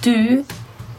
du 0.00 0.44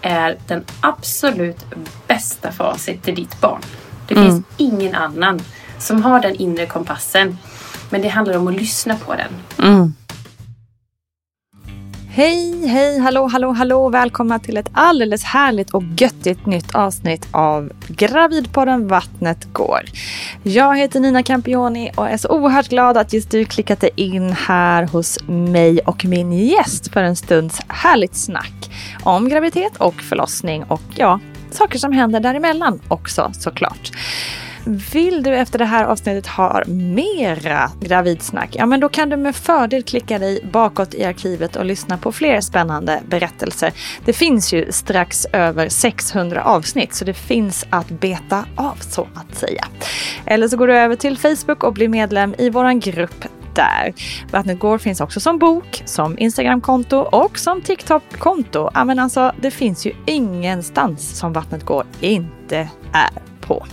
är 0.01 0.37
den 0.47 0.63
absolut 0.81 1.65
bästa 2.07 2.51
facit 2.51 3.03
till 3.03 3.15
ditt 3.15 3.41
barn. 3.41 3.61
Det 4.07 4.15
mm. 4.15 4.31
finns 4.31 4.45
ingen 4.57 4.95
annan 4.95 5.41
som 5.79 6.03
har 6.03 6.19
den 6.19 6.35
inre 6.35 6.65
kompassen. 6.65 7.37
Men 7.89 8.01
det 8.01 8.07
handlar 8.07 8.37
om 8.37 8.47
att 8.47 8.55
lyssna 8.55 8.95
på 8.95 9.15
den. 9.15 9.67
Mm. 9.69 9.93
Hej, 12.19 12.67
hej, 12.67 12.99
hallå, 12.99 13.27
hallå, 13.27 13.51
hallå. 13.51 13.89
Välkomna 13.89 14.39
till 14.39 14.57
ett 14.57 14.69
alldeles 14.73 15.23
härligt 15.23 15.69
och 15.69 15.83
göttigt 15.97 16.45
nytt 16.45 16.75
avsnitt 16.75 17.27
av 17.31 17.71
Gravidpodden 17.87 18.87
Vattnet 18.87 19.53
går. 19.53 19.79
Jag 20.43 20.77
heter 20.77 20.99
Nina 20.99 21.23
Campioni 21.23 21.91
och 21.95 22.09
är 22.09 22.17
så 22.17 22.29
oerhört 22.29 22.69
glad 22.69 22.97
att 22.97 23.13
just 23.13 23.31
du 23.31 23.45
klickat 23.45 23.81
dig 23.81 23.89
in 23.95 24.31
här 24.31 24.83
hos 24.83 25.19
mig 25.27 25.79
och 25.79 26.05
min 26.05 26.31
gäst 26.31 26.93
för 26.93 27.03
en 27.03 27.15
stunds 27.15 27.61
härligt 27.67 28.15
snack 28.15 28.71
om 29.03 29.29
graviditet 29.29 29.77
och 29.77 30.01
förlossning 30.01 30.63
och 30.63 30.81
ja, 30.95 31.19
saker 31.51 31.79
som 31.79 31.91
händer 31.91 32.19
däremellan 32.19 32.81
också 32.87 33.31
såklart. 33.33 33.91
Vill 34.69 35.23
du 35.23 35.35
efter 35.35 35.59
det 35.59 35.65
här 35.65 35.85
avsnittet 35.85 36.27
ha 36.27 36.63
mera 36.67 37.71
gravidsnack? 37.81 38.55
Ja, 38.55 38.65
men 38.65 38.79
då 38.79 38.89
kan 38.89 39.09
du 39.09 39.17
med 39.17 39.35
fördel 39.35 39.83
klicka 39.83 40.19
dig 40.19 40.49
bakåt 40.51 40.93
i 40.93 41.05
arkivet 41.05 41.55
och 41.55 41.65
lyssna 41.65 41.97
på 41.97 42.11
fler 42.11 42.41
spännande 42.41 43.01
berättelser. 43.07 43.73
Det 44.05 44.13
finns 44.13 44.53
ju 44.53 44.71
strax 44.71 45.25
över 45.33 45.69
600 45.69 46.43
avsnitt 46.43 46.93
så 46.93 47.05
det 47.05 47.13
finns 47.13 47.65
att 47.69 47.89
beta 47.89 48.45
av 48.55 48.75
så 48.79 49.07
att 49.13 49.35
säga. 49.35 49.65
Eller 50.25 50.47
så 50.47 50.57
går 50.57 50.67
du 50.67 50.77
över 50.77 50.95
till 50.95 51.17
Facebook 51.17 51.63
och 51.63 51.73
blir 51.73 51.87
medlem 51.87 52.35
i 52.37 52.49
våran 52.49 52.79
grupp 52.79 53.25
där. 53.55 53.93
Vattnet 54.31 54.59
går 54.59 54.77
finns 54.77 55.01
också 55.01 55.19
som 55.19 55.39
bok, 55.39 55.83
som 55.85 56.19
Instagramkonto 56.19 56.97
och 56.97 57.39
som 57.39 57.61
TikTok-konto. 57.61 58.69
Ja, 58.73 58.85
men 58.85 58.99
alltså, 58.99 59.33
det 59.41 59.51
finns 59.51 59.85
ju 59.85 59.93
ingenstans 60.05 61.17
som 61.17 61.33
Vattnet 61.33 61.65
går 61.65 61.85
inte 61.99 62.69
är 62.93 63.21
på. 63.41 63.65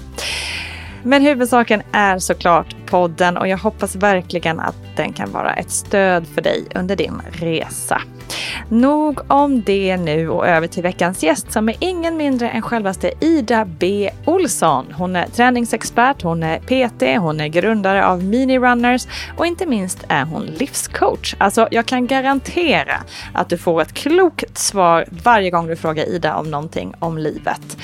Men 1.07 1.23
huvudsaken 1.23 1.83
är 1.93 2.19
såklart 2.19 2.77
podden 2.87 3.37
och 3.37 3.49
jag 3.49 3.59
hoppas 3.59 3.97
verkligen 3.97 4.61
att 4.61 4.77
den 4.97 5.12
kan 5.12 5.33
vara 5.33 5.55
ett 5.55 5.71
stöd 5.71 6.27
för 6.27 6.43
dig 6.43 6.65
under 6.75 6.97
din 6.97 7.23
resa. 7.33 8.03
Nog 8.69 9.21
om 9.29 9.62
det 9.62 9.97
nu 9.97 10.29
och 10.29 10.47
över 10.47 10.67
till 10.67 10.83
veckans 10.83 11.23
gäst 11.23 11.53
som 11.53 11.69
är 11.69 11.77
ingen 11.79 12.17
mindre 12.17 12.51
än 12.51 12.62
självaste 12.62 13.12
Ida 13.21 13.65
B 13.65 14.11
Olsson. 14.25 14.87
Hon 14.93 15.17
är 15.17 15.27
träningsexpert, 15.27 16.23
hon 16.23 16.43
är 16.43 16.59
PT, 16.59 17.21
hon 17.21 17.41
är 17.41 17.49
grundare 17.49 18.07
av 18.07 18.25
Mini 18.25 18.59
Runners 18.59 19.07
och 19.37 19.47
inte 19.47 19.67
minst 19.67 20.05
är 20.09 20.25
hon 20.25 20.47
livscoach. 20.47 21.34
Alltså 21.39 21.69
jag 21.71 21.87
kan 21.87 22.07
garantera 22.07 23.01
att 23.33 23.49
du 23.49 23.59
får 23.59 23.83
ett 23.83 23.93
klokt 23.93 24.59
svar 24.59 25.05
varje 25.23 25.51
gång 25.51 25.67
du 25.67 25.77
frågar 25.77 26.09
Ida 26.09 26.37
om 26.37 26.51
någonting 26.51 26.95
om 26.99 27.19
livet. 27.19 27.77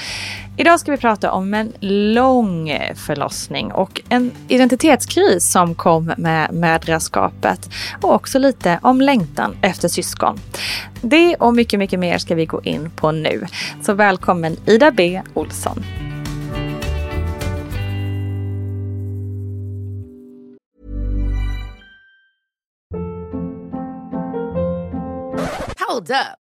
Idag 0.57 0.81
ska 0.81 0.91
vi 0.91 0.99
prata 0.99 1.33
om 1.33 1.55
en 1.55 1.73
lång 2.15 2.79
förlossning 2.95 3.73
och 3.73 4.01
en 4.09 4.33
identitetskris 4.49 5.53
som 5.53 5.75
kom 5.75 6.13
med 6.17 6.55
mödraskapet 6.55 7.71
och 8.03 8.15
också 8.15 8.39
lite 8.39 8.79
om 8.83 9.01
längtan 9.01 9.57
efter 9.63 9.89
syskon. 9.89 10.39
Det 11.03 11.37
och 11.37 11.55
mycket, 11.55 11.79
mycket 11.79 12.01
mer 12.01 12.19
ska 12.19 12.35
vi 12.35 12.47
gå 12.47 12.63
in 12.63 12.91
på 12.91 13.13
nu. 13.13 13.47
Så 13.83 13.95
välkommen 13.95 14.57
Ida 14.67 14.91
B 14.91 15.23
Olsson. 15.35 15.85
Hold 25.89 26.11
up. 26.11 26.43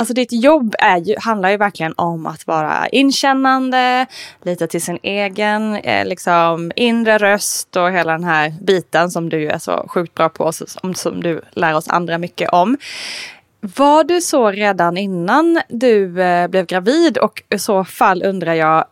Alltså 0.00 0.14
ditt 0.14 0.32
jobb 0.32 0.74
är 0.78 0.96
ju, 0.96 1.14
handlar 1.18 1.50
ju 1.50 1.56
verkligen 1.56 1.94
om 1.96 2.26
att 2.26 2.46
vara 2.46 2.88
inkännande, 2.88 4.06
lita 4.42 4.66
till 4.66 4.82
sin 4.82 4.98
egen 5.02 5.76
eh, 5.76 6.06
liksom, 6.06 6.72
inre 6.76 7.18
röst 7.18 7.76
och 7.76 7.92
hela 7.92 8.12
den 8.12 8.24
här 8.24 8.54
biten 8.60 9.10
som 9.10 9.28
du 9.28 9.48
är 9.48 9.58
så 9.58 9.86
sjukt 9.88 10.14
bra 10.14 10.28
på, 10.28 10.52
som, 10.52 10.94
som 10.94 11.22
du 11.22 11.40
lär 11.52 11.74
oss 11.74 11.88
andra 11.88 12.18
mycket 12.18 12.50
om. 12.50 12.76
Var 13.60 14.04
du 14.04 14.20
så 14.20 14.50
redan 14.50 14.96
innan 14.96 15.60
du 15.68 16.22
eh, 16.22 16.48
blev 16.48 16.66
gravid 16.66 17.18
och 17.18 17.42
i 17.48 17.58
så 17.58 17.84
fall 17.84 18.22
undrar 18.22 18.54
jag 18.54 18.84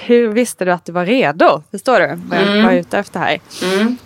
hur 0.00 0.28
visste 0.28 0.64
du 0.64 0.72
att 0.72 0.84
du 0.84 0.92
var 0.92 1.06
redo? 1.06 1.62
Förstår 1.70 2.00
du 2.00 2.18
vad 2.28 2.38
jag 2.38 2.48
mm. 2.48 2.64
var 2.64 2.72
ute 2.72 2.98
efter 2.98 3.20
här? 3.20 3.40
Mm. 3.62 3.96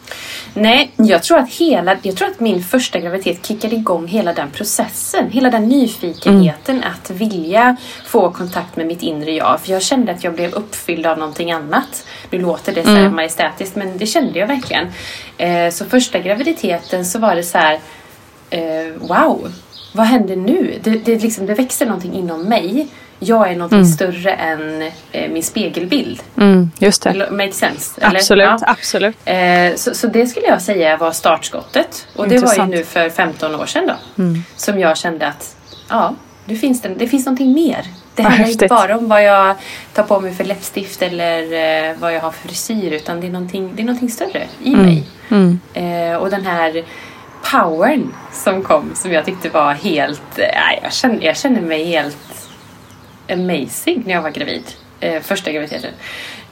Nej, 0.54 0.90
jag 0.96 1.22
tror, 1.22 1.38
att 1.38 1.48
hela, 1.50 1.96
jag 2.02 2.16
tror 2.16 2.28
att 2.28 2.40
min 2.40 2.62
första 2.64 2.98
graviditet 3.00 3.46
kickade 3.46 3.74
igång 3.76 4.06
hela 4.06 4.32
den 4.32 4.50
processen. 4.50 5.30
Hela 5.30 5.50
den 5.50 5.68
nyfikenheten 5.68 6.76
Mm. 6.76 6.88
att 6.90 7.10
vilja 7.10 7.76
få 8.06 8.30
kontakt 8.30 8.76
med 8.76 8.86
mitt 8.86 9.02
inre 9.02 9.30
jag. 9.32 9.60
För 9.60 9.72
jag 9.72 9.82
kände 9.82 10.12
att 10.12 10.24
jag 10.24 10.34
blev 10.34 10.52
uppfylld 10.54 11.06
av 11.06 11.18
någonting 11.18 11.52
annat. 11.52 12.06
Nu 12.30 12.38
låter 12.38 12.72
det 12.74 12.82
så 12.84 12.90
Mm. 12.90 13.02
här 13.02 13.10
majestätiskt 13.10 13.76
men 13.76 13.98
det 13.98 14.06
kände 14.06 14.38
jag 14.38 14.46
verkligen. 14.46 14.86
Eh, 15.38 15.70
så 15.72 15.84
första 15.84 16.18
graviditeten 16.18 17.04
så 17.06 17.18
var 17.18 17.34
det 17.36 17.42
så 17.42 17.58
här 17.58 17.78
eh, 18.50 18.60
wow, 19.00 19.52
vad 19.94 20.06
händer 20.06 20.36
nu? 20.36 20.78
Det, 20.82 20.90
det, 20.90 21.22
liksom, 21.22 21.46
det 21.46 21.54
växer 21.54 21.86
någonting 21.86 22.14
inom 22.14 22.42
mig. 22.42 22.88
Jag 23.22 23.50
är 23.50 23.56
någonting 23.56 23.86
större 23.86 24.32
än 24.32 24.82
eh, 25.12 25.30
min 25.30 25.42
spegelbild. 25.42 26.22
Mm, 26.36 26.70
just 26.78 27.02
det. 27.02 27.28
Make 27.30 27.52
sense? 27.52 28.00
eller? 28.00 28.16
Absolut, 28.18 28.46
Ja. 28.46 28.58
absolut. 28.66 29.16
Eh, 29.24 29.74
så, 29.76 29.94
så 29.94 30.06
det 30.06 30.26
skulle 30.26 30.46
jag 30.46 30.62
säga 30.62 30.96
var 30.96 31.12
startskottet. 31.12 32.06
Och 32.16 32.28
det 32.28 32.34
Intressant. 32.34 32.58
var 32.58 32.66
ju 32.66 32.78
nu 32.78 32.84
för 32.84 33.10
15 33.10 33.54
år 33.54 33.66
sedan 33.66 33.86
då. 33.86 34.24
Som 34.56 34.78
jag 34.80 34.96
kände 34.96 35.26
att 35.26 35.56
ja, 35.88 36.14
det 36.44 36.56
finns, 36.56 36.82
det, 36.82 36.88
det 36.88 37.06
finns 37.08 37.26
någonting 37.26 37.52
mer. 37.54 37.84
Det 38.14 38.22
handlar 38.22 38.48
inte 38.48 38.66
bara 38.66 38.96
om 38.98 39.08
vad 39.08 39.24
jag 39.24 39.56
tar 39.94 40.02
på 40.02 40.20
mig 40.20 40.34
för 40.34 40.44
läppstift 40.44 41.02
eller 41.02 41.42
eh, 41.90 41.96
vad 41.98 42.14
jag 42.14 42.20
har 42.20 42.30
för 42.30 42.48
frisyr. 42.48 42.92
Utan 42.92 43.20
det 43.20 43.26
är 43.26 43.30
någonting, 43.30 43.72
det 43.76 43.82
är 43.82 43.86
någonting 43.86 44.10
större 44.10 44.42
i 44.62 44.76
mig. 44.76 45.04
Eh, 45.74 46.16
och 46.16 46.30
den 46.30 46.46
här 46.46 46.84
powern 47.50 48.12
som 48.32 48.62
kom 48.62 48.90
som 48.94 49.12
jag 49.12 49.24
tyckte 49.24 49.48
var 49.48 49.72
helt... 49.72 50.38
Eh, 50.38 50.78
jag, 50.82 50.92
känner, 50.92 51.24
jag 51.24 51.36
känner 51.36 51.60
mig 51.60 51.84
helt 51.84 52.39
amazing 53.32 54.02
när 54.06 54.14
jag 54.14 54.22
var 54.22 54.30
gravid. 54.30 54.62
Eh, 55.00 55.22
första 55.22 55.50
graviditeten. 55.52 55.90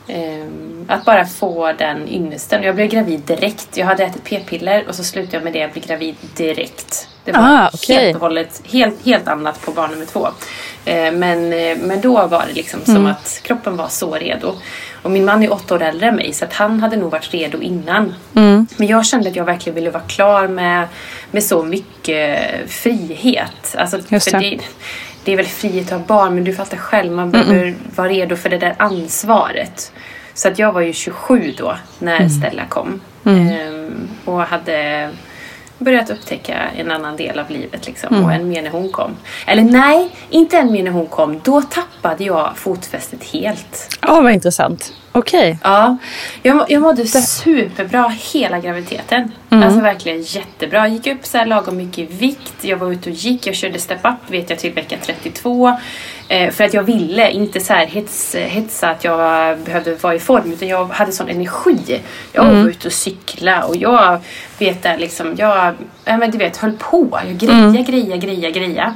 Ehm, 0.08 0.84
att 0.88 1.04
bara 1.04 1.26
få 1.26 1.72
den 1.72 2.08
ynnesten. 2.08 2.62
Jag 2.62 2.74
blev 2.74 2.88
gravid 2.88 3.20
direkt. 3.20 3.76
Jag 3.76 3.86
hade 3.86 4.04
ätit 4.04 4.24
p-piller 4.24 4.84
och 4.88 4.94
så 4.94 5.04
slutade 5.04 5.36
jag 5.36 5.44
med 5.44 5.52
det. 5.52 5.58
Jag 5.58 5.72
blev 5.72 5.86
gravid 5.86 6.14
direkt. 6.36 7.08
Det 7.24 7.32
var 7.32 7.40
Ah, 7.40 7.70
okej. 7.74 7.96
helt 7.96 8.14
och 8.14 8.20
hållet 8.20 8.62
helt, 8.72 9.06
helt 9.06 9.28
annat 9.28 9.62
på 9.62 9.70
barn 9.70 9.90
nummer 9.90 10.06
två. 10.06 10.28
Eh, 10.84 11.12
men, 11.12 11.52
eh, 11.52 11.76
men 11.78 12.00
då 12.00 12.26
var 12.26 12.44
det 12.48 12.54
liksom 12.54 12.80
som 12.84 12.96
Mm. 12.96 13.06
att 13.06 13.40
kroppen 13.42 13.76
var 13.76 13.88
så 13.88 14.14
redo. 14.14 14.54
Och 15.02 15.10
min 15.10 15.24
man 15.24 15.42
är 15.42 15.52
åtta 15.52 15.74
år 15.74 15.82
äldre 15.82 16.08
än 16.08 16.16
mig 16.16 16.32
så 16.32 16.44
att 16.44 16.52
han 16.52 16.80
hade 16.80 16.96
nog 16.96 17.10
varit 17.10 17.34
redo 17.34 17.60
innan. 17.60 18.14
Mm. 18.34 18.66
Men 18.76 18.86
jag 18.88 19.06
kände 19.06 19.28
att 19.30 19.36
jag 19.36 19.44
verkligen 19.44 19.74
ville 19.74 19.90
vara 19.90 20.02
klar 20.02 20.48
med, 20.48 20.88
med 21.30 21.44
så 21.44 21.62
mycket 21.62 22.40
frihet. 22.70 23.74
Alltså, 23.78 23.98
Just 24.08 24.30
det. 24.32 24.58
Det, 25.28 25.32
är 25.32 25.36
väl 25.36 25.46
frihet 25.46 25.92
att 25.92 25.98
ha 25.98 26.06
barn 26.06 26.34
men 26.34 26.44
du 26.44 26.54
fattar 26.54 26.76
själv, 26.76 27.12
man 27.12 27.30
behöver 27.30 27.74
vara 27.96 28.08
redo 28.08 28.36
för 28.36 28.50
det 28.50 28.58
där 28.58 28.74
ansvaret. 28.78 29.92
Så 30.34 30.48
att 30.48 30.58
jag 30.58 30.72
var 30.72 30.80
ju 30.80 30.92
27 30.92 31.54
då 31.58 31.76
när 31.98 32.16
Mm. 32.16 32.28
Stella 32.28 32.62
kom. 32.68 33.00
Ehm, 33.24 34.08
och 34.24 34.40
hade 34.40 35.10
börjat 35.78 36.10
upptäcka 36.10 36.54
en 36.76 36.90
annan 36.90 37.16
del 37.16 37.38
av 37.38 37.50
livet 37.50 37.86
liksom. 37.86 38.14
Mm. 38.14 38.24
Och 38.24 38.32
än 38.32 38.48
mer 38.48 38.62
när 38.62 38.70
hon 38.70 38.92
kom. 38.92 39.16
Eller 39.46 39.62
nej, 39.62 40.10
inte 40.30 40.58
än 40.58 40.72
mer 40.72 40.82
när 40.82 40.90
hon 40.90 41.06
kom. 41.06 41.40
Då 41.44 41.62
tappade 41.62 42.24
jag 42.24 42.52
fotfästet 42.56 43.24
helt. 43.24 43.98
Åh, 44.08 44.22
vad 44.22 44.32
intressant. 44.32 44.92
Okej. 45.12 45.58
Ja, 45.62 45.96
jag, 46.42 46.64
jag 46.68 46.82
mådde 46.82 47.06
superbra 47.06 48.14
hela 48.32 48.58
graviditeten. 48.58 49.32
Alltså 49.48 49.80
verkligen 49.80 50.22
jättebra. 50.22 50.78
Jag 50.78 50.88
gick 50.88 51.06
upp 51.06 51.26
så 51.26 51.38
här 51.38 51.46
lagom 51.46 51.76
mycket 51.76 51.98
i 51.98 52.06
vikt. 52.16 52.54
Jag 52.60 52.76
var 52.76 52.92
ute 52.92 53.10
och 53.10 53.16
gick. 53.16 53.46
Jag 53.46 53.54
körde 53.54 53.78
step 53.78 54.04
up 54.04 54.30
vet 54.30 54.50
jag 54.50 54.58
till 54.58 54.72
vecka 54.72 54.96
32. 55.02 55.76
Eh, 56.28 56.50
för 56.50 56.64
att 56.64 56.74
jag 56.74 56.82
ville 56.82 57.30
inte 57.30 57.60
så 57.60 57.72
här 57.72 57.86
hets, 57.86 58.34
hetsa 58.34 58.88
att 58.88 59.04
jag 59.04 59.58
behövde 59.58 59.94
vara 59.94 60.14
i 60.14 60.18
form. 60.18 60.52
Utan 60.52 60.68
jag 60.68 60.84
hade 60.84 61.12
sån 61.12 61.28
energi. 61.28 62.00
Jag 62.32 62.44
var 62.44 62.68
ute 62.68 62.88
och 62.88 62.92
cykla 62.92 63.64
och 63.64 63.76
jag 63.76 64.20
vet 64.58 64.82
där 64.82 64.98
liksom. 64.98 65.34
Jag 65.36 65.74
ja, 66.04 66.16
men 66.16 66.30
du 66.30 66.38
vet, 66.38 66.56
höll 66.56 66.72
på. 66.72 67.20
Jag 67.26 67.36
greja, 67.36 67.82
greja, 67.82 68.16
greja, 68.16 68.50
greja. 68.50 68.94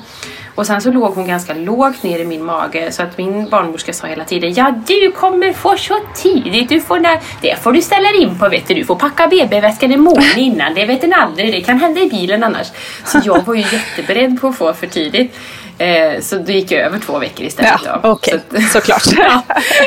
Och 0.54 0.66
sen 0.66 0.80
så 0.80 0.92
låg 0.92 1.14
hon 1.14 1.26
ganska 1.26 1.54
lågt 1.54 2.02
ner 2.02 2.18
i 2.18 2.24
min 2.24 2.44
mage 2.44 2.92
så 2.92 3.02
att 3.02 3.18
min 3.18 3.48
barnmorska 3.48 3.92
sa 3.92 4.06
hela 4.06 4.24
tiden 4.24 4.54
Ja 4.54 4.74
du 4.86 5.12
kommer 5.12 5.52
få 5.52 5.76
så 5.76 5.94
tidigt, 6.14 6.68
du 6.68 6.80
får 6.80 7.00
när, 7.00 7.20
det 7.42 7.62
får 7.62 7.72
du 7.72 7.82
ställa 7.82 8.08
dig 8.08 8.22
in 8.22 8.38
på 8.38 8.48
vet 8.48 8.68
du. 8.68 8.74
Du 8.74 8.84
får 8.84 8.96
packa 8.96 9.26
BB-väskan 9.26 9.92
en 9.92 10.00
månad 10.00 10.36
innan, 10.36 10.74
det 10.74 10.86
vet 10.86 11.04
en 11.04 11.12
aldrig, 11.12 11.52
det 11.52 11.60
kan 11.60 11.78
hända 11.78 12.00
i 12.00 12.08
bilen 12.10 12.44
annars. 12.44 12.66
Så 13.04 13.20
jag 13.24 13.42
var 13.42 13.54
ju 13.54 13.60
jätteberedd 13.60 14.40
på 14.40 14.48
att 14.48 14.56
få 14.56 14.72
för 14.72 14.86
tidigt. 14.86 15.34
Eh, 15.82 16.20
så 16.20 16.36
det 16.36 16.52
gick 16.52 16.72
över 16.72 16.98
två 16.98 17.18
veckor 17.18 17.46
istället. 17.46 17.72
Ja, 17.84 18.00
då. 18.02 18.08
okej. 18.10 18.40
Så 18.50 18.56
att- 18.58 18.64
Såklart. 18.72 19.02
ja, 19.16 19.42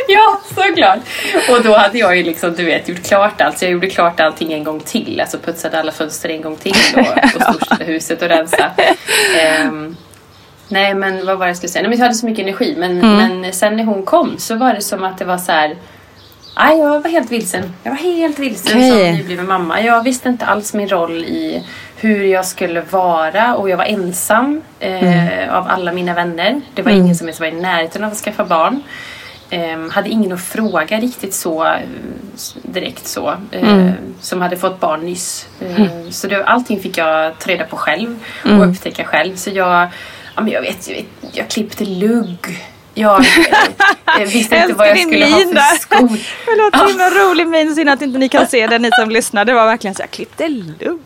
ja, 0.07 0.39
såklart. 0.55 0.99
Och 1.49 1.63
då 1.63 1.75
hade 1.75 1.97
jag 1.97 2.17
ju 2.17 2.23
liksom, 2.23 2.53
du 2.55 2.63
vet, 2.65 2.89
gjort 2.89 3.03
klart 3.03 3.41
allt. 3.41 3.57
Så 3.57 3.65
jag 3.65 3.71
gjorde 3.71 3.89
klart 3.89 4.19
allting 4.19 4.53
en 4.53 4.63
gång 4.63 4.79
till. 4.79 5.21
Alltså 5.21 5.37
putsade 5.37 5.79
alla 5.79 5.91
fönster 5.91 6.29
en 6.29 6.41
gång 6.41 6.55
till 6.55 6.75
och, 6.95 7.01
och 7.35 7.41
storstädade 7.41 7.83
huset 7.85 8.21
och 8.21 8.27
rensa. 8.27 8.71
Ehm, 9.39 9.95
nej, 10.67 10.93
men 10.93 11.25
vad 11.25 11.37
var 11.37 11.45
det 11.45 11.49
jag 11.49 11.57
skulle 11.57 11.69
säga? 11.69 11.81
Nej, 11.81 11.89
men 11.89 11.97
jag 11.99 12.05
hade 12.05 12.15
så 12.15 12.25
mycket 12.25 12.43
energi. 12.43 12.75
Men, 12.77 13.01
Mm. 13.01 13.15
men 13.41 13.53
sen 13.53 13.77
när 13.77 13.83
hon 13.83 14.03
kom 14.05 14.35
så 14.37 14.55
var 14.55 14.73
det 14.73 14.81
som 14.81 15.03
att 15.03 15.17
det 15.17 15.25
var 15.25 15.37
så 15.37 15.51
här. 15.51 15.75
Aj, 16.57 16.77
jag 16.77 17.01
var 17.01 17.09
helt 17.09 17.31
vilsen. 17.31 17.73
Jag 17.83 17.91
var 17.91 17.97
helt 17.97 18.39
vilsen 18.39 18.77
Okej. 18.77 18.89
som 18.91 19.17
nybliven 19.17 19.47
mamma. 19.47 19.81
Jag 19.81 20.03
visste 20.03 20.29
inte 20.29 20.45
alls 20.45 20.73
min 20.73 20.87
roll 20.89 21.23
i 21.23 21.63
hur 21.95 22.23
jag 22.23 22.45
skulle 22.45 22.81
vara 22.81 23.55
och 23.55 23.69
jag 23.69 23.77
var 23.77 23.85
ensam 23.85 24.61
eh, 24.79 25.55
av 25.57 25.67
alla 25.69 25.91
mina 25.91 26.13
vänner. 26.13 26.61
Det 26.73 26.81
var 26.81 26.91
ingen 26.91 27.15
som 27.15 27.27
ens 27.27 27.39
var 27.39 27.47
i 27.47 27.51
närheten 27.51 28.03
av 28.03 28.11
att 28.11 28.17
skaffa 28.17 28.45
barn. 28.45 28.83
Ehm, 29.49 29.89
hade 29.89 30.09
ingen 30.09 30.31
att 30.31 30.41
fråga 30.43 30.99
riktigt 30.99 31.33
så 31.33 31.65
eh, 31.65 31.73
direkt 32.63 33.07
så. 33.07 33.33
eh, 33.51 33.89
Som 34.21 34.41
hade 34.41 34.57
fått 34.57 34.79
barn 34.79 34.99
nyss. 35.01 35.47
Eh, 35.61 35.85
Så 36.11 36.27
det, 36.27 36.43
allting 36.45 36.79
fick 36.79 36.97
jag 36.97 37.39
ta 37.39 37.49
reda 37.51 37.63
på 37.65 37.77
själv 37.77 38.19
och 38.43 38.67
upptäcka 38.69 39.03
själv. 39.03 39.35
Så 39.35 39.49
jag, 39.49 39.87
ja, 40.35 40.41
men 40.41 40.47
jag, 40.49 40.61
vet, 40.61 40.87
jag, 40.89 40.95
vet, 40.95 41.05
jag 41.37 41.47
klippte 41.47 41.85
lugg. 41.85 42.65
Jag 42.97 43.25
eh, 44.19 44.27
visste 44.33 44.55
inte 44.55 44.73
vad 44.73 44.87
jag 44.87 44.99
skulle 44.99 45.25
ha 45.25 45.39
för 45.39 45.77
skor. 45.79 46.19
Låter 46.57 46.87
himla 46.87 47.09
rolig 47.09 47.47
min, 47.47 47.75
synd 47.75 47.89
att 47.89 48.01
inte 48.01 48.19
ni 48.19 48.29
kan 48.29 48.47
se 48.47 48.67
det 48.67 48.79
ni 48.79 48.89
som 48.91 49.09
lyssnar. 49.09 49.45
Det 49.45 49.53
var 49.53 49.65
verkligen 49.65 49.95
så 49.95 50.01
jag 50.01 50.11
klippte 50.11 50.47
lugg. 50.47 50.99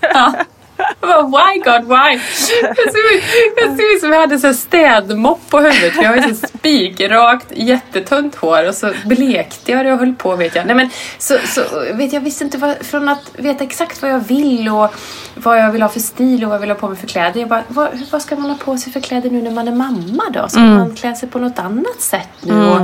Ja. 0.00 0.34
Bara, 1.00 1.22
why 1.22 1.58
God 1.58 1.88
why? 1.88 2.20
Jag 2.62 2.76
såg 2.76 3.12
ut- 3.14 4.00
som 4.00 4.12
jag 4.12 4.20
hade 4.20 4.38
så 4.38 4.54
städmopp 4.54 5.50
på 5.50 5.58
huvudet. 5.60 5.94
För 5.94 6.02
jag 6.02 6.10
har 6.10 6.16
ju 6.16 6.34
så 6.34 6.46
spikrakt 6.46 7.46
jättetunt 7.56 8.34
hår 8.34 8.68
och 8.68 8.74
så 8.74 8.92
blekte 9.04 9.72
jag 9.72 9.86
det 9.86 9.92
och 9.92 9.98
höll 9.98 10.14
på 10.14 10.36
vet 10.36 10.54
jag. 10.54 10.66
Nej, 10.66 10.76
men, 10.76 10.90
så, 11.18 11.38
så, 11.46 11.62
vet 11.94 12.12
jag 12.12 12.20
visste 12.20 12.44
inte 12.44 12.58
vad, 12.58 12.86
från 12.86 13.08
att 13.08 13.30
veta 13.36 13.64
exakt 13.64 14.02
vad 14.02 14.10
jag 14.10 14.20
vill 14.20 14.68
och 14.68 14.94
vad 15.34 15.58
jag 15.58 15.72
vill 15.72 15.82
ha 15.82 15.88
för 15.88 16.00
stil 16.00 16.44
och 16.44 16.48
vad 16.50 16.54
jag 16.56 16.60
vill 16.60 16.70
ha 16.70 16.76
på 16.76 16.88
mig 16.88 16.96
för 16.98 17.06
kläder. 17.06 17.40
Jag 17.40 17.48
bara, 17.48 17.62
vad, 17.68 17.88
vad 18.12 18.22
ska 18.22 18.36
man 18.36 18.50
ha 18.50 18.56
på 18.58 18.76
sig 18.76 18.92
för 18.92 19.00
kläder 19.00 19.30
nu 19.30 19.42
när 19.42 19.50
man 19.50 19.68
är 19.68 19.72
mamma 19.72 20.22
då? 20.30 20.48
Ska 20.48 20.60
man 20.60 20.94
klä 20.96 21.14
sig 21.14 21.28
på 21.28 21.38
något 21.38 21.58
annat 21.58 22.00
sätt 22.00 22.28
nu? 22.40 22.54
Och, 22.70 22.80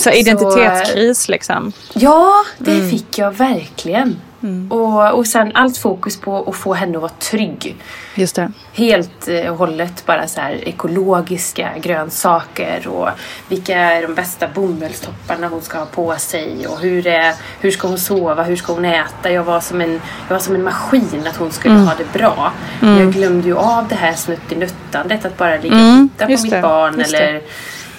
Så 0.00 0.10
identitetskris 0.10 1.28
liksom. 1.28 1.72
Ja, 1.94 2.32
det 2.58 2.90
fick 2.90 3.18
jag 3.18 3.30
verkligen. 3.32 4.20
Och, 4.70 5.14
och 5.14 5.26
sen 5.26 5.50
allt 5.54 5.76
fokus 5.76 6.20
på 6.20 6.44
att 6.48 6.56
få 6.56 6.74
henne 6.74 6.96
att 6.96 7.02
vara 7.02 7.12
trygg. 7.18 7.76
Just 8.14 8.36
det. 8.36 8.52
Helt 8.72 9.28
eh, 9.28 9.50
och 9.50 9.58
hållet 9.58 10.06
bara 10.06 10.28
så 10.28 10.40
här 10.40 10.68
ekologiska 10.68 11.70
grönsaker 11.82 12.88
och 12.88 13.08
vilka 13.48 13.78
är 13.78 14.02
de 14.02 14.14
bästa 14.14 14.48
bomullstopparna 14.48 15.48
hon 15.48 15.62
ska 15.62 15.78
ha 15.78 15.86
på 15.86 16.16
sig 16.16 16.66
och 16.66 16.80
hur, 16.80 17.06
är, 17.06 17.34
hur 17.60 17.70
ska 17.70 17.88
hon 17.88 17.98
sova, 17.98 18.42
hur 18.42 18.56
ska 18.56 18.72
hon 18.72 18.84
äta. 18.84 19.32
Jag 19.32 19.44
var 19.44 19.60
som 19.60 19.80
en, 19.80 20.00
jag 20.28 20.34
var 20.34 20.38
som 20.38 20.54
en 20.54 20.64
maskin 20.64 21.26
att 21.26 21.36
hon 21.36 21.52
skulle 21.52 21.74
ha 21.74 21.94
det 21.98 22.18
bra. 22.18 22.52
Jag 22.80 23.12
glömde 23.12 23.48
ju 23.48 23.56
av 23.56 23.88
det 23.88 23.94
här 23.94 24.14
snuttinuttandet 24.14 25.24
att 25.24 25.36
bara 25.36 25.56
ligga 25.56 25.76
och 25.76 26.08
titta 26.10 26.24
på 26.24 26.30
just 26.30 26.42
mitt 26.42 26.52
det, 26.52 26.60
barn 26.62 26.98
just 26.98 27.10
det. 27.10 27.18
eller 27.18 27.42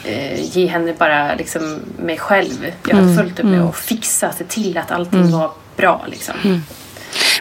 eh, 0.04 0.58
ge 0.58 0.66
henne 0.68 0.94
bara 0.98 1.36
liksom 1.36 1.80
mig 2.00 2.18
själv. 2.18 2.72
Jag 2.88 2.96
hade 2.96 3.16
fullt 3.16 3.40
upp 3.40 3.46
med 3.46 3.62
att 3.62 3.76
fixa, 3.76 4.32
se 4.32 4.44
till 4.44 4.78
att 4.78 4.92
allting 4.92 5.32
var 5.32 5.52
bra 5.76 6.06
liksom. 6.08 6.62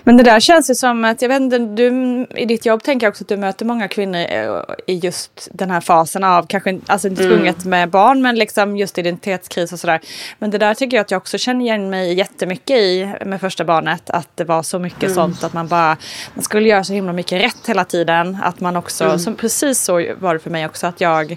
Men 0.05 0.17
det 0.17 0.23
där 0.23 0.41
känns 0.41 0.71
ju 0.71 0.75
som 0.75 1.05
att, 1.05 1.23
jag 1.23 1.29
vet 1.29 1.41
inte, 1.41 1.59
du 1.59 1.91
i 2.37 2.45
ditt 2.45 2.67
jobb 2.67 2.83
tänker 2.83 3.07
jag 3.07 3.11
också 3.11 3.25
att 3.25 3.29
du 3.29 3.37
möter 3.37 3.65
många 3.65 3.89
kvinnor 3.89 4.19
eh, 4.19 4.63
i 4.87 4.95
just 4.95 5.49
den 5.53 5.71
här 5.71 5.81
fasen 5.81 6.25
av, 6.25 6.47
kanske 6.47 6.81
alltså 6.87 7.09
inte 7.09 7.23
tvunget 7.23 7.65
med 7.65 7.91
barn, 7.91 8.23
men 8.23 8.35
liksom 8.35 8.77
just 8.77 8.99
identitetskris 8.99 9.73
och 9.73 9.79
sådär. 9.79 10.01
Men 10.39 10.51
det 10.51 10.59
där 10.59 10.75
tycker 10.75 10.97
jag 10.97 11.05
att 11.05 11.11
jag 11.11 11.19
också 11.19 11.39
känner 11.39 11.65
igen 11.65 11.91
mig 11.91 12.15
jättemycket 12.15 12.77
i 12.77 13.15
med 13.25 13.41
första 13.41 13.65
barnet, 13.65 14.11
att 14.11 14.29
det 14.35 14.45
var 14.45 14.63
så 14.63 14.79
mycket 14.79 15.15
sånt 15.15 15.45
att 15.45 15.53
man 15.53 15.69
bara, 15.69 15.97
man 16.35 16.43
skulle 16.43 16.69
göra 16.69 16.85
så 16.85 16.93
himla 16.93 17.13
mycket 17.13 17.43
rätt 17.43 17.69
hela 17.69 17.85
tiden, 17.85 18.39
att 18.43 18.61
man 18.61 18.77
också, 18.77 19.19
som, 19.19 19.37
precis 19.37 19.81
så 19.81 20.15
var 20.19 20.35
det 20.35 20.41
för 20.41 20.51
mig 20.51 20.67
också, 20.67 20.87
att 20.87 21.01
jag 21.01 21.37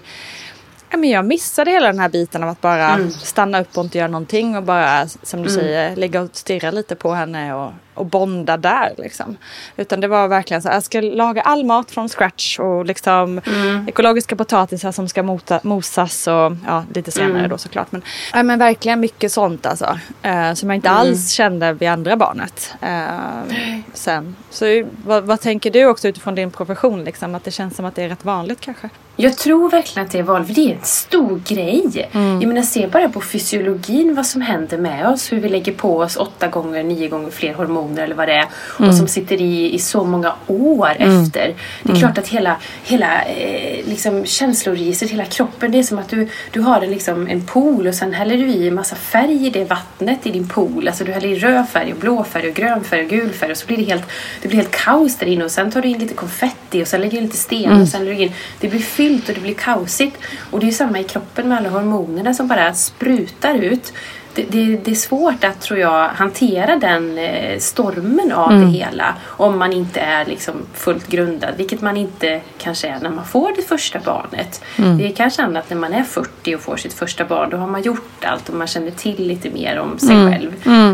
men 0.96 1.10
jag 1.10 1.24
missade 1.24 1.70
hela 1.70 1.86
den 1.86 1.98
här 1.98 2.08
biten 2.08 2.42
av 2.42 2.48
att 2.48 2.60
bara 2.60 3.10
stanna 3.10 3.60
upp 3.60 3.78
och 3.78 3.84
inte 3.84 3.98
göra 3.98 4.08
någonting 4.08 4.56
och 4.56 4.62
bara, 4.62 5.08
som 5.08 5.42
du 5.42 5.48
säger, 5.48 5.96
ligga 5.96 6.20
och 6.20 6.30
stirra 6.32 6.70
lite 6.70 6.94
på 6.94 7.12
henne 7.12 7.54
och, 7.54 7.72
och 7.98 8.06
bonda 8.06 8.56
där. 8.56 8.94
Liksom. 8.98 9.36
Utan 9.76 10.00
det 10.00 10.08
var 10.08 10.28
verkligen 10.28 10.62
så 10.62 10.68
jag 10.68 10.82
ska 10.82 11.00
laga 11.00 11.42
all 11.42 11.64
mat 11.64 11.90
från 11.90 12.08
scratch 12.08 12.58
och 12.58 12.86
liksom 12.86 13.40
Mm. 13.46 13.88
ekologiska 13.88 14.36
potatisar 14.36 14.92
som 14.92 15.08
ska 15.08 15.22
mota, 15.22 15.60
mosas 15.62 16.26
och 16.26 16.52
ja, 16.66 16.84
lite 16.94 17.10
senare 17.10 17.38
Mm. 17.38 17.50
då 17.50 17.58
såklart. 17.58 17.92
Men, 17.92 18.02
ja, 18.32 18.42
men 18.42 18.58
verkligen 18.58 19.00
mycket 19.00 19.32
sånt 19.32 19.66
alltså. 19.66 19.98
Eh, 20.22 20.54
som 20.54 20.70
jag 20.70 20.76
inte 20.76 20.88
Mm. 20.88 21.00
alls 21.00 21.30
kände 21.30 21.72
vid 21.72 21.88
andra 21.88 22.16
barnet. 22.16 22.74
Eh, 22.82 23.54
sen. 23.94 24.36
Så 24.50 24.64
vad, 25.06 25.24
vad 25.24 25.40
tänker 25.40 25.70
du 25.70 25.86
också 25.86 26.08
utifrån 26.08 26.34
din 26.34 26.50
profession? 26.50 27.04
Liksom, 27.04 27.34
att 27.34 27.44
det 27.44 27.50
känns 27.50 27.76
som 27.76 27.84
att 27.84 27.94
det 27.94 28.02
är 28.02 28.08
rätt 28.08 28.24
vanligt 28.24 28.60
kanske? 28.60 28.88
Jag 29.20 29.36
tror 29.38 29.70
verkligen 29.70 30.06
att 30.06 30.12
det 30.12 30.18
är 30.18 30.22
vanligt. 30.22 30.54
Det 30.54 30.70
är 30.70 30.74
en 30.74 30.82
stor 30.84 31.40
grej. 31.46 32.08
Jag 32.12 32.46
menar, 32.46 32.62
se 32.62 32.86
bara 32.86 33.08
på 33.08 33.20
fysiologin 33.20 34.14
vad 34.14 34.26
som 34.26 34.40
händer 34.40 34.78
med 34.78 35.08
oss. 35.08 35.32
Hur 35.32 35.40
vi 35.40 35.48
lägger 35.48 35.72
på 35.72 35.98
oss 35.98 36.16
åtta 36.16 36.48
gånger, 36.48 36.82
nio 36.82 37.08
gånger 37.08 37.30
fler 37.30 37.54
hormoner 37.54 37.87
eller 37.96 38.14
vad 38.14 38.28
det 38.28 38.34
är. 38.34 38.46
Och 38.88 38.94
som 38.94 39.08
sitter 39.08 39.40
i 39.40 39.74
i 39.74 39.78
så 39.78 40.04
många 40.04 40.34
år 40.46 40.90
efter. 40.90 41.54
Det 41.82 41.92
är 41.92 41.96
klart 41.96 42.18
att 42.18 42.28
hela, 42.28 42.56
hela 42.84 43.22
eh, 43.22 43.86
liksom 43.86 44.24
känsloregistret, 44.24 45.10
hela 45.10 45.24
kroppen. 45.24 45.72
Det 45.72 45.78
är 45.78 45.82
som 45.82 45.98
att 45.98 46.08
du, 46.08 46.28
du 46.50 46.60
har 46.60 46.80
en, 46.80 46.90
liksom, 46.90 47.26
en 47.26 47.46
pool 47.46 47.86
och 47.86 47.94
sen 47.94 48.12
häller 48.12 48.36
du 48.36 48.46
i 48.46 48.68
en 48.68 48.74
massa 48.74 48.96
färg 48.96 49.46
i 49.46 49.50
det 49.50 49.64
vattnet 49.64 50.26
i 50.26 50.30
din 50.30 50.48
pool. 50.48 50.88
Alltså 50.88 51.04
du 51.04 51.12
häller 51.12 51.28
i 51.28 51.38
röd 51.38 51.68
färg 51.68 51.92
och 51.92 51.98
blå 51.98 52.24
färg 52.24 52.48
och 52.48 52.54
grön 52.54 52.84
färg 52.84 53.04
och 53.04 53.10
gul 53.10 53.32
färg. 53.32 53.50
Och 53.50 53.56
så 53.56 53.66
blir 53.66 53.76
det 53.76 53.84
helt, 53.84 54.04
det 54.42 54.48
blir 54.48 54.58
helt 54.58 54.70
kaos 54.70 55.16
där 55.16 55.26
inne. 55.26 55.44
Och 55.44 55.50
sen 55.50 55.70
tar 55.70 55.82
du 55.82 55.88
in 55.88 55.98
lite 55.98 56.14
konfetti 56.14 56.82
och 56.82 56.86
sen 56.88 57.00
lägger 57.00 57.20
du 57.20 57.24
lite 57.26 57.36
sten. 57.36 57.80
Och 57.82 57.88
sen 57.88 58.04
lägger 58.04 58.18
du 58.18 58.24
in, 58.24 58.32
det 58.60 58.68
blir 58.68 58.80
fyllt 58.80 59.28
och 59.28 59.34
det 59.34 59.40
blir 59.40 59.54
kaosigt. 59.54 60.16
Och 60.50 60.60
det 60.60 60.68
är 60.68 60.72
samma 60.72 61.00
i 61.00 61.04
kroppen 61.04 61.48
med 61.48 61.58
alla 61.58 61.68
hormonerna 61.68 62.34
som 62.34 62.48
bara 62.48 62.74
sprutar 62.74 63.54
ut. 63.54 63.92
Det, 64.34 64.42
det, 64.42 64.76
det 64.84 64.90
är 64.90 64.94
svårt 64.94 65.44
att, 65.44 65.60
tror 65.60 65.78
jag, 65.78 66.08
hantera 66.08 66.76
den 66.76 67.18
eh, 67.18 67.58
stormen 67.58 68.32
av 68.32 68.50
det 68.60 68.66
hela 68.66 69.14
om 69.26 69.58
man 69.58 69.72
inte 69.72 70.00
är 70.00 70.24
liksom 70.24 70.54
fullt 70.74 71.06
grundad, 71.08 71.54
vilket 71.56 71.80
man 71.80 71.96
inte 71.96 72.40
kanske 72.58 72.88
är 72.88 72.98
när 73.00 73.10
man 73.10 73.24
får 73.24 73.52
det 73.56 73.62
första 73.62 73.98
barnet. 73.98 74.62
Det 74.98 75.06
är 75.06 75.12
kanske 75.12 75.42
annat 75.42 75.70
när 75.70 75.76
man 75.76 75.92
är 75.92 76.02
40 76.02 76.54
och 76.54 76.60
får 76.60 76.76
sitt 76.76 76.94
första 76.94 77.24
barn. 77.24 77.50
Då 77.50 77.56
har 77.56 77.66
man 77.66 77.82
gjort 77.82 78.24
allt 78.24 78.48
och 78.48 78.54
man 78.54 78.66
känner 78.66 78.90
till 78.90 79.26
lite 79.26 79.50
mer 79.50 79.78
om 79.78 79.98
sig 79.98 80.08
själv. 80.32 80.52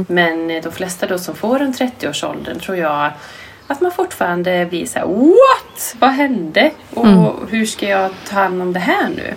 Men 0.09 0.51
eh, 0.51 0.63
de 0.63 0.73
flesta 0.73 1.07
då 1.07 1.19
som 1.19 1.35
får 1.35 1.61
en 1.63 1.73
30-årsåldern 1.73 2.59
tror 2.61 2.77
jag 2.77 3.11
att 3.67 3.81
man 3.81 3.93
fortfarande 3.93 4.67
blir 4.71 4.87
så 4.87 4.99
här: 4.99 5.07
What? 5.07 5.97
Vad 5.99 6.11
hände? 6.11 6.71
Och 6.95 7.49
hur 7.51 7.67
ska 7.67 7.89
jag 7.89 8.11
ta 8.31 8.37
hand 8.37 8.63
om 8.63 8.73
det 8.73 8.81
här 8.81 9.09
nu? 9.17 9.35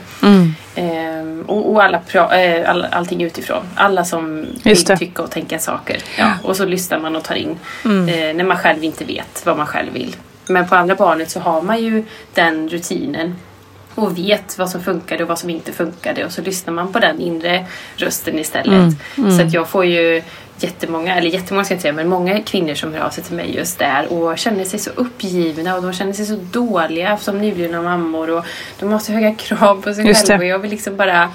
Ehm, 0.79 1.43
och 1.47 1.71
och 1.71 1.83
alla 1.83 2.01
pra- 2.09 2.33
eh, 2.61 2.69
all, 2.69 2.85
allting 2.91 3.23
utifrån. 3.23 3.63
Alla 3.75 4.05
som 4.05 4.45
vill 4.63 4.75
tycka 4.99 5.21
och 5.21 5.31
tänka 5.31 5.59
saker. 5.59 5.97
Ja, 6.17 6.31
och 6.43 6.55
så 6.55 6.65
lyssnar 6.65 6.99
man 6.99 7.15
och 7.15 7.23
tar 7.23 7.35
in 7.35 7.59
eh, 8.09 8.35
när 8.35 8.43
man 8.43 8.57
själv 8.57 8.83
inte 8.83 9.05
vet 9.05 9.45
vad 9.45 9.57
man 9.57 9.67
själv 9.67 9.93
vill. 9.93 10.15
Men 10.47 10.67
på 10.67 10.75
andra 10.75 10.95
barnet 10.95 11.29
så 11.29 11.39
har 11.39 11.61
man 11.61 11.83
ju 11.83 12.03
den 12.33 12.69
rutinen 12.69 13.35
och 13.95 14.17
vet 14.17 14.57
vad 14.57 14.69
som 14.69 14.83
funkade 14.83 15.23
och 15.23 15.29
vad 15.29 15.39
som 15.39 15.49
inte 15.49 15.71
funkade 15.73 16.25
och 16.25 16.31
så 16.31 16.41
lyssnar 16.41 16.73
man 16.73 16.93
på 16.93 16.99
den 16.99 17.19
inre 17.21 17.65
rösten 17.95 18.39
istället. 18.39 18.93
Så 19.15 19.41
att 19.41 19.53
jag 19.53 19.67
får 19.67 19.85
ju 19.85 20.21
jättemånga, 20.63 21.15
eller 21.15 21.29
jättemånga 21.29 21.65
ska 21.65 21.73
jag 21.73 21.75
inte 21.75 21.81
säga, 21.81 21.93
men 21.93 22.09
många 22.09 22.41
kvinnor 22.41 22.73
som 22.73 22.93
hör 22.93 22.99
av 22.99 23.09
sig 23.09 23.23
till 23.23 23.35
mig 23.35 23.55
just 23.55 23.79
där 23.79 24.13
och 24.13 24.37
känner 24.37 24.63
sig 24.63 24.79
så 24.79 24.89
uppgivna 24.95 25.75
och 25.75 25.81
de 25.81 25.93
känner 25.93 26.13
sig 26.13 26.25
så 26.25 26.35
dåliga 26.35 27.17
som 27.17 27.37
nyblivna 27.37 27.81
mammor 27.81 28.29
och 28.29 28.45
de 28.79 28.91
har 28.91 28.99
så 28.99 29.11
höga 29.11 29.35
krav 29.35 29.81
på 29.81 29.93
sig 29.93 30.07
Just 30.07 30.27
själva 30.27 30.43
och 30.43 30.49
jag 30.49 30.59
vill 30.59 30.71
liksom 30.71 30.97
bara 30.97 31.31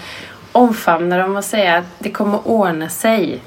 omfamna 0.53 1.19
dem 1.19 1.37
och 1.37 1.45
säga 1.45 1.77
att 1.77 1.85
det 1.99 2.11
kommer 2.11 2.49
ordna 2.49 2.89
sig. 2.89 3.41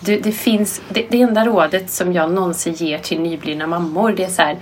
Du, 0.00 0.20
det, 0.20 0.32
finns, 0.32 0.80
det, 0.88 1.06
det 1.10 1.22
enda 1.22 1.44
rådet 1.44 1.90
som 1.90 2.12
jag 2.12 2.30
någonsin 2.30 2.74
ger 2.74 2.98
till 2.98 3.20
nyblivna 3.20 3.66
mammor 3.66 4.12
det 4.16 4.24
är 4.24 4.28
så 4.28 4.42
här. 4.42 4.56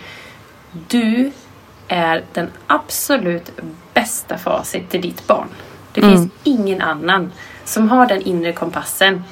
Du 0.89 1.31
är 1.89 2.23
den 2.33 2.51
absolut 2.67 3.51
bästa 3.95 4.39
facit 4.39 4.91
till 4.91 5.01
ditt 5.01 5.27
barn. 5.27 5.49
Det 5.93 6.01
finns 6.01 6.33
ingen 6.45 6.81
annan 6.81 7.33
som 7.65 7.89
har 7.89 8.07
den 8.07 8.23
inre 8.23 8.53
kompassen. 8.53 9.23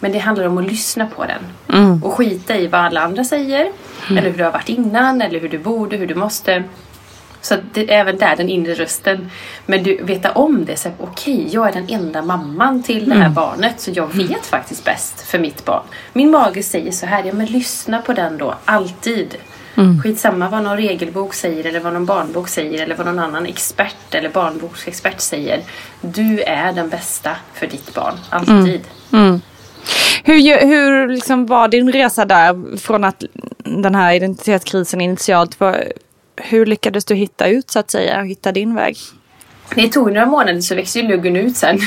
Men 0.00 0.12
det 0.12 0.18
handlar 0.18 0.44
om 0.46 0.58
att 0.58 0.64
lyssna 0.70 1.06
på 1.06 1.24
den. 1.24 1.42
Och 2.04 2.12
skita 2.12 2.56
i 2.56 2.66
vad 2.66 2.80
alla 2.80 3.00
andra 3.00 3.24
säger. 3.24 3.72
Eller 4.10 4.30
hur 4.30 4.38
du 4.38 4.44
har 4.44 4.52
varit 4.52 4.68
innan. 4.68 5.22
Eller 5.22 5.40
hur 5.40 5.48
du 5.48 5.58
borde, 5.58 5.96
hur 5.96 6.06
du 6.06 6.14
måste. 6.14 6.64
Så 7.40 7.54
det 7.72 7.80
är 7.94 8.00
även 8.00 8.18
där 8.18 8.36
den 8.36 8.48
inre 8.48 8.74
rösten. 8.74 9.30
Men 9.66 9.82
du 9.82 10.02
veta 10.02 10.32
om 10.32 10.64
det. 10.64 10.86
Okej, 10.98 11.48
jag 11.50 11.68
är 11.68 11.72
den 11.72 11.88
enda 11.88 12.22
mamman 12.22 12.82
till 12.82 13.08
det 13.08 13.14
här 13.14 13.28
barnet. 13.30 13.80
Så 13.80 13.90
jag 13.94 14.14
vet 14.14 14.46
faktiskt 14.46 14.84
bäst 14.84 15.20
för 15.20 15.38
mitt 15.38 15.64
barn. 15.64 15.82
Min 16.12 16.30
mage 16.30 16.62
säger 16.62 16.92
så 16.92 17.06
här. 17.06 17.24
Ja 17.24 17.32
men 17.32 17.46
lyssna 17.46 17.98
på 18.02 18.12
den 18.12 18.38
då. 18.38 18.54
Alltid. 18.64 19.36
Skitsamma 20.02 20.48
vad 20.48 20.62
någon 20.62 20.76
regelbok 20.76 21.34
säger 21.34 21.66
eller 21.66 21.80
vad 21.80 21.92
någon 21.92 22.06
barnbok 22.06 22.48
säger 22.48 22.82
eller 22.82 22.94
vad 22.96 23.06
någon 23.06 23.18
annan 23.18 23.46
expert 23.46 24.14
eller 24.14 24.28
barnboksexpert 24.28 25.20
säger. 25.20 25.62
Du 26.00 26.40
är 26.40 26.72
den 26.72 26.88
bästa 26.88 27.30
för 27.54 27.66
ditt 27.66 27.94
barn. 27.94 28.14
Alltid. 28.30 28.80
Hur, 29.10 29.18
gö- 29.18 29.40
hur 30.24 31.08
liksom 31.08 31.46
var 31.46 31.68
din 31.68 31.92
resa 31.92 32.24
där 32.24 32.76
från 32.76 33.04
att 33.04 33.24
den 33.58 33.94
här 33.94 34.14
identitetskrisen 34.14 35.00
initialt 35.00 35.60
var, 35.60 35.92
hur 36.36 36.66
lyckades 36.66 37.04
du 37.04 37.14
hitta 37.14 37.46
ut 37.46 37.70
så 37.70 37.78
att 37.78 37.90
säga, 37.90 38.22
hitta 38.22 38.52
din 38.52 38.74
väg? 38.74 38.96
Det 39.74 39.88
tog 39.88 40.06
några 40.06 40.26
månader 40.26 40.60
så 40.60 40.74
växte 40.74 41.00
ju 41.00 41.08
luggen 41.08 41.36
ut 41.36 41.56
sen. 41.56 41.78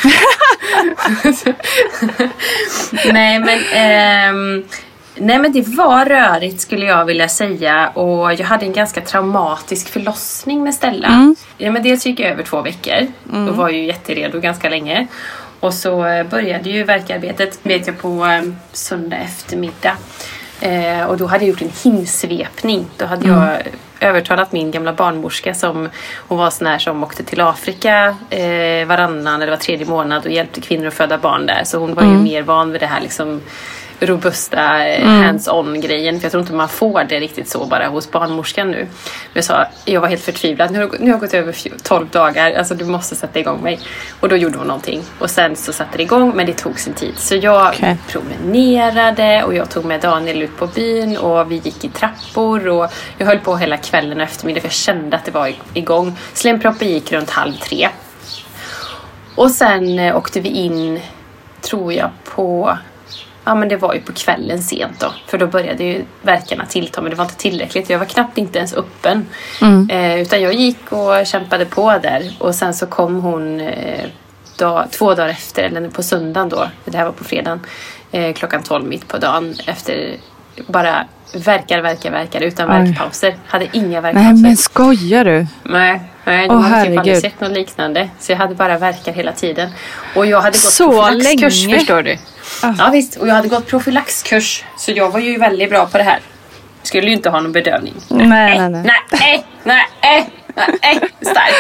nej 3.14 3.40
men 3.40 3.60
ehm, 3.74 4.64
Nej 5.16 5.40
men 5.40 5.52
det 5.52 5.68
var 5.68 6.06
rörigt 6.06 6.62
skulle 6.62 6.86
jag 6.86 7.06
vilja 7.06 7.30
säga 7.30 7.88
och 7.88 8.34
jag 8.34 8.46
hade 8.46 8.66
en 8.66 8.74
ganska 8.74 9.02
traumatisk 9.02 9.90
förlossning 9.90 10.64
med 10.64 10.74
Stella. 10.74 11.08
Ja, 11.58 11.72
men 11.72 11.84
dels 11.84 12.06
gick 12.06 12.20
jag 12.20 12.30
över 12.30 12.44
två 12.44 12.62
veckor 12.62 13.08
och 13.50 13.56
var 13.56 13.70
ju 13.70 13.86
jätteredo 13.86 14.40
ganska 14.40 14.70
länge. 14.70 15.08
Och 15.62 15.74
så 15.74 16.06
eh, 16.06 16.28
började 16.28 16.70
ju 16.70 16.84
verkarbetet 16.84 17.60
vet 17.64 17.88
jag 17.88 17.98
på 18.00 18.26
eh, 18.26 18.42
söndag 18.72 19.18
eftermiddag. 19.18 19.98
Eh, 20.62 21.04
och 21.04 21.18
då 21.18 21.26
hade 21.26 21.44
jag 21.44 21.50
gjort 21.50 21.62
en 21.62 21.72
hinsvepning. 21.84 22.86
Då 22.98 23.06
hade 23.06 23.28
jag 23.28 23.58
övertalat 24.00 24.52
min 24.52 24.72
gamla 24.72 24.94
barnmorska 24.94 25.54
som 25.54 25.90
hon 26.16 26.38
var 26.38 26.50
sån 26.50 26.68
här 26.68 26.80
som 26.80 27.04
åkte 27.04 27.24
till 27.24 27.42
Afrika 27.42 28.16
eh, 28.30 28.88
varannan 28.88 29.42
eller 29.42 29.52
var 29.52 29.58
tredje 29.58 29.86
månad 29.86 30.26
och 30.26 30.32
hjälpte 30.32 30.62
kvinnor 30.62 30.88
att 30.88 30.94
föda 30.94 31.18
barn 31.18 31.46
där. 31.46 31.64
Så 31.64 31.78
hon 31.78 31.94
var 31.94 32.04
ju 32.04 32.10
mer 32.10 32.42
van 32.42 32.72
vid 32.72 32.82
det 32.82 32.88
här 32.88 33.02
liksom 33.02 33.42
robusta 34.02 34.88
eh, 34.88 35.08
hands-on 35.08 35.82
grejen. 35.82 36.20
För 36.20 36.26
jag 36.26 36.32
tror 36.32 36.42
inte 36.42 36.54
man 36.54 36.70
får 36.70 37.04
det 37.04 37.20
riktigt 37.20 37.50
så 37.50 37.66
bara 37.66 37.88
hos 37.88 38.12
barnmorskan 38.12 38.72
nu. 38.72 38.78
Men 38.78 38.88
jag 39.34 39.44
sa, 39.44 39.66
jag 39.86 40.02
var 40.02 40.08
helt 40.08 40.22
förtvivlad. 40.24 40.72
Nu 40.72 40.80
har, 40.80 40.90
nu 41.00 41.06
har 41.06 41.10
jag 41.12 41.20
gått 41.20 41.34
över 41.34 41.52
fj- 41.54 41.80
12 41.84 42.08
dagar. 42.10 42.52
Alltså 42.54 42.76
du 42.76 42.86
måste 42.86 43.16
sätta 43.16 43.40
igång 43.40 43.62
mig. 43.64 43.80
Och 44.20 44.30
då 44.30 44.36
gjorde 44.36 44.58
hon 44.58 44.68
någonting. 44.68 45.02
Och 45.20 45.30
sen 45.30 45.56
så 45.56 45.74
satte 45.74 45.98
det 45.98 46.04
igång 46.04 46.32
men 46.36 46.46
det 46.46 46.54
tog 46.54 46.80
sin 46.80 46.94
tid. 46.94 47.14
Så 47.18 47.36
jag 47.36 47.68
Okej. 47.68 47.98
promenerade 48.08 49.44
och 49.44 49.54
jag 49.56 49.70
tog 49.70 49.86
med 49.86 50.02
Daniel 50.02 50.42
ut 50.42 50.58
på 50.58 50.68
byn 50.68 51.18
och 51.18 51.52
vi 51.52 51.56
gick 51.56 51.84
i 51.86 51.90
trappor 51.90 52.68
och 52.68 52.92
jag 53.18 53.26
höll 53.26 53.40
på 53.40 53.58
hela 53.58 53.78
kvällen 53.78 54.18
och 54.18 54.24
eftermiddagen 54.24 54.62
för 54.62 54.68
jag 54.68 54.74
kände 54.74 55.16
att 55.18 55.26
det 55.26 55.32
var 55.32 55.54
igång. 55.74 56.18
Slemproppen 56.34 56.88
gick 56.88 57.12
runt 57.12 57.30
halv 57.30 57.54
tre. 57.54 57.90
Och 59.36 59.52
sen 59.52 60.00
eh, 60.00 60.18
åkte 60.18 60.40
vi 60.40 60.50
in, 60.50 61.00
tror 61.62 61.94
jag, 61.94 62.10
på... 62.36 62.78
Ja 63.44 63.56
men 63.56 63.70
det 63.70 63.78
var 63.78 63.94
ju 63.94 64.02
på 64.02 64.14
kvällen 64.14 64.64
sent 64.64 65.00
då. 65.00 65.14
För 65.28 65.38
då 65.38 65.48
började 65.48 65.84
ju 65.84 66.06
verkarna 66.22 66.66
tillta 66.66 67.02
men 67.02 67.10
det 67.10 67.16
var 67.18 67.24
inte 67.26 67.38
tillräckligt. 67.38 67.90
Jag 67.90 68.00
var 68.00 68.06
knappt 68.06 68.38
inte 68.38 68.58
ens 68.58 68.74
öppen. 68.74 69.26
Eh, 69.90 70.22
utan 70.22 70.42
jag 70.42 70.54
gick 70.54 70.92
och 70.92 71.26
kämpade 71.26 71.66
på 71.66 71.98
där. 72.04 72.36
Och 72.40 72.56
sen 72.56 72.74
så 72.74 72.86
kom 72.88 73.16
hon 73.22 73.60
eh, 73.60 74.06
dag, 74.58 74.86
två 74.92 75.14
dagar 75.16 75.30
efter, 75.30 75.64
eller 75.64 75.90
på 75.90 76.04
söndagen 76.04 76.50
då. 76.50 76.68
Det 76.86 76.98
här 76.98 77.06
var 77.06 77.12
på 77.12 77.24
fredagen. 77.24 77.60
Eh, 78.12 78.34
klockan 78.34 78.64
12 78.64 78.86
mitt 78.86 79.08
på 79.08 79.18
dagen. 79.18 79.56
Efter 79.68 80.16
bara 80.68 81.06
verkar, 81.36 81.82
verkar, 81.82 82.12
verkar 82.12 82.42
utan 82.42 82.72
Oj. 82.72 82.78
verkpauser. 82.78 83.36
Hade 83.48 83.68
inga 83.72 84.02
Nej 84.02 84.14
verkpauser. 84.14 84.42
men 84.44 84.58
skojar 84.58 85.26
du? 85.26 85.48
Nej, 85.64 86.02
nej 86.26 86.48
de 86.48 86.64
hade 86.64 86.86
typ 86.90 87.00
aldrig 87.00 87.18
sett 87.18 87.42
något 87.42 87.52
liknande. 87.52 88.10
Så 88.20 88.32
jag 88.32 88.38
hade 88.38 88.56
bara 88.56 88.78
verkar 88.78 89.14
hela 89.14 89.32
tiden. 89.32 89.70
Och 90.16 90.26
jag 90.26 90.38
hade 90.42 90.52
gått 90.58 90.62
Så 90.62 91.10
länge? 91.10 91.50
förstår 91.52 92.02
du. 92.04 92.18
Ja 92.62 92.90
visst, 92.94 93.16
och 93.16 93.28
jag 93.28 93.34
hade 93.34 93.48
gått 93.48 93.68
profylaxkurs. 93.68 94.64
Så 94.78 94.92
jag 94.92 95.10
var 95.10 95.20
ju 95.20 95.38
väldigt 95.38 95.70
bra 95.70 95.86
på 95.86 95.98
det 95.98 96.04
här. 96.04 96.20
Skulle 96.84 97.08
ju 97.08 97.14
inte 97.14 97.30
ha 97.30 97.40
någon 97.40 97.52
bedövning. 97.52 97.94
Nej, 98.10 98.60
nej, 98.60 98.70
nej. 98.70 98.84
Nej, 99.12 99.46
nej, 99.64 99.86
nej, 100.02 100.30
nej. 100.82 101.00
Stark. 101.22 101.54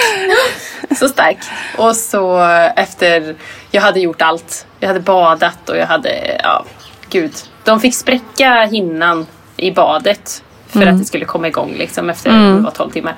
Så 0.99 1.07
stark. 1.07 1.37
Och 1.77 1.95
så 1.95 2.39
efter, 2.75 3.35
jag 3.71 3.81
hade 3.81 3.99
gjort 3.99 4.21
allt. 4.21 4.65
Jag 4.79 4.87
hade 4.87 4.99
badat 4.99 5.69
och 5.69 5.77
jag 5.77 5.87
hade, 5.87 6.39
ja, 6.43 6.65
gud. 7.09 7.33
De 7.63 7.79
fick 7.79 7.95
spräcka 7.95 8.67
hinnan 8.71 9.27
i 9.57 9.71
badet 9.71 10.43
för 10.67 10.87
att 10.87 10.99
det 10.99 11.05
skulle 11.05 11.25
komma 11.25 11.47
igång 11.47 11.75
liksom 11.77 12.09
efter 12.09 12.59
var 12.59 12.71
12 12.71 12.91
timmar. 12.91 13.15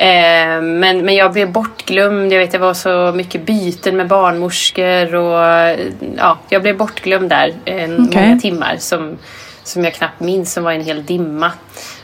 Eh, 0.00 0.62
men, 0.62 1.04
men 1.04 1.14
jag 1.14 1.32
blev 1.32 1.52
bortglömd. 1.52 2.32
Jag 2.32 2.38
vet 2.38 2.52
det 2.52 2.58
var 2.58 2.74
så 2.74 3.12
mycket 3.14 3.46
byten 3.46 3.96
med 3.96 4.08
barnmorskor 4.08 5.14
och 5.14 5.76
ja, 6.16 6.38
jag 6.48 6.62
blev 6.62 6.76
bortglömd 6.76 7.30
där 7.30 7.54
eh, 7.64 7.74
Okej. 7.74 7.98
många 7.98 8.38
timmar 8.40 8.76
som, 8.78 9.18
som 9.62 9.84
jag 9.84 9.94
knappt 9.94 10.20
minns 10.20 10.52
som 10.52 10.64
var 10.64 10.72
en 10.72 10.84
hel 10.84 11.04
dimma. 11.04 11.52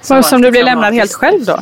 Som, 0.00 0.16
var 0.16 0.22
som 0.22 0.42
du 0.42 0.50
blev 0.50 0.64
lämnad 0.64 0.94
helt 0.94 1.12
själv 1.14 1.44
då? 1.44 1.60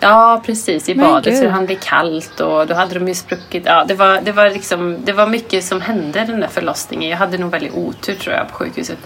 Ja, 0.00 0.42
precis. 0.46 0.88
I 0.88 0.94
Men 0.94 1.06
badet. 1.06 1.34
Så 1.34 1.40
gud. 1.40 1.48
det 1.48 1.52
hann 1.52 1.66
bli 1.66 1.78
kallt 1.82 2.40
och 2.40 2.66
då 2.66 2.74
hade 2.74 2.94
de 2.98 3.08
ju 3.08 3.14
spruckit. 3.14 3.62
Ja, 3.66 3.84
det, 3.88 3.94
var, 3.94 4.20
det, 4.20 4.32
var 4.32 4.50
liksom, 4.50 4.98
det 5.04 5.12
var 5.12 5.26
mycket 5.26 5.64
som 5.64 5.80
hände 5.80 6.24
den 6.24 6.40
där 6.40 6.48
förlossningen. 6.48 7.10
Jag 7.10 7.18
hade 7.18 7.38
nog 7.38 7.50
väldigt 7.50 7.74
otur 7.74 8.14
tror 8.14 8.34
jag 8.34 8.48
på 8.48 8.54
sjukhuset. 8.54 8.98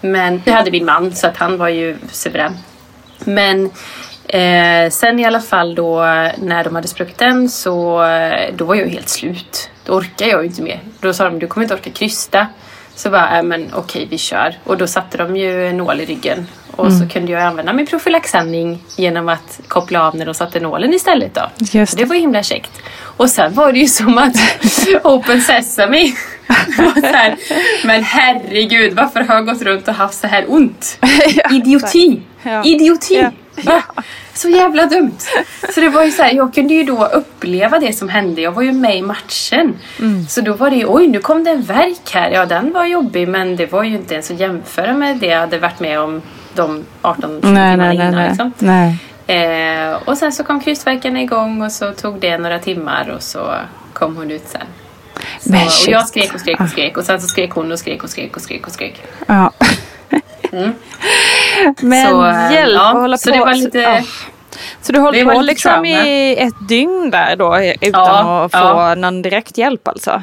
Men 0.00 0.42
det 0.44 0.50
hade 0.50 0.70
min 0.70 0.84
man 0.84 1.14
så 1.14 1.26
att 1.26 1.36
han 1.36 1.58
var 1.58 1.68
ju 1.68 1.96
suverän. 2.10 2.56
Men 3.24 3.70
eh, 4.34 4.90
sen 4.90 5.18
i 5.18 5.24
alla 5.24 5.40
fall 5.40 5.74
då 5.74 6.00
när 6.38 6.64
de 6.64 6.74
hade 6.74 6.88
spruckit 6.88 7.18
den 7.18 7.48
så 7.48 8.04
eh, 8.04 8.54
då 8.54 8.64
var 8.64 8.74
jag 8.74 8.86
ju 8.86 8.92
helt 8.92 9.08
slut. 9.08 9.70
Då 9.84 9.92
orkar 9.92 10.26
jag 10.26 10.40
ju 10.42 10.46
inte 10.46 10.62
mer. 10.62 10.80
Då 11.00 11.12
sa 11.12 11.24
de 11.24 11.38
du 11.38 11.46
kommer 11.46 11.64
inte 11.64 11.74
orka 11.74 11.90
krysta. 11.90 12.46
Så 12.94 13.10
bara, 13.10 13.36
äh, 13.38 13.42
men 13.42 13.70
okej 13.74 14.06
vi 14.10 14.18
kör. 14.18 14.58
Och 14.64 14.76
då 14.76 14.86
satte 14.86 15.18
de 15.18 15.36
ju 15.36 15.72
nål 15.72 16.00
i 16.00 16.04
ryggen. 16.04 16.46
Och 16.76 16.92
så 16.92 17.08
kunde 17.08 17.32
jag 17.32 17.42
använda 17.42 17.72
min 17.72 17.86
profylaxandning 17.86 18.82
genom 18.96 19.28
att 19.28 19.60
koppla 19.68 20.06
av 20.06 20.16
när 20.16 20.26
de 20.26 20.34
satte 20.34 20.60
nålen 20.60 20.94
istället 20.94 21.34
då. 21.34 21.50
Just 21.58 21.92
Så 21.92 21.98
det 21.98 22.04
var 22.04 22.16
himla 22.16 22.42
käckt. 22.42 22.70
Och 23.16 23.30
sen 23.30 23.54
var 23.54 23.72
det 23.72 23.78
ju 23.78 23.86
som 23.86 24.18
att 24.18 24.36
Open 25.04 25.40
Sesame 25.40 26.12
här, 27.02 27.36
Men 27.84 28.02
herregud, 28.02 28.94
varför 28.94 29.20
har 29.20 29.34
jag 29.34 29.46
gått 29.46 29.62
runt 29.62 29.88
och 29.88 29.94
haft 29.94 30.20
så 30.20 30.26
här 30.26 30.44
ont? 30.48 30.98
Idioti! 31.50 32.22
Ja. 32.42 32.64
Idioti! 32.64 33.14
Ja. 33.14 33.30
Så 34.34 34.48
jävla 34.48 34.86
dumt. 34.86 35.18
Så 35.74 35.80
det 35.80 35.88
var 35.88 36.04
ju 36.04 36.10
så 36.10 36.22
här, 36.22 36.32
jag 36.32 36.54
kunde 36.54 36.74
ju 36.74 36.84
då 36.84 37.04
uppleva 37.04 37.78
det 37.78 37.92
som 37.92 38.08
hände. 38.08 38.40
Jag 38.40 38.52
var 38.52 38.62
ju 38.62 38.72
med 38.72 38.96
i 38.96 39.02
matchen. 39.02 39.78
Mm. 39.98 40.26
Så 40.26 40.40
då 40.40 40.52
var 40.52 40.70
det 40.70 40.76
ju, 40.76 40.86
oj 40.86 41.06
nu 41.06 41.20
kom 41.20 41.44
det 41.44 41.50
en 41.50 41.62
verk 41.62 42.10
här. 42.14 42.30
Ja 42.30 42.46
den 42.46 42.72
var 42.72 42.84
jobbig 42.84 43.28
men 43.28 43.56
det 43.56 43.72
var 43.72 43.82
ju 43.82 43.94
inte 43.94 44.14
ens 44.14 44.30
att 44.30 44.40
jämföra 44.40 44.92
med 44.92 45.16
det 45.16 45.26
jag 45.26 45.40
hade 45.40 45.58
varit 45.58 45.80
med 45.80 46.00
om 46.00 46.22
de 46.54 46.84
18 47.02 47.30
Nej, 47.30 47.40
timmarna 47.42 47.92
innan. 47.94 48.14
nej. 48.14 48.28
Liksom. 48.28 48.52
nej. 48.58 48.98
Eh, 49.26 49.92
och 50.04 50.18
sen 50.18 50.32
så 50.32 50.44
kom 50.44 50.60
krystvärkarna 50.60 51.20
igång 51.20 51.62
och 51.62 51.72
så 51.72 51.92
tog 51.92 52.20
det 52.20 52.38
några 52.38 52.58
timmar 52.58 53.10
och 53.16 53.22
så 53.22 53.54
kom 53.92 54.16
hon 54.16 54.30
ut 54.30 54.48
sen. 54.48 54.66
Så, 55.40 55.52
och 55.86 55.92
jag 55.92 56.08
skrek 56.08 56.34
och 56.34 56.40
skrek 56.40 56.60
och 56.60 56.68
skrek 56.68 56.96
och 56.96 57.04
sen 57.04 57.20
så 57.20 57.28
skrek 57.28 57.50
hon 57.50 57.72
och 57.72 57.78
skrek 57.78 58.04
och 58.04 58.10
skrek 58.10 58.36
och 58.36 58.42
skrek 58.42 58.66
och 58.66 58.72
skrek. 58.72 59.02
Ja. 59.26 59.52
Men 61.80 62.06
Så, 62.10 62.24
eh, 62.26 62.52
hjälp 62.52 62.74
ja, 62.74 62.88
att 62.88 62.94
hålla 63.00 63.18
så 63.18 63.30
på. 63.30 63.36
det 63.36 63.44
var 63.44 63.54
lite- 63.54 63.78
ja. 63.78 64.00
Så 64.82 64.92
du 64.92 65.00
höll 65.00 65.24
på 65.24 65.40
liksom 65.40 65.84
i 65.84 66.36
ett 66.38 66.68
dygn 66.68 67.10
där 67.10 67.36
då 67.36 67.58
utan 67.80 68.00
Ja, 68.06 68.44
att 68.44 68.52
få 68.52 68.58
ja. 68.58 68.94
någon 68.94 69.22
direkt 69.22 69.58
hjälp 69.58 69.88
alltså? 69.88 70.22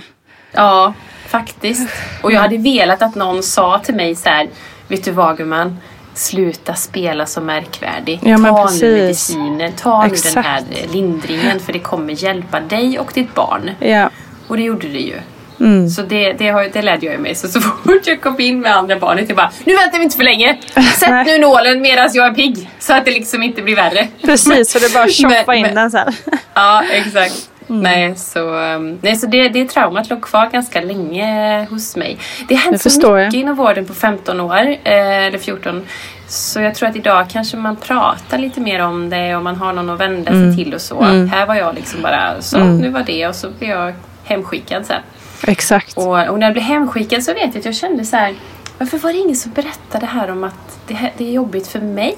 Ja, 0.51 0.93
faktiskt. 1.27 1.89
Och 2.23 2.31
jag 2.31 2.39
hade 2.41 2.57
velat 2.57 3.01
att 3.01 3.15
någon 3.15 3.43
sa 3.43 3.79
till 3.79 3.95
mig 3.95 4.15
så 4.15 4.29
här, 4.29 4.47
vet 4.87 5.03
du 5.05 5.11
vad 5.11 5.37
gumman? 5.37 5.77
Sluta 6.13 6.73
spela 6.73 7.25
så 7.25 7.41
märkvärdig. 7.41 8.19
Ja, 8.23 8.37
ta 8.37 8.63
precis. 8.63 8.81
nu 8.81 8.91
medicinen, 8.93 9.71
ta 9.73 10.01
nu 10.01 10.07
den 10.07 10.13
Exakt. 10.13 10.47
här 10.47 10.63
lindringen 10.91 11.59
för 11.59 11.73
det 11.73 11.79
kommer 11.79 12.23
hjälpa 12.23 12.59
dig 12.59 12.99
och 12.99 13.11
ditt 13.13 13.35
barn. 13.35 13.71
Ja. 13.79 14.09
Och 14.47 14.57
det 14.57 14.63
gjorde 14.63 14.87
det 14.87 14.99
ju. 14.99 15.15
Mm. 15.59 15.89
Så 15.89 16.01
det, 16.01 16.33
det, 16.33 16.49
har, 16.49 16.63
det 16.73 16.81
lärde 16.81 17.05
jag 17.05 17.13
ju 17.15 17.21
mig. 17.21 17.35
Så, 17.35 17.47
så 17.47 17.61
fort 17.61 18.07
jag 18.07 18.21
kom 18.21 18.39
in 18.39 18.59
med 18.59 18.75
andra 18.75 18.99
barnet, 18.99 19.25
jag 19.29 19.37
bara 19.37 19.51
Nu 19.65 19.75
väntar 19.75 19.97
vi 19.97 20.03
inte 20.03 20.17
för 20.17 20.23
länge! 20.23 20.57
Sätt 20.99 21.25
nu 21.25 21.37
nålen 21.37 21.81
medan 21.81 22.09
jag 22.13 22.25
är 22.25 22.33
pigg! 22.33 22.69
Så 22.79 22.93
att 22.93 23.05
det 23.05 23.11
liksom 23.11 23.43
inte 23.43 23.61
blir 23.61 23.75
värre. 23.75 24.07
Precis, 24.21 24.71
så 24.71 24.79
det 24.79 24.85
är 24.85 24.93
bara 24.93 25.03
att 25.03 25.11
tjoffa 25.11 25.55
in 25.55 25.61
men- 25.61 25.75
den 25.75 25.91
sen. 25.91 26.13
Ja, 26.53 26.83
exakt. 26.91 27.49
Nej, 27.69 28.15
så, 28.15 28.39
um, 28.39 28.99
nej, 29.01 29.15
så 29.15 29.27
det, 29.27 29.49
det 29.49 29.69
traumat 29.69 30.09
låg 30.09 30.21
kvar 30.21 30.49
ganska 30.51 30.81
länge 30.81 31.65
hos 31.69 31.95
mig. 31.95 32.17
Det 32.47 32.55
har 32.55 32.61
hänt 32.61 32.81
så 32.81 32.89
förstår 32.89 33.19
jag. 33.19 33.25
mycket 33.25 33.39
inom 33.39 33.55
vården 33.55 33.85
på 33.85 33.93
15 33.93 34.39
år, 34.39 34.67
eh, 34.83 35.25
eller 35.25 35.37
14. 35.37 35.85
Så 36.27 36.61
jag 36.61 36.75
tror 36.75 36.89
att 36.89 36.95
idag 36.95 37.25
kanske 37.29 37.57
man 37.57 37.75
pratar 37.75 38.37
lite 38.37 38.61
mer 38.61 38.81
om 38.81 39.09
det 39.09 39.35
och 39.35 39.43
man 39.43 39.55
har 39.55 39.73
någon 39.73 39.89
att 39.89 39.99
vända 39.99 40.31
sig 40.31 40.55
till 40.55 40.73
och 40.73 40.81
så. 40.81 41.03
Här 41.03 41.45
var 41.45 41.55
jag 41.55 41.75
liksom 41.75 42.01
bara 42.01 42.41
så, 42.41 42.59
nu 42.59 42.89
var 42.89 43.03
det 43.03 43.27
och 43.27 43.35
så 43.35 43.49
blev 43.49 43.69
jag 43.69 43.93
hemskickad 44.23 44.85
sen. 44.85 45.01
Exakt. 45.43 45.97
Och, 45.97 46.27
och 46.27 46.39
när 46.39 46.47
jag 46.47 46.53
blev 46.53 46.65
hemskickad 46.65 47.23
så 47.23 47.33
vet 47.33 47.43
jag 47.53 47.57
att 47.57 47.65
jag 47.65 47.75
kände 47.75 48.05
så 48.05 48.15
här. 48.15 48.35
Varför 48.77 48.97
var 48.97 49.13
det 49.13 49.17
ingen 49.19 49.35
som 49.35 49.51
berättade 49.51 50.05
här 50.05 50.31
om 50.31 50.43
att 50.43 50.79
det, 50.87 50.93
här, 50.93 51.13
det 51.17 51.27
är 51.27 51.31
jobbigt 51.31 51.67
för 51.67 51.79
mig? 51.79 52.17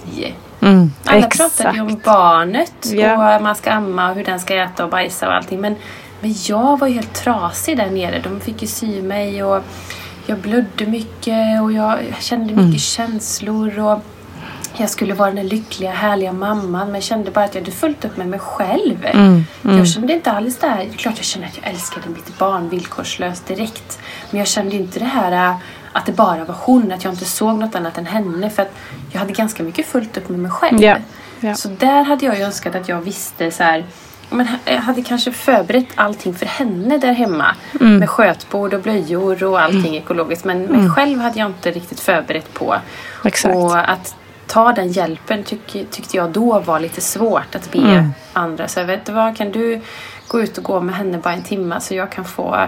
Mm. 0.61 0.91
Alla 1.05 1.17
Exakt. 1.27 1.57
pratade 1.57 1.75
ju 1.77 1.81
om 1.81 2.01
barnet 2.05 2.73
Ja. 2.93 3.35
och 3.37 3.43
man 3.43 3.55
ska 3.55 3.71
amma 3.71 4.09
och 4.09 4.15
hur 4.15 4.23
den 4.23 4.39
ska 4.39 4.55
äta 4.55 4.83
och 4.83 4.89
bajsa 4.89 5.27
och 5.27 5.33
allting. 5.33 5.61
Men, 5.61 5.75
men 6.21 6.35
jag 6.47 6.79
var 6.79 6.87
ju 6.87 6.93
helt 6.93 7.13
trasig 7.13 7.77
där 7.77 7.89
nere. 7.89 8.19
De 8.23 8.39
fick 8.39 8.61
ju 8.61 8.67
sy 8.67 9.01
mig 9.01 9.43
och 9.43 9.63
jag 10.25 10.37
blödde 10.37 10.85
mycket 10.85 11.61
och 11.61 11.71
jag 11.71 11.97
kände 12.19 12.45
mycket 12.45 12.59
Mm. 12.65 12.77
känslor. 12.77 13.79
Och 13.79 13.99
jag 14.77 14.89
skulle 14.89 15.13
vara 15.13 15.31
den 15.31 15.47
lyckliga, 15.47 15.91
härliga 15.91 16.33
mamman 16.33 16.85
men 16.87 16.93
jag 16.95 17.03
kände 17.03 17.31
bara 17.31 17.45
att 17.45 17.55
jag 17.55 17.61
hade 17.61 17.71
fullt 17.71 18.05
upp 18.05 18.17
med 18.17 18.27
mig 18.27 18.39
själv. 18.39 19.05
Mm, 19.05 19.43
Jag 19.61 19.87
kände 19.87 20.13
inte 20.13 20.31
alls 20.31 20.57
det 20.57 20.67
här. 20.67 20.77
Det 20.77 20.93
är 20.93 20.97
klart 20.97 21.13
jag 21.17 21.25
kände 21.25 21.47
att 21.47 21.57
jag 21.61 21.71
älskade 21.71 22.09
mitt 22.09 22.37
barn 22.37 22.69
villkorslöst 22.69 23.45
direkt. 23.47 23.99
Men 24.31 24.39
jag 24.39 24.47
kände 24.47 24.75
inte 24.75 24.99
det 24.99 25.05
här 25.05 25.31
äh, 25.51 25.55
att 25.93 26.05
det 26.05 26.11
bara 26.11 26.45
var 26.45 26.55
hon, 26.59 26.91
att 26.91 27.03
jag 27.03 27.13
inte 27.13 27.25
såg 27.25 27.57
något 27.59 27.75
annat 27.75 27.97
än 27.97 28.05
henne. 28.05 28.49
För 28.49 28.61
att 28.61 28.71
jag 29.11 29.19
hade 29.19 29.33
ganska 29.33 29.63
mycket 29.63 29.85
fullt 29.85 30.17
upp 30.17 30.29
med 30.29 30.39
mig 30.39 30.51
själv. 30.51 30.81
Ja, 30.81 30.97
ja. 31.39 31.55
Så 31.55 31.67
där 31.67 32.03
hade 32.03 32.25
jag 32.25 32.37
ju 32.37 32.43
önskat 32.43 32.75
att 32.75 32.89
jag 32.89 33.01
visste 33.01 33.51
så 33.51 33.63
här. 33.63 33.85
Men 34.31 34.47
jag 34.65 34.77
hade 34.81 35.01
kanske 35.01 35.31
förberett 35.31 35.87
allting 35.95 36.33
för 36.33 36.45
henne 36.45 36.97
där 36.97 37.13
hemma. 37.13 37.55
Mm. 37.79 37.97
Med 37.97 38.09
skötbord 38.09 38.73
och 38.73 38.81
blöjor 38.81 39.43
och 39.43 39.61
allting 39.61 39.95
ekologiskt. 39.95 40.45
Men 40.45 40.61
mig 40.63 40.89
själv 40.89 41.19
hade 41.19 41.39
jag 41.39 41.49
inte 41.49 41.71
riktigt 41.71 41.99
förberett 41.99 42.53
på. 42.53 42.75
Exakt. 43.25 43.55
Och 43.55 43.89
att 43.89 44.15
ta 44.49 44.71
den 44.71 44.91
hjälpen 44.91 45.43
tyck, 45.43 45.67
tyckte 45.91 46.17
jag 46.17 46.29
då 46.29 46.59
var 46.59 46.79
lite 46.79 47.01
svårt 47.01 47.55
att 47.55 47.71
be 47.71 47.79
Mm. 47.79 48.09
andra. 48.33 48.67
Så 48.67 48.79
jag 48.79 48.85
vet 48.85 49.05
du 49.05 49.11
vad, 49.11 49.37
kan 49.37 49.51
du 49.51 49.81
gå 50.27 50.41
ut 50.41 50.57
och 50.57 50.63
gå 50.63 50.79
med 50.81 50.95
henne 50.95 51.17
bara 51.17 51.33
en 51.33 51.43
timme 51.43 51.79
så 51.79 51.95
jag 51.95 52.11
kan 52.11 52.25
få 52.25 52.67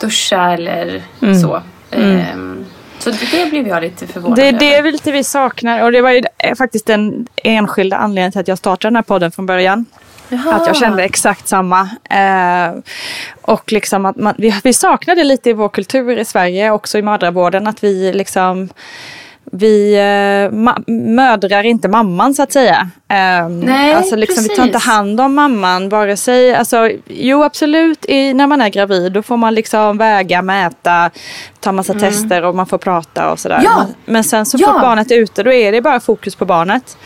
duscha 0.00 0.52
eller 0.52 1.02
Mm. 1.22 1.40
så. 1.40 1.62
Ehm, 1.90 2.64
så 2.98 3.10
det, 3.10 3.50
blev 3.50 3.68
jag 3.68 3.82
lite 3.82 4.06
förvånad 4.06 4.36
Det 4.38 4.48
är 4.48 4.52
det 4.52 4.74
över. 4.74 4.92
lite 4.92 5.12
vi 5.12 5.24
saknar 5.24 5.82
och 5.82 5.92
det 5.92 6.00
var 6.00 6.10
ju 6.10 6.22
eh, 6.38 6.54
faktiskt 6.54 6.86
den 6.86 7.26
enskilda 7.36 7.96
anledningen 7.96 8.32
till 8.32 8.40
att 8.40 8.48
jag 8.48 8.58
startade 8.58 8.90
den 8.90 8.96
här 8.96 9.02
podden 9.02 9.32
från 9.32 9.46
början. 9.46 9.86
Jaha. 10.28 10.54
Att 10.54 10.66
jag 10.66 10.76
kände 10.76 11.04
exakt 11.04 11.48
samma. 11.48 11.80
Eh, 12.10 12.78
och 13.42 13.72
liksom 13.72 14.06
att 14.06 14.16
man, 14.16 14.34
vi, 14.38 14.54
vi 14.64 14.72
saknade 14.72 15.24
lite 15.24 15.50
i 15.50 15.52
vår 15.52 15.68
kultur 15.68 16.18
i 16.18 16.24
Sverige, 16.24 16.70
också 16.70 16.98
i 16.98 17.02
mödravården, 17.02 17.66
att 17.66 17.84
vi 17.84 18.12
liksom 18.12 18.68
vi 19.52 19.94
eh, 19.94 20.52
ma- 20.54 20.90
mödrar 21.14 21.62
inte 21.66 21.88
mamman 21.88 22.34
så 22.34 22.42
att 22.42 22.52
säga. 22.52 22.90
Eh, 23.08 23.48
Nej, 23.48 23.94
alltså 23.94 24.16
liksom, 24.16 24.42
vi 24.42 24.48
tar 24.48 24.62
inte 24.62 24.72
precis. 24.72 24.88
hand 24.88 25.20
om 25.20 25.34
mamman 25.34 25.88
vare 25.88 26.16
sig, 26.16 26.54
alltså, 26.54 26.90
jo 27.06 27.42
absolut 27.42 28.04
i, 28.08 28.34
när 28.34 28.46
man 28.46 28.60
är 28.60 28.68
gravid 28.68 29.12
då 29.12 29.22
får 29.22 29.36
man 29.36 29.54
liksom 29.54 29.98
väga, 29.98 30.42
mäta, 30.42 31.10
ta 31.60 31.72
massa 31.72 31.94
tester 31.94 32.42
och 32.44 32.54
man 32.54 32.66
får 32.66 32.78
prata 32.78 33.30
och 33.32 33.38
sådär. 33.38 33.58
Mm. 33.58 33.64
Ja! 33.70 33.76
Men, 33.78 33.94
men 34.04 34.24
sen 34.24 34.46
så 34.46 34.56
Ja! 34.60 34.72
fort 34.72 34.80
barnet 34.82 35.10
är 35.10 35.16
ute 35.16 35.42
då 35.42 35.52
är 35.52 35.72
det 35.72 35.80
bara 35.82 36.00
fokus 36.00 36.34
på 36.36 36.44
barnet. 36.44 36.96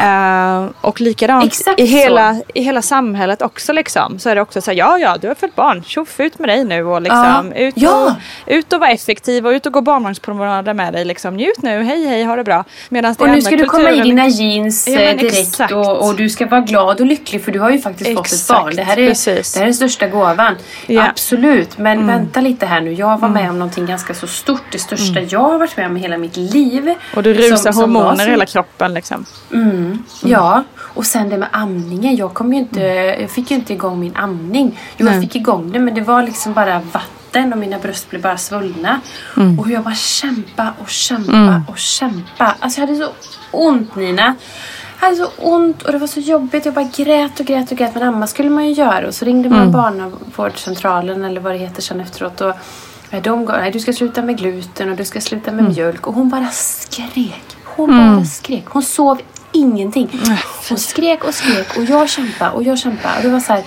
Eh, 0.00 0.66
och 0.80 1.00
likadant 1.00 1.44
Exakt 1.44 1.80
i 1.80 1.86
så. 1.86 1.96
hela, 1.96 2.36
i 2.54 2.62
hela 2.62 2.82
samhället 2.82 3.42
också 3.42 3.72
liksom. 3.72 4.18
Så 4.18 4.28
är 4.30 4.34
det 4.34 4.40
också 4.40 4.60
så 4.60 4.70
här, 4.70 4.78
ja 4.78 4.98
ja 4.98 5.16
du 5.20 5.28
har 5.28 5.34
fött 5.34 5.54
barn, 5.56 5.82
tjoff 5.86 6.20
ut 6.20 6.38
med 6.38 6.48
dig 6.48 6.64
nu 6.64 6.84
och 6.84 7.02
liksom 7.02 7.52
Ja. 7.54 7.60
ut, 7.60 7.74
Ja. 7.76 8.04
och, 8.04 8.12
ut 8.52 8.72
och 8.72 8.80
vara 8.80 8.90
effektiv 8.90 9.46
och 9.46 9.50
ut 9.50 9.66
och 9.66 9.72
gå 9.72 9.80
barnvagnspromenader 9.80 10.74
med 10.74 10.92
dig 10.92 11.04
liksom. 11.04 11.34
Njut 11.36 11.62
nu, 11.62 11.82
hej 11.82 12.06
hej, 12.06 12.24
ha 12.24 12.36
det 12.36 12.44
bra. 12.44 12.64
Medans 12.88 13.16
det 13.16 13.24
Och 13.24 13.30
nu 13.30 13.42
ska 13.42 13.56
du 13.56 13.64
komma 13.66 13.90
i 13.90 14.00
dina 14.00 14.26
jeans 14.28 14.88
Ja, 14.88 15.00
eh, 15.00 15.16
direkt 15.16 15.38
exakt. 15.38 15.72
och, 15.72 16.08
och 16.08 16.16
du 16.16 16.28
ska 16.28 16.46
vara 16.46 16.60
glad 16.60 17.00
och 17.00 17.06
lycklig 17.06 17.44
för 17.44 17.52
du 17.52 17.60
har 17.60 17.70
ju 17.70 17.78
faktiskt 17.78 18.10
fått 18.16 18.26
ett 18.26 18.32
Exakt, 18.32 18.60
barn. 18.64 18.76
Det 18.76 18.82
här 18.82 18.98
är, 18.98 19.08
precis. 19.08 19.52
det 19.52 19.58
här 19.58 19.64
är 19.64 19.66
den 19.66 19.74
största 19.74 20.06
gåvan. 20.08 20.54
Ja. 20.86 21.00
Mm. 21.00 21.10
Absolut, 21.10 21.78
men 21.78 22.06
vänta 22.06 22.40
lite 22.40 22.66
här 22.66 22.80
nu. 22.80 22.92
Jag 22.92 23.18
var 23.20 23.28
med 23.28 23.50
om 23.50 23.58
någonting 23.58 23.86
ganska 23.86 24.14
så 24.14 24.26
stort. 24.26 24.62
Det 24.72 24.78
största 24.78 25.20
jag 25.20 25.40
har 25.40 25.58
varit 25.58 25.76
med 25.76 25.86
om 25.86 25.96
i 25.96 26.00
hela 26.00 26.18
mitt 26.18 26.36
liv. 26.36 26.94
Och 27.16 27.22
du 27.22 27.34
rusar 27.34 27.56
Som- 27.56 27.72
som 27.72 27.96
hormoner 27.96 28.26
i 28.26 28.30
hela 28.30 28.46
kroppen 28.46 28.94
liksom. 28.94 29.24
Ja, 30.24 30.64
och 30.76 31.06
sen 31.06 31.28
det 31.28 31.38
med 31.38 31.48
amningen. 31.52 32.16
Jag, 32.16 32.34
kom 32.34 32.52
inte, 32.52 32.80
jag 33.20 33.30
fick 33.30 33.50
ju 33.50 33.56
inte 33.56 33.72
igång 33.72 34.00
min 34.00 34.16
amning. 34.16 34.80
Jo, 34.96 35.06
jag 35.06 35.20
fick 35.20 35.36
igång 35.36 35.72
det 35.72 35.78
men 35.78 35.94
det 35.94 36.00
var 36.00 36.22
liksom 36.22 36.52
bara 36.52 36.80
vatten 36.92 37.52
och 37.52 37.58
mina 37.58 37.78
bröst 37.78 38.10
blev 38.10 38.22
bara 38.22 38.38
svullna. 38.38 39.00
Och 39.58 39.66
hur 39.66 39.74
jag 39.74 39.82
bara 39.82 39.94
kämpa 39.94 40.72
och 40.82 40.88
kämpa 40.88 41.62
och 41.68 41.78
kämpa. 41.78 42.54
Alltså 42.58 42.80
jag 42.80 42.86
hade 42.86 42.98
så 42.98 43.10
ont 43.50 43.96
Nina. 43.96 44.34
Jag 45.00 45.06
hade 45.06 45.16
så 45.16 45.28
ont 45.36 45.82
och 45.82 45.92
det 45.92 45.98
var 45.98 46.06
så 46.06 46.20
jobbigt. 46.20 46.64
Jag 46.64 46.74
bara 46.74 46.88
grät 46.96 47.40
och 47.40 47.46
grät 47.46 47.70
och 47.72 47.78
grät. 47.78 47.94
Men 47.94 48.02
amma 48.02 48.26
skulle 48.26 48.50
man 48.50 48.66
ju 48.66 48.72
göra. 48.72 49.06
Och 49.06 49.14
så 49.14 49.24
ringde 49.24 49.48
man 49.48 49.72
barnavårdscentralen 49.72 51.24
eller 51.24 51.40
vad 51.40 51.52
det 51.52 51.58
heter 51.58 51.82
sen 51.82 52.00
efteråt. 52.00 52.40
Och 52.40 52.54
de 53.22 53.44
gav, 53.46 53.56
nej, 53.56 53.70
du 53.70 53.80
ska 53.80 53.92
sluta 53.92 54.22
med 54.22 54.38
gluten 54.38 54.90
och 54.90 54.96
du 54.96 55.04
ska 55.04 55.20
sluta 55.20 55.52
med 55.52 55.64
mjölk. 55.64 56.06
Och 56.06 56.14
hon 56.14 56.28
bara 56.28 56.48
skrek. 56.50 57.56
Hon 57.76 57.88
bara 58.16 58.24
skrek. 58.24 58.64
Hon 58.66 58.82
sov 58.82 59.20
ingenting. 59.52 60.08
Hon 60.68 60.78
skrek 60.78 61.24
och 61.24 61.34
skrek 61.34 61.76
och 61.76 61.84
jag 61.84 62.08
kämpade 62.10 62.50
och 62.50 62.62
jag 62.62 62.78
kämpade. 62.78 63.16
Och 63.16 63.22
det 63.22 63.28
var 63.28 63.40
så 63.40 63.52
här, 63.52 63.62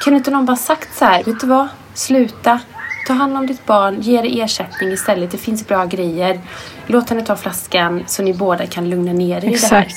kunde 0.00 0.16
inte 0.16 0.30
någon 0.30 0.46
bara 0.46 0.56
sagt 0.56 0.98
så 0.98 1.04
här, 1.04 1.24
vet 1.24 1.40
du 1.40 1.46
vad? 1.46 1.68
Sluta. 1.94 2.60
ta 3.06 3.12
hand 3.12 3.36
om 3.36 3.46
ditt 3.46 3.66
barn, 3.66 4.00
ge 4.00 4.22
det 4.22 4.40
ersättning 4.40 4.92
istället. 4.92 5.30
Det 5.30 5.38
finns 5.38 5.66
bra 5.68 5.84
grejer. 5.84 6.40
Låt 6.86 7.10
henne 7.10 7.22
ta 7.22 7.36
flaskan 7.36 8.04
så 8.06 8.22
ni 8.22 8.34
båda 8.34 8.66
kan 8.66 8.90
lugna 8.90 9.12
ner 9.12 9.36
er 9.36 9.44
i 9.44 9.50
det 9.56 9.66
här. 9.66 9.88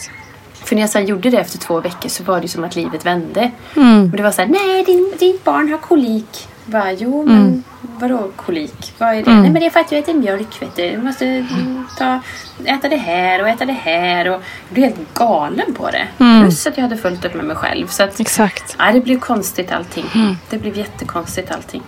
För 0.73 0.75
när 0.75 0.83
jag 0.83 0.89
sen 0.89 1.05
gjorde 1.05 1.29
det 1.29 1.37
efter 1.37 1.57
två 1.59 1.79
veckor 1.79 2.09
så 2.09 2.23
var 2.23 2.41
det 2.41 2.47
som 2.47 2.63
att 2.63 2.75
livet 2.75 3.05
vände. 3.05 3.51
Mm. 3.75 4.11
Och 4.11 4.17
det 4.17 4.23
var 4.23 4.31
så 4.31 4.41
här, 4.41 4.49
nej 4.49 4.83
din, 4.83 5.13
ditt 5.19 5.43
barn 5.43 5.71
har 5.71 5.77
kolik. 5.77 6.47
Bara, 6.65 6.91
jo 6.91 7.25
men 7.25 7.63
vadå 7.81 8.31
kolik? 8.35 8.93
Vad 8.97 9.09
är 9.09 9.13
det? 9.13 9.31
Mm. 9.31 9.41
Nej 9.41 9.51
men 9.51 9.61
det 9.61 9.65
är 9.65 9.69
för 9.69 9.79
att 9.79 9.89
du 9.89 9.97
äter 9.97 10.13
mjölk 10.13 10.61
vet 10.61 10.75
du. 10.75 10.89
Du 10.89 10.97
måste 10.97 11.25
mm, 11.25 11.87
ta, 11.97 12.19
äta 12.65 12.89
det 12.89 12.97
här 12.97 13.41
och 13.41 13.49
äta 13.49 13.65
det 13.65 13.73
här. 13.73 14.27
Och 14.27 14.33
jag 14.33 14.41
blev 14.69 14.85
helt 14.85 15.13
galen 15.13 15.73
på 15.73 15.89
det. 15.91 16.07
Plus 16.17 16.67
att 16.67 16.77
jag 16.77 16.81
hade 16.81 16.97
fullt 16.97 17.25
upp 17.25 17.33
med 17.33 17.45
mig 17.45 17.55
själv. 17.55 17.87
Så 17.87 18.03
att, 18.03 18.19
Exakt. 18.19 18.75
ja, 18.79 18.91
det 18.91 19.01
blev 19.01 19.19
konstigt 19.19 19.71
allting. 19.71 20.05
Det 20.49 20.57
blev 20.57 20.77
jättekonstigt 20.77 21.51
allting. 21.51 21.83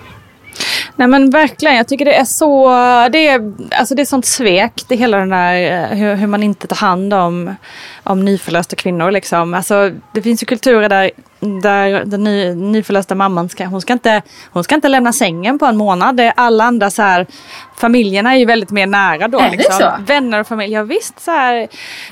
Nej 0.95 1.08
men 1.08 1.29
verkligen, 1.29 1.75
jag 1.75 1.88
tycker 1.88 2.05
det 2.05 2.15
är 2.15 2.25
så, 2.25 2.67
det 3.12 3.27
är, 3.27 3.53
alltså 3.71 3.95
det 3.95 4.01
är 4.01 4.05
sånt 4.05 4.25
svek, 4.25 4.84
det 4.88 4.95
är 4.95 4.99
hela 4.99 5.17
den 5.17 5.29
där 5.29 5.71
eh, 5.71 5.97
hur, 5.97 6.15
hur 6.15 6.27
man 6.27 6.43
inte 6.43 6.67
tar 6.67 6.75
hand 6.75 7.13
om, 7.13 7.55
om 8.03 8.25
nyförlösta 8.25 8.75
kvinnor 8.75 9.12
liksom. 9.12 9.53
Alltså 9.53 9.91
det 10.13 10.21
finns 10.21 10.43
ju 10.43 10.45
kulturer 10.45 10.89
där, 10.89 11.12
där 11.45 12.03
den 12.05 12.23
ny, 12.23 12.53
nyförlösta 12.53 13.15
mamman 13.15 13.49
ska, 13.49 13.65
hon 13.65 13.81
ska, 13.81 13.93
inte, 13.93 14.21
hon 14.51 14.63
ska 14.63 14.75
inte 14.75 14.88
lämna 14.88 15.13
sängen 15.13 15.60
på 15.60 15.65
en 15.65 15.77
månad. 15.77 16.17
Det 16.17 16.31
alla 16.36 16.63
andra 16.63 16.89
så 16.89 17.01
här, 17.01 17.25
familjerna 17.77 18.34
är 18.34 18.38
ju 18.39 18.45
väldigt 18.45 18.71
mer 18.71 18.88
nära 18.88 19.27
då. 19.27 19.39
Är 19.39 19.49
det 19.49 19.58
liksom. 19.58 19.79
så? 19.79 19.91
Vänner 20.08 20.39
och 20.39 20.47
familj, 20.47 20.73
ja 20.73 20.84
visst 20.84 21.19
så 21.19 21.31
här, 21.31 21.67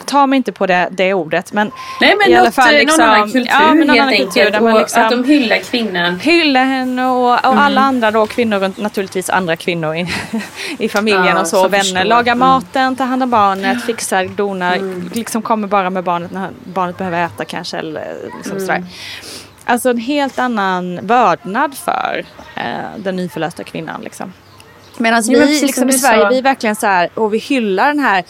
ta 0.06 0.28
mig 0.28 0.38
inte 0.38 0.52
på 0.52 0.66
det, 0.68 0.88
det 0.92 1.14
ordet 1.14 1.54
men 1.54 1.72
Nej 2.02 2.16
men 2.20 2.30
i 2.32 2.36
alla 2.36 2.46
något, 2.46 2.56
fall 2.56 2.74
eh, 2.74 2.80
liksom, 2.80 3.00
någon 3.06 3.10
annan 3.16 3.32
kultur 3.32 3.48
ja, 3.52 3.58
helt 3.58 3.90
annan 3.90 4.08
enkelt. 4.10 4.34
kultur 4.34 4.62
och 4.74 4.80
liksom, 4.80 5.04
att 5.04 5.10
de 5.12 5.24
hyllar 5.24 5.58
kvinnan. 5.58 6.20
hylla 6.20 6.60
henne 6.64 7.06
och, 7.08 7.32
och 7.34 7.46
Mm. 7.54 7.58
alla 7.66 7.82
andra 7.82 8.12
då 8.12 8.26
kvinnor 8.28 8.60
runt, 8.60 8.78
naturligtvis 8.78 9.30
andra 9.30 9.56
kvinnor 9.56 9.96
i, 9.96 10.08
i 10.80 10.90
familjen 10.90 11.26
Ja, 11.26 11.40
och 11.42 11.48
så, 11.48 11.56
så 11.64 11.68
vänner. 11.68 11.84
förstår. 11.84 12.04
Lagar 12.04 12.34
Mm. 12.34 12.40
maten, 12.48 12.96
tar 12.96 13.06
hand 13.06 13.24
om 13.24 13.30
barnet, 13.30 13.84
fixar, 13.86 14.26
donar, 14.26 14.78
liksom 15.16 15.42
kommer 15.42 15.68
bara 15.68 15.90
med 15.90 16.04
barnet 16.04 16.32
när 16.32 16.50
barnet 16.64 16.98
behöver 16.98 17.26
äta 17.26 17.46
kanske 17.46 17.78
eller 17.78 18.16
liksom 18.38 18.58
Mm. 18.58 18.66
sådär. 18.68 18.84
Alltså 19.66 19.90
en 19.90 19.98
helt 19.98 20.40
annan 20.40 21.08
vördnad 21.08 21.78
för 21.78 22.26
eh, 22.56 22.64
den 22.98 23.16
nyförlösta 23.16 23.64
kvinnan 23.64 24.02
liksom. 24.02 24.34
Medan 24.98 25.24
vi 25.28 25.36
precis 25.36 25.62
liksom 25.62 25.82
som 25.82 25.90
i 25.90 25.94
Sverige, 25.94 26.22
sa. 26.22 26.30
vi 26.30 26.38
är 26.38 26.42
verkligen 26.42 26.76
så 26.76 26.88
här, 26.88 27.10
och 27.14 27.34
vi 27.34 27.38
hyllar 27.38 27.88
den 27.88 28.00
här 28.00 28.24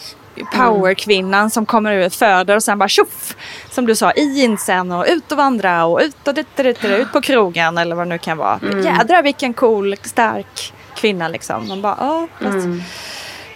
powerkvinnan 0.56 1.50
som 1.50 1.66
kommer 1.66 1.92
ut, 1.92 2.14
föder 2.14 2.56
och 2.56 2.62
sen 2.62 2.78
bara 2.78 2.88
tjoff! 2.88 3.36
Som 3.70 3.86
du 3.86 3.96
sa, 3.96 4.12
i 4.12 4.40
jeansen 4.40 4.92
och 4.92 5.04
ut 5.08 5.32
och 5.32 5.38
vandra 5.38 5.84
och 5.84 6.00
ut 6.00 6.28
och 6.28 6.34
dit, 6.34 6.56
dit, 6.56 6.82
dit, 6.82 6.84
ut 6.84 7.12
på 7.12 7.20
krogen 7.20 7.78
eller 7.78 7.96
vad 7.96 8.06
det 8.06 8.08
nu 8.08 8.18
kan 8.18 8.38
vara. 8.38 8.60
Jädrar 8.84 9.22
vilken 9.22 9.54
cool, 9.54 9.96
stark 10.02 10.72
kvinna 10.96 11.28
liksom. 11.28 11.68
Man 11.68 11.82
bara, 11.82 11.96
ja, 12.00 12.28
fast 12.40 12.66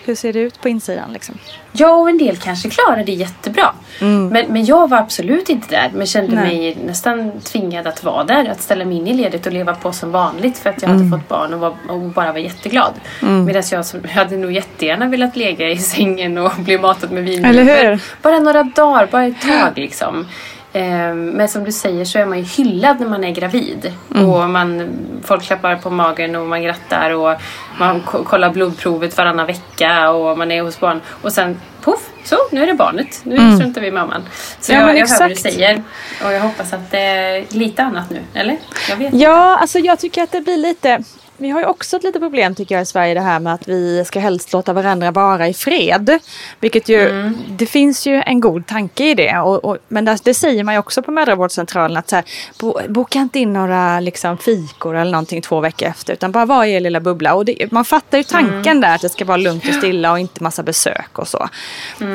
hur 0.08 0.14
ser 0.14 0.32
det 0.32 0.38
ut 0.38 0.60
på 0.60 0.68
insidan 0.68 1.12
liksom? 1.12 1.34
Ja, 1.72 1.94
och 1.94 2.10
en 2.10 2.18
del 2.18 2.36
kanske 2.36 2.70
klarar 2.70 3.04
det 3.04 3.12
jättebra. 3.12 3.72
Men, 4.00 4.46
men 4.48 4.64
jag 4.64 4.90
var 4.90 4.98
absolut 4.98 5.48
inte 5.48 5.68
där. 5.70 5.90
Men 5.94 6.06
kände 6.06 6.34
Nej. 6.34 6.58
mig 6.58 6.78
nästan 6.86 7.40
tvingad 7.40 7.86
att 7.86 8.04
vara 8.04 8.24
där. 8.24 8.48
Att 8.48 8.62
ställa 8.62 8.84
mig 8.84 8.96
in 8.96 9.06
i 9.06 9.14
ledet 9.14 9.46
och 9.46 9.52
leva 9.52 9.74
på 9.74 9.92
som 9.92 10.10
vanligt. 10.10 10.58
För 10.58 10.70
att 10.70 10.82
jag 10.82 10.88
hade 10.88 11.10
fått 11.10 11.28
barn 11.28 11.54
och, 11.54 11.60
var, 11.60 11.74
och 11.88 12.00
bara 12.00 12.32
var 12.32 12.38
jätteglad. 12.38 12.92
Medan 13.20 13.62
jag, 13.70 13.86
som, 13.86 14.00
jag 14.02 14.10
hade 14.10 14.36
nog 14.36 14.52
jättegärna 14.52 15.08
velat 15.08 15.36
ligga 15.36 15.70
i 15.70 15.78
sängen 15.78 16.38
och 16.38 16.52
bli 16.58 16.78
matad 16.78 17.10
med 17.10 17.24
vin. 17.24 17.44
Eller 17.44 17.64
hur? 17.64 18.02
Bara 18.22 18.38
några 18.38 18.62
dagar, 18.62 19.08
bara 19.10 19.24
ett 19.24 19.40
tag 19.40 19.72
liksom. 19.76 20.26
Ehm, 20.72 21.26
Men 21.30 21.48
som 21.48 21.64
du 21.64 21.72
säger 21.72 22.04
så 22.04 22.18
är 22.18 22.26
man 22.26 22.38
ju 22.38 22.44
hyllad 22.44 23.00
när 23.00 23.06
man 23.08 23.24
är 23.24 23.30
gravid. 23.30 23.92
Och 24.08 24.50
man, 24.50 24.88
folk 25.24 25.42
klappar 25.42 25.76
på 25.76 25.90
magen 25.90 26.36
och 26.36 26.46
man 26.46 26.62
grattar 26.62 27.10
och 27.10 27.34
man 27.78 28.00
ko- 28.00 28.24
kollar 28.24 28.50
blodprovet 28.50 29.16
varannan 29.16 29.46
vecka 29.46 30.10
och 30.10 30.38
man 30.38 30.50
är 30.50 30.62
hos 30.62 30.80
barn. 30.80 31.00
Och 31.22 31.32
sen 31.32 31.60
poff, 31.82 32.08
så 32.24 32.36
nu 32.52 32.62
är 32.62 32.66
det 32.66 32.74
barnet. 32.74 33.20
Nu 33.24 33.36
struntar 33.56 33.80
vi 33.80 33.86
i 33.86 33.90
mamman. 33.90 34.22
Så 34.60 34.72
Ja, 34.72 34.78
jag, 34.80 34.98
jag 34.98 35.08
hör 35.08 35.20
vad 35.20 35.30
du 35.30 35.34
säger. 35.36 35.82
Och 36.24 36.32
jag 36.32 36.40
hoppas 36.40 36.72
att 36.72 36.90
det 36.90 37.00
är 37.00 37.44
lite 37.54 37.82
annat 37.82 38.10
nu. 38.10 38.20
Eller? 38.34 38.56
Jag 38.88 38.96
vet 38.96 39.14
Ja, 39.14 39.56
alltså 39.56 39.78
jag 39.78 39.98
tycker 39.98 40.22
att 40.22 40.32
det 40.32 40.40
blir 40.40 40.56
lite... 40.56 41.02
Vi 41.40 41.50
har 41.50 41.60
ju 41.60 41.66
också 41.66 41.96
ett 41.96 42.02
litet 42.02 42.22
problem 42.22 42.54
tycker 42.54 42.74
jag 42.74 42.82
i 42.82 42.86
Sverige 42.86 43.14
det 43.14 43.20
här 43.20 43.40
med 43.40 43.54
att 43.54 43.68
vi 43.68 44.04
ska 44.04 44.20
helst 44.20 44.52
låta 44.52 44.72
varandra 44.72 45.10
vara 45.10 45.48
i 45.48 45.54
fred. 45.54 46.18
Vilket 46.60 46.88
ju, 46.88 47.32
det 47.48 47.66
finns 47.66 48.06
ju 48.06 48.22
en 48.26 48.40
god 48.40 48.66
tanke 48.66 49.10
i 49.10 49.14
det. 49.14 49.38
Och, 49.38 49.64
och, 49.64 49.78
men 49.88 50.04
det, 50.04 50.18
det 50.24 50.34
säger 50.34 50.64
man 50.64 50.74
ju 50.74 50.78
också 50.78 51.02
på 51.02 51.10
mödravårdscentralen 51.10 51.96
att 51.96 52.08
så 52.08 52.16
här, 52.16 52.24
bo, 52.58 52.80
boka 52.88 53.18
inte 53.18 53.38
in 53.38 53.52
några 53.52 54.00
liksom, 54.00 54.38
fikor 54.38 54.96
eller 54.96 55.12
någonting 55.12 55.42
två 55.42 55.60
veckor 55.60 55.88
efter. 55.88 56.12
Utan 56.12 56.32
bara 56.32 56.44
vara 56.44 56.66
i 56.66 56.74
er 56.74 56.80
lilla 56.80 57.00
bubbla. 57.00 57.34
Och 57.34 57.44
det, 57.44 57.72
man 57.72 57.84
fattar 57.84 58.18
ju 58.18 58.24
tanken 58.24 58.80
där 58.80 58.94
att 58.94 59.00
det 59.00 59.08
ska 59.08 59.24
vara 59.24 59.36
lugnt 59.36 59.68
och 59.68 59.74
stilla 59.74 60.12
och 60.12 60.18
inte 60.18 60.42
massa 60.42 60.62
besök 60.62 61.18
och 61.18 61.28
så. 61.28 61.48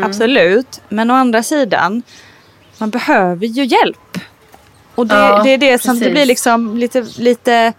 Absolut. 0.04 0.82
Men 0.90 1.12
å 1.12 1.14
andra 1.14 1.44
sidan, 1.44 2.04
man 2.78 2.90
behöver 2.90 3.46
ju 3.46 3.66
hjälp. 3.66 4.18
Och 4.96 5.08
det, 5.08 5.16
Ja, 5.16 5.42
det 5.44 5.50
är 5.50 5.58
det 5.58 5.82
som 5.82 6.00
det 6.00 6.10
blir 6.10 6.26
liksom 6.26 6.78
lite, 6.78 7.06
lite 7.18 7.74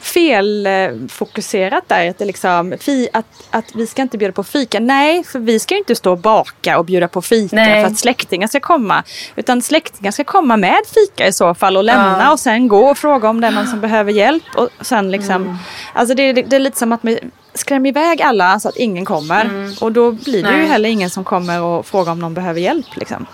felfokuserat 0.00 1.84
där. 1.88 2.10
Att, 2.10 2.18
det 2.18 2.24
liksom, 2.24 2.74
fi, 2.80 3.08
att, 3.12 3.26
att 3.50 3.74
vi 3.74 3.86
ska 3.86 4.02
inte 4.02 4.18
bjuda 4.18 4.32
på 4.32 4.44
fika. 4.44 4.80
Nej, 4.80 5.24
för 5.24 5.38
vi 5.38 5.58
ska 5.58 5.74
ju 5.74 5.78
inte 5.78 5.94
stå 5.94 6.10
och 6.12 6.18
baka 6.18 6.78
och 6.78 6.84
bjuda 6.84 7.08
på 7.08 7.22
fika 7.22 7.56
Nej. 7.56 7.84
för 7.84 7.90
att 7.92 7.98
släktingar 7.98 8.48
ska 8.48 8.60
komma. 8.60 9.02
Utan 9.36 9.62
släktingar 9.62 10.10
ska 10.10 10.24
komma 10.24 10.56
med 10.56 10.78
fika 10.94 11.26
i 11.26 11.32
så 11.32 11.54
fall 11.54 11.76
och 11.76 11.84
lämna 11.84 12.16
Ja. 12.20 12.32
och 12.32 12.40
sen 12.40 12.68
gå 12.68 12.90
och 12.90 12.98
fråga 12.98 13.28
om 13.28 13.40
det 13.40 13.46
är 13.46 13.50
någon 13.50 13.66
som 13.66 13.80
behöver 13.80 14.12
hjälp. 14.12 14.44
Och 14.56 14.68
sen 14.80 15.10
liksom, 15.10 15.30
Mm. 15.42 15.56
Alltså 15.92 16.14
det, 16.14 16.32
det, 16.32 16.42
det 16.42 16.56
är 16.56 16.60
lite 16.60 16.78
som 16.78 16.92
att 16.92 17.02
man 17.02 17.18
skrämmer 17.54 17.88
iväg 17.88 18.22
alla 18.22 18.60
så 18.60 18.68
att 18.68 18.76
ingen 18.76 19.04
kommer. 19.04 19.50
Och 19.80 19.92
då 19.92 20.12
blir 20.12 20.32
det 20.32 20.38
ju 20.38 20.44
Mm. 20.48 20.58
Nej. 20.60 20.68
heller 20.68 20.88
ingen 20.88 21.10
som 21.10 21.24
kommer 21.24 21.62
och 21.62 21.86
frågar 21.86 22.12
om 22.12 22.18
någon 22.18 22.34
behöver 22.34 22.60
hjälp. 22.60 22.86
Liksom. 22.96 23.26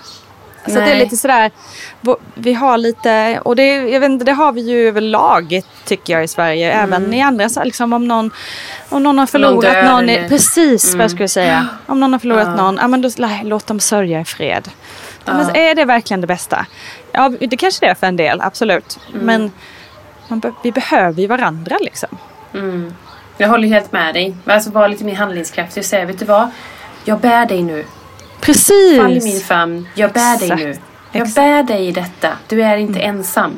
Så 0.68 0.74
det 0.80 0.92
är 0.92 0.96
lite 0.96 1.16
sådär, 1.16 1.50
vi 2.34 2.52
har 2.52 2.78
lite, 2.78 3.40
och 3.44 3.56
det, 3.56 3.66
jag 3.76 4.00
vet 4.00 4.10
inte, 4.10 4.24
det 4.24 4.32
har 4.32 4.52
vi 4.52 4.60
ju 4.60 4.88
överlag 4.88 5.60
tycker 5.84 6.12
jag 6.12 6.24
i 6.24 6.28
Sverige. 6.28 6.72
Även 6.72 7.14
i 7.14 7.22
andra, 7.22 7.48
så 7.48 7.64
liksom 7.64 7.92
om 7.92 8.08
någon, 8.08 8.30
om 8.88 9.02
någon 9.02 9.18
har 9.18 9.26
förlorat 9.26 9.84
någon, 9.84 10.08
i- 10.08 10.12
eller- 10.14 10.28
precis 10.28 10.94
vad 10.94 11.04
jag 11.04 11.10
skulle 11.10 11.28
säga. 11.28 11.66
Om 11.86 12.00
någon 12.00 12.12
har 12.12 12.18
förlorat 12.20 12.46
Ja. 12.46 12.54
någon, 12.56 12.78
ja 12.80 12.88
men 12.88 13.02
då, 13.02 13.10
nej, 13.18 13.40
låt 13.44 13.66
dem 13.66 13.80
sörja 13.80 14.20
i 14.20 14.24
fred. 14.24 14.68
Ja. 15.24 15.32
Men 15.34 15.56
är 15.56 15.74
det 15.74 15.84
verkligen 15.84 16.20
det 16.20 16.26
bästa? 16.26 16.66
Ja, 17.12 17.28
det 17.40 17.56
kanske 17.56 17.86
det 17.86 17.90
är 17.90 17.94
för 17.94 18.06
en 18.06 18.16
del, 18.16 18.40
absolut. 18.40 18.98
Men 19.12 19.52
man 20.28 20.42
vi 20.62 20.72
behöver 20.72 21.20
ju 21.22 21.26
varandra 21.26 21.76
liksom. 21.80 22.08
Jag 23.38 23.48
håller 23.48 23.68
helt 23.68 23.92
med 23.92 24.14
dig. 24.14 24.36
Alltså 24.46 24.70
var 24.70 24.88
lite 24.88 25.04
mer 25.04 25.14
handlingskraftig 25.14 25.80
och 25.80 25.84
säga, 25.84 26.04
vet 26.04 26.18
du 26.18 26.24
vad? 26.24 26.50
Jag 27.04 27.20
bär 27.20 27.46
dig 27.46 27.62
nu. 27.62 27.84
Precis! 28.40 29.00
Fall 29.00 29.16
i 29.16 29.20
min 29.24 29.40
famn. 29.40 29.88
Jag 29.94 30.12
bär 30.12 30.38
dig 30.38 30.44
Exakt. 30.50 30.62
nu. 30.62 30.76
Jag 31.12 31.22
Exakt. 31.22 31.38
Mm. 31.38 31.66
bär 31.66 31.74
dig 31.74 31.86
i 31.88 31.92
detta. 31.92 32.28
Du 32.48 32.62
är 32.62 32.76
inte 32.76 33.00
ensam. 33.00 33.50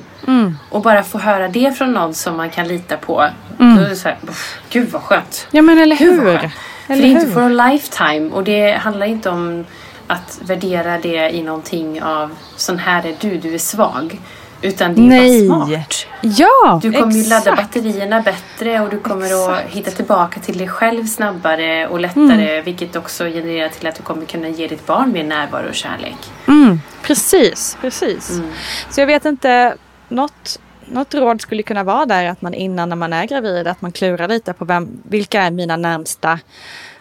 Och 0.70 0.82
bara 0.82 1.02
få 1.02 1.18
höra 1.18 1.48
det 1.48 1.78
från 1.78 1.92
någon 1.92 2.14
som 2.14 2.36
man 2.36 2.50
kan 2.50 2.68
lita 2.68 2.96
på. 2.96 3.26
Då 3.58 3.64
är 3.64 3.88
det 3.88 3.96
så 3.96 4.08
här, 4.08 4.18
"Uff, 4.28 4.58
gud 4.70 4.88
vad 4.90 5.02
skönt. 5.02 5.46
Ja 5.50 5.62
men 5.62 5.78
eller 5.78 5.96
vad 5.96 6.08
hur? 6.08 6.24
skönt. 6.38 6.52
För 6.86 6.92
Eller 6.92 7.02
det 7.02 7.08
är 7.08 7.10
inte 7.10 7.26
hur? 7.26 7.32
for 7.32 7.42
a 7.42 7.70
lifetime. 7.70 8.30
Och 8.30 8.44
det 8.44 8.72
handlar 8.72 9.06
inte 9.06 9.30
om 9.30 9.64
att 10.06 10.38
värdera 10.42 10.98
det 10.98 11.30
i 11.30 11.42
någonting 11.42 12.02
av 12.02 12.30
sån 12.56 12.78
här 12.78 13.06
är 13.06 13.16
du, 13.20 13.36
du 13.38 13.54
är 13.54 13.58
svag. 13.58 14.20
Utan 14.62 14.94
det 14.94 15.00
är 15.00 15.04
Nej. 15.06 15.48
bara 15.48 15.66
smart. 15.66 16.06
Ja, 16.20 16.80
Du 16.82 16.92
kommer 16.92 17.12
ju 17.12 17.22
ladda 17.28 17.36
exakt. 17.52 17.56
batterierna 17.74 18.20
bättre 18.20 18.80
och 18.80 18.90
du 18.90 18.98
kommer 18.98 19.50
att 19.52 19.60
hitta 19.60 19.90
tillbaka 19.90 20.40
till 20.40 20.58
dig 20.58 20.68
själv 20.68 21.06
snabbare 21.06 21.86
och 21.88 22.00
lättare. 22.00 22.50
Mm. 22.52 22.64
Vilket 22.64 22.96
också 22.96 23.24
genererar 23.24 23.68
till 23.68 23.86
att 23.86 23.94
du 23.94 24.02
kommer 24.02 24.26
kunna 24.26 24.48
ge 24.48 24.66
ditt 24.68 24.86
barn 24.86 25.12
mer 25.12 25.24
närvaro 25.24 25.68
och 25.68 25.74
kärlek. 25.74 26.16
Mm, 26.48 26.80
precis, 27.02 27.76
precis. 27.80 28.30
Mm. 28.30 28.50
Så 28.90 29.00
jag 29.00 29.06
vet 29.06 29.24
inte, 29.24 29.76
något, 30.08 30.60
något 30.86 31.14
råd 31.14 31.40
skulle 31.40 31.62
kunna 31.62 31.84
vara 31.84 32.06
där 32.06 32.24
att 32.28 32.42
man 32.42 32.54
innan 32.54 32.88
när 32.88 32.96
man 32.96 33.12
är 33.12 33.24
gravid 33.26 33.66
att 33.66 33.82
man 33.82 33.92
klurar 33.92 34.28
lite 34.28 34.52
på 34.52 34.64
vem, 34.64 34.88
vilka 35.08 35.42
är 35.42 35.50
mina 35.50 35.76
närmsta 35.76 36.38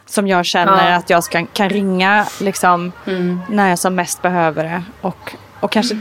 som 0.06 0.28
jag 0.28 0.46
känner 0.46 0.90
Ja. 0.92 0.96
att 0.96 1.10
jag 1.10 1.24
ska, 1.24 1.46
kan 1.46 1.70
ringa 1.70 2.26
liksom 2.40 2.92
Mm. 3.06 3.40
när 3.50 3.70
jag 3.70 3.80
som 3.80 3.96
mest 3.96 4.22
behöver 4.22 4.64
det. 4.64 4.84
Och, 5.02 5.36
och 5.60 5.72
kanske 5.72 6.00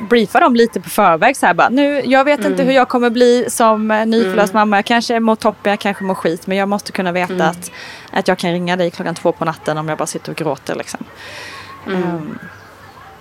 briefa 0.00 0.40
dem 0.40 0.54
lite 0.54 0.80
på 0.80 0.90
förväg. 0.90 1.36
Så 1.36 1.46
här 1.46 1.54
bara, 1.54 1.68
nu, 1.68 2.02
jag 2.04 2.24
vet 2.24 2.38
inte 2.38 2.48
Mm. 2.62 2.66
hur 2.66 2.72
jag 2.74 2.88
kommer 2.88 3.10
bli 3.10 3.44
som 3.48 3.90
eh, 3.90 4.06
nyförlöst 4.06 4.54
mamma. 4.54 4.76
Jag 4.76 4.84
kanske 4.84 5.20
mår 5.20 5.36
toppen, 5.36 5.70
jag 5.70 5.78
kanske 5.80 6.04
mår 6.04 6.14
skit. 6.14 6.46
Men 6.46 6.56
jag 6.56 6.68
måste 6.68 6.92
kunna 6.92 7.12
veta 7.12 7.32
Mm. 7.34 7.46
att, 7.46 7.70
att 8.12 8.28
jag 8.28 8.38
kan 8.38 8.52
ringa 8.52 8.76
dig 8.76 8.90
klockan 8.90 9.14
två 9.14 9.32
på 9.32 9.44
natten 9.44 9.78
om 9.78 9.88
jag 9.88 9.98
bara 9.98 10.06
sitter 10.06 10.30
och 10.32 10.36
gråter. 10.38 10.74
Liksom. 10.74 11.00
Ehm, 11.92 12.38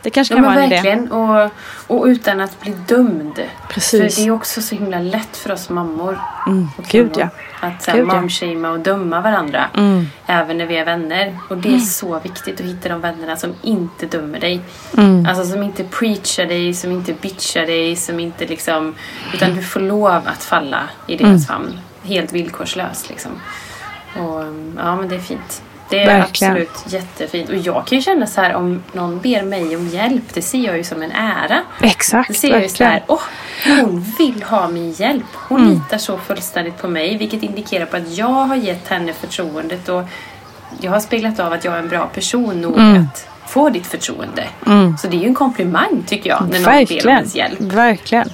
det 0.06 0.10
kanske 0.12 0.34
Mm. 0.34 0.44
Ja 0.44 0.50
kan 0.50 0.56
men 0.56 0.70
vara 0.70 0.78
en 0.78 0.84
idé. 0.84 0.98
verkligen. 0.98 1.12
Och, 1.12 1.98
och 1.98 2.06
utan 2.06 2.42
att 2.42 2.62
bli 2.62 2.74
dömd. 2.88 3.40
Precis. 3.70 4.16
För 4.16 4.22
det 4.22 4.28
är 4.28 4.32
också 4.32 4.62
så 4.62 4.76
himla 4.76 5.00
lätt 5.00 5.38
för 5.38 5.52
oss 5.52 5.70
mammor. 5.70 6.20
Mm, 6.48 6.68
gud 6.90 7.12
ja. 7.18 7.28
Att 7.60 7.88
ja. 7.88 8.06
momshamea 8.06 8.72
och 8.72 8.80
döma 8.80 9.22
varandra. 9.22 9.66
Mm. 9.78 10.08
Även 10.26 10.58
när 10.58 10.66
vi 10.66 10.78
är 10.78 10.86
vänner. 10.86 11.38
Och 11.50 11.58
det 11.58 11.76
är 11.76 11.80
så 11.80 12.20
viktigt 12.20 12.60
att 12.60 12.66
hitta 12.66 12.90
de 12.90 13.02
vännerna 13.02 13.36
som 13.36 13.54
inte 13.62 14.06
dömer 14.06 14.40
dig. 14.40 14.62
Mm. 14.98 15.26
Alltså 15.26 15.46
som 15.46 15.64
inte 15.64 15.84
preachar 15.84 16.46
dig, 16.46 16.74
som 16.74 16.92
inte 16.92 17.14
bitchar 17.14 17.66
dig, 17.66 17.96
som 17.96 18.20
inte 18.20 18.46
liksom... 18.46 18.96
Utan 19.34 19.56
du 19.56 19.62
får 19.64 19.80
lov 19.80 20.22
att 20.26 20.44
falla 20.44 20.82
i 21.08 21.16
deras 21.18 21.48
famn. 21.48 21.80
helt 22.04 22.34
villkorslöst. 22.34 23.10
Liksom. 23.10 23.32
Och, 24.20 24.44
ja, 24.78 24.96
men 24.96 25.10
det 25.10 25.16
är 25.16 25.20
fint. 25.20 25.62
Det 25.90 26.02
är 26.04 26.06
Verkligen. 26.20 26.52
absolut 26.54 26.84
jättefint. 26.94 27.50
Och 27.50 27.56
jag 27.56 27.88
kan 27.88 27.98
ju 27.98 28.02
känna 28.02 28.28
så 28.28 28.42
här 28.42 28.54
om 28.56 28.84
någon 28.94 29.20
ber 29.20 29.44
mig 29.44 29.76
om 29.76 29.88
hjälp, 29.88 30.24
det 30.34 30.42
ser 30.42 30.66
jag 30.66 30.78
ju 30.78 30.84
som 30.84 31.02
en 31.04 31.12
ära. 31.12 31.62
Exakt, 31.82 32.28
Det 32.28 32.34
ser 32.34 32.50
jag 32.50 32.62
ju 32.62 32.70
så 32.70 32.84
verkligen. 32.84 32.92
här, 32.92 33.04
åh, 33.08 33.22
hon 33.82 34.06
vill 34.18 34.44
ha 34.44 34.68
min 34.68 34.92
hjälp. 34.92 35.24
Hon 35.34 35.60
Mm. 35.62 35.74
litar 35.74 35.98
så 35.98 36.18
fullständigt 36.18 36.78
på 36.82 36.88
mig, 36.88 37.18
vilket 37.18 37.44
indikerar 37.44 37.86
på 37.86 37.98
att 37.98 38.18
jag 38.18 38.26
har 38.28 38.56
gett 38.56 38.88
henne 38.88 39.14
förtroendet 39.14 39.90
och 39.90 40.04
jag 40.82 40.92
har 40.92 41.00
speglat 41.00 41.40
av 41.40 41.54
att 41.54 41.66
jag 41.66 41.74
är 41.74 41.80
en 41.80 41.90
bra 41.90 42.06
person 42.06 42.62
nog 42.62 42.78
Mm. 42.78 43.04
att 43.04 43.28
få 43.48 43.70
ditt 43.70 43.88
förtroende. 43.88 44.44
Så 45.02 45.08
det 45.08 45.18
är 45.18 45.20
ju 45.22 45.28
en 45.28 45.36
komplimang 45.36 46.04
tycker 46.08 46.30
jag, 46.30 46.42
när 46.42 46.60
någon 46.60 46.64
ber 46.64 46.70
om 46.72 46.78
Verkligen. 46.78 47.10
ens 47.10 47.36
hjälp. 47.36 47.60
Verkligen. 47.62 48.30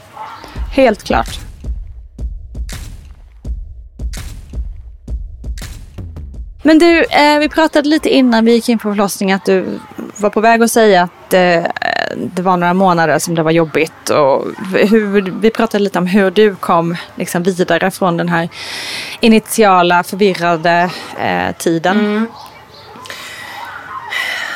Helt 0.76 1.04
klart. 1.04 1.40
Men 6.64 6.80
du, 6.80 7.04
eh, 7.04 7.40
vi 7.40 7.50
pratade 7.50 7.90
lite 7.90 8.10
innan 8.10 8.46
vi 8.46 8.52
gick 8.52 8.70
in 8.70 8.80
på 8.80 8.90
förlossningen 8.92 9.36
att 9.36 9.46
du 9.46 9.80
var 10.18 10.30
på 10.30 10.42
väg 10.42 10.64
att 10.64 10.72
säga 10.72 11.04
att 11.04 11.34
eh, 11.34 11.64
det 12.18 12.42
var 12.42 12.58
några 12.58 12.74
månader 12.74 13.20
som 13.20 13.36
det 13.36 13.44
var 13.44 13.52
jobbigt. 13.52 14.10
Och 14.10 14.46
hur, 14.90 15.22
vi 15.42 15.50
pratade 15.52 15.84
lite 15.84 16.00
om 16.00 16.08
hur 16.08 16.32
du 16.32 16.56
kom 16.56 16.96
liksom, 17.16 17.44
vidare 17.44 17.92
från 17.92 18.18
den 18.18 18.30
här 18.30 18.50
initiala 19.20 20.04
förvirrade 20.04 20.90
eh, 21.20 21.56
tiden. 21.58 22.00
Mm. 22.00 22.28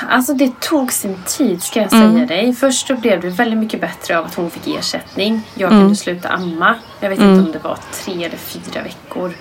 Alltså 0.09 0.33
det 0.33 0.59
tog 0.59 0.91
sin 0.91 1.17
tid 1.27 1.63
ska 1.63 1.81
jag 1.81 1.93
Mm. 1.93 2.13
säga 2.13 2.25
dig. 2.25 2.53
Först 2.53 2.87
så 2.87 2.95
blev 2.95 3.21
det 3.21 3.29
väldigt 3.29 3.59
mycket 3.59 3.81
bättre 3.81 4.19
av 4.19 4.25
att 4.25 4.35
hon 4.35 4.49
fick 4.51 4.67
ersättning. 4.79 5.41
Jag 5.53 5.71
Mm. 5.71 5.83
kunde 5.83 5.95
sluta 5.95 6.29
amma. 6.29 6.75
Jag 6.99 7.09
vet 7.09 7.19
inte 7.19 7.43
om 7.45 7.51
det 7.51 7.59
var 7.63 7.77
tre 7.91 8.13
eller 8.25 8.37
fyra 8.37 8.81
veckor. 8.83 9.33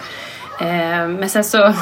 Eh, 0.61 1.09
men 1.09 1.29
sen 1.29 1.45
så 1.45 1.59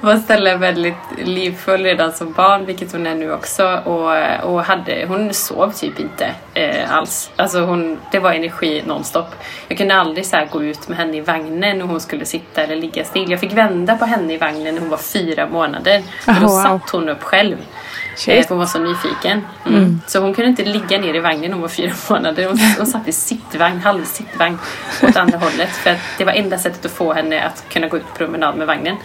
var 0.00 0.16
Stella 0.16 0.56
väldigt 0.56 0.94
livfull 1.24 1.82
redan 1.82 2.12
som 2.12 2.32
barn, 2.32 2.66
vilket 2.66 2.92
hon 2.92 3.06
är 3.06 3.14
nu 3.14 3.32
också. 3.32 3.80
Och, 3.84 4.52
och 4.52 4.64
hade, 4.64 5.06
hon 5.08 5.34
sov 5.34 5.72
typ 5.72 6.00
inte 6.00 6.34
eh, 6.54 6.94
alls. 6.94 7.30
Alltså 7.36 7.60
hon, 7.60 7.98
det 8.12 8.18
var 8.18 8.32
energi 8.32 8.82
nonstop. 8.86 9.26
Jag 9.68 9.78
kunde 9.78 9.94
aldrig 9.94 10.26
så 10.26 10.46
gå 10.50 10.62
ut 10.62 10.88
med 10.88 10.98
henne 10.98 11.16
i 11.16 11.20
vagnen 11.20 11.82
och 11.82 11.88
hon 11.88 12.00
skulle 12.00 12.24
sitta 12.24 12.62
eller 12.62 12.76
ligga 12.76 13.04
still. 13.04 13.30
Jag 13.30 13.40
fick 13.40 13.52
vända 13.52 13.96
på 13.96 14.04
henne 14.04 14.34
i 14.34 14.36
vagnen 14.36 14.74
när 14.74 14.80
hon 14.80 14.90
var 14.90 14.98
fyra 14.98 15.46
månader. 15.46 16.02
Och 16.26 16.34
då 16.34 16.46
wow. 16.46 16.62
satt 16.62 16.90
hon 16.90 17.08
upp 17.08 17.22
själv. 17.22 17.56
Shit. 18.16 18.44
Eh, 18.44 18.48
hon 18.48 18.58
var 18.58 18.66
så 18.66 18.78
nyfiken. 18.78 19.46
Mm. 19.66 20.00
Så 20.06 20.20
hon 20.20 20.34
kunde 20.34 20.50
inte 20.50 20.64
ligga 20.64 20.98
ner 20.98 21.14
i 21.14 21.20
vagnen 21.20 21.42
när 21.42 21.52
hon 21.52 21.60
var 21.60 21.68
fyra 21.68 21.92
månader. 22.10 22.46
Hon, 22.46 22.58
hon 22.78 22.86
satt 22.86 23.08
i 23.08 23.12
sittvagn, 23.12 23.80
halvsittvagn 23.80 24.58
åt 25.02 25.16
andra 25.16 25.38
hållet. 25.38 25.70
För 25.70 25.90
att 25.90 25.98
det 26.18 26.24
var 26.24 26.32
enda 26.32 26.58
sättet 26.58 26.84
att 26.84 26.92
få 26.92 27.12
henne 27.12 27.39
att 27.46 27.64
kunna 27.68 27.88
gå 27.88 27.96
ut 27.96 28.06
på 28.08 28.14
promenad 28.16 28.56
med 28.56 28.66
vagnen. 28.66 28.96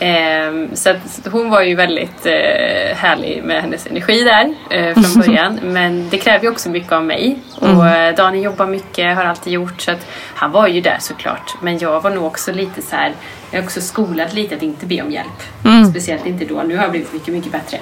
Ehm, 0.00 0.76
så 0.76 0.90
att 0.90 0.96
så 1.10 1.30
hon 1.30 1.50
var 1.50 1.62
ju 1.62 1.74
väldigt 1.74 2.26
eh, 2.26 2.96
härlig 2.96 3.42
med 3.44 3.62
hennes 3.62 3.86
energi 3.86 4.24
där 4.24 4.54
eh, 4.70 4.94
från 4.94 5.22
början. 5.26 5.60
Men 5.62 6.08
det 6.10 6.18
kräver 6.18 6.44
ju 6.44 6.50
också 6.50 6.68
mycket 6.70 6.92
av 6.92 7.04
mig. 7.04 7.38
Och 7.60 7.86
eh, 7.88 8.14
Daniel 8.14 8.44
jobbar 8.44 8.66
mycket, 8.66 9.16
har 9.16 9.24
alltid 9.24 9.52
gjort. 9.52 9.80
Så 9.80 9.90
att 9.90 10.06
han 10.34 10.50
var 10.52 10.66
ju 10.68 10.80
där 10.80 10.96
såklart. 11.00 11.54
Men 11.60 11.78
jag 11.78 12.00
var 12.00 12.10
nog 12.10 12.24
också 12.24 12.52
lite 12.52 12.82
så 12.82 12.96
här. 12.96 13.12
Jag 13.50 13.58
är 13.60 13.64
också 13.64 13.80
skolad 13.80 14.34
lite 14.34 14.54
att 14.54 14.62
inte 14.62 14.86
be 14.86 15.02
om 15.02 15.10
hjälp. 15.10 15.42
Speciellt 15.90 16.26
inte 16.26 16.44
då. 16.44 16.62
Nu 16.62 16.76
har 16.76 16.82
jag 16.82 16.90
blivit 16.90 17.12
mycket, 17.12 17.34
mycket 17.34 17.52
bättre. 17.52 17.78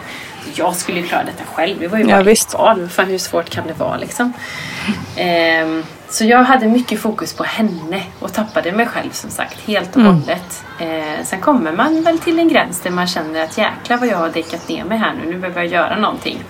Jag 0.55 0.77
skulle 0.77 1.01
ju 1.01 1.07
klara 1.07 1.23
detta 1.25 1.45
själv. 1.55 1.83
Jag 1.83 1.91
var 1.91 1.99
ju 1.99 2.05
Ja, 2.05 2.11
bara 2.11 2.21
ett 2.21 2.27
visst. 2.27 2.53
barn. 2.53 2.89
Fan, 2.89 3.07
hur 3.07 3.19
svårt 3.19 3.51
kan 3.51 3.67
det 3.67 3.73
vara 3.73 3.97
liksom? 3.97 4.33
Ehm, 5.17 5.83
så 6.11 6.25
jag 6.25 6.43
hade 6.43 6.69
mycket 6.69 7.01
fokus 7.01 7.33
på 7.33 7.45
henne 7.45 8.03
och 8.19 8.33
tappade 8.33 8.73
mig 8.73 8.87
själv 8.87 9.11
som 9.11 9.31
sagt 9.31 9.61
helt 9.61 9.97
och 9.97 10.03
hållet. 10.03 10.65
Eh, 10.81 11.25
sen 11.25 11.41
kommer 11.41 11.73
man 11.73 12.03
väl 12.03 12.19
till 12.19 12.39
en 12.39 12.49
gräns 12.49 12.81
där 12.81 12.91
man 12.91 13.07
känner 13.07 13.45
att 13.45 13.59
jäklar 13.59 13.97
vad 13.97 14.09
jag 14.09 14.17
har 14.17 14.29
däckat 14.29 14.69
ner 14.69 14.85
mig 14.85 14.99
här 14.99 15.15
nu. 15.15 15.31
Nu 15.31 15.39
behöver 15.39 15.63
jag 15.63 15.73
göra 15.73 15.99
någonting. 15.99 16.45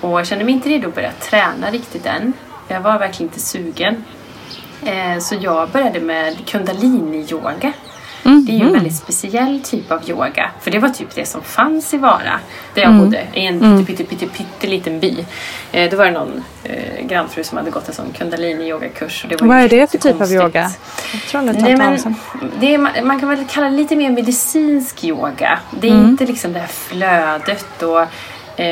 Och 0.00 0.10
jag 0.10 0.26
kände 0.26 0.44
mig 0.44 0.54
inte 0.54 0.68
redo 0.68 0.88
att 0.88 0.94
börja 0.94 1.12
träna 1.12 1.70
riktigt 1.70 2.06
än. 2.06 2.32
Jag 2.68 2.80
var 2.80 2.98
verkligen 2.98 3.28
inte 3.28 3.40
sugen. 3.40 4.04
Eh, 4.84 5.18
så 5.18 5.34
jag 5.40 5.70
började 5.70 6.00
med 6.00 6.36
kundalini-yoga. 6.46 7.72
Det 8.22 8.52
är 8.52 8.56
ju 8.56 8.66
en 8.66 8.72
väldigt 8.72 8.96
speciell 8.96 9.60
typ 9.64 9.90
av 9.92 10.10
yoga. 10.10 10.50
För 10.60 10.70
det 10.70 10.78
var 10.78 10.88
typ 10.88 11.14
det 11.14 11.26
som 11.26 11.42
fanns 11.42 11.94
i 11.94 11.98
Vara. 11.98 12.40
Där 12.74 12.82
jag 12.82 12.94
bodde. 12.94 13.26
I 13.34 13.46
en 13.46 13.86
pytte, 13.86 14.04
pytte, 14.04 14.16
pytte, 14.26 14.36
pytteliten 14.36 15.00
by. 15.00 15.24
Eh, 15.72 15.90
då 15.90 15.96
var 15.96 16.04
det 16.04 16.10
någon 16.10 16.44
eh, 16.64 17.06
grannfru 17.06 17.44
som 17.44 17.58
hade 17.58 17.70
gått 17.70 17.88
en 17.88 17.94
sån 17.94 18.06
kundalini-yogakurs. 18.18 19.26
Vad 19.40 19.58
är 19.58 19.68
det 19.68 19.90
för 19.90 19.98
typ 19.98 20.20
av 20.20 20.32
jättekonstigt. 20.32 20.42
yoga? 20.42 20.70
Jag 21.12 21.22
tror 21.22 21.38
aldrig 21.38 21.62
Nej, 21.62 21.76
men, 21.76 22.14
det 22.60 22.74
är, 22.74 23.02
man- 23.02 23.20
kan 23.20 23.28
väl 23.28 23.44
kalla 23.50 23.70
det 23.70 23.76
lite 23.76 23.96
mer 23.96 24.10
medicinsk 24.10 25.04
yoga. 25.04 25.58
Det 25.80 25.88
är 25.88 25.92
inte 25.92 26.26
liksom 26.26 26.52
det 26.52 26.58
här 26.58 26.66
flödet 26.66 27.82
och 27.82 28.06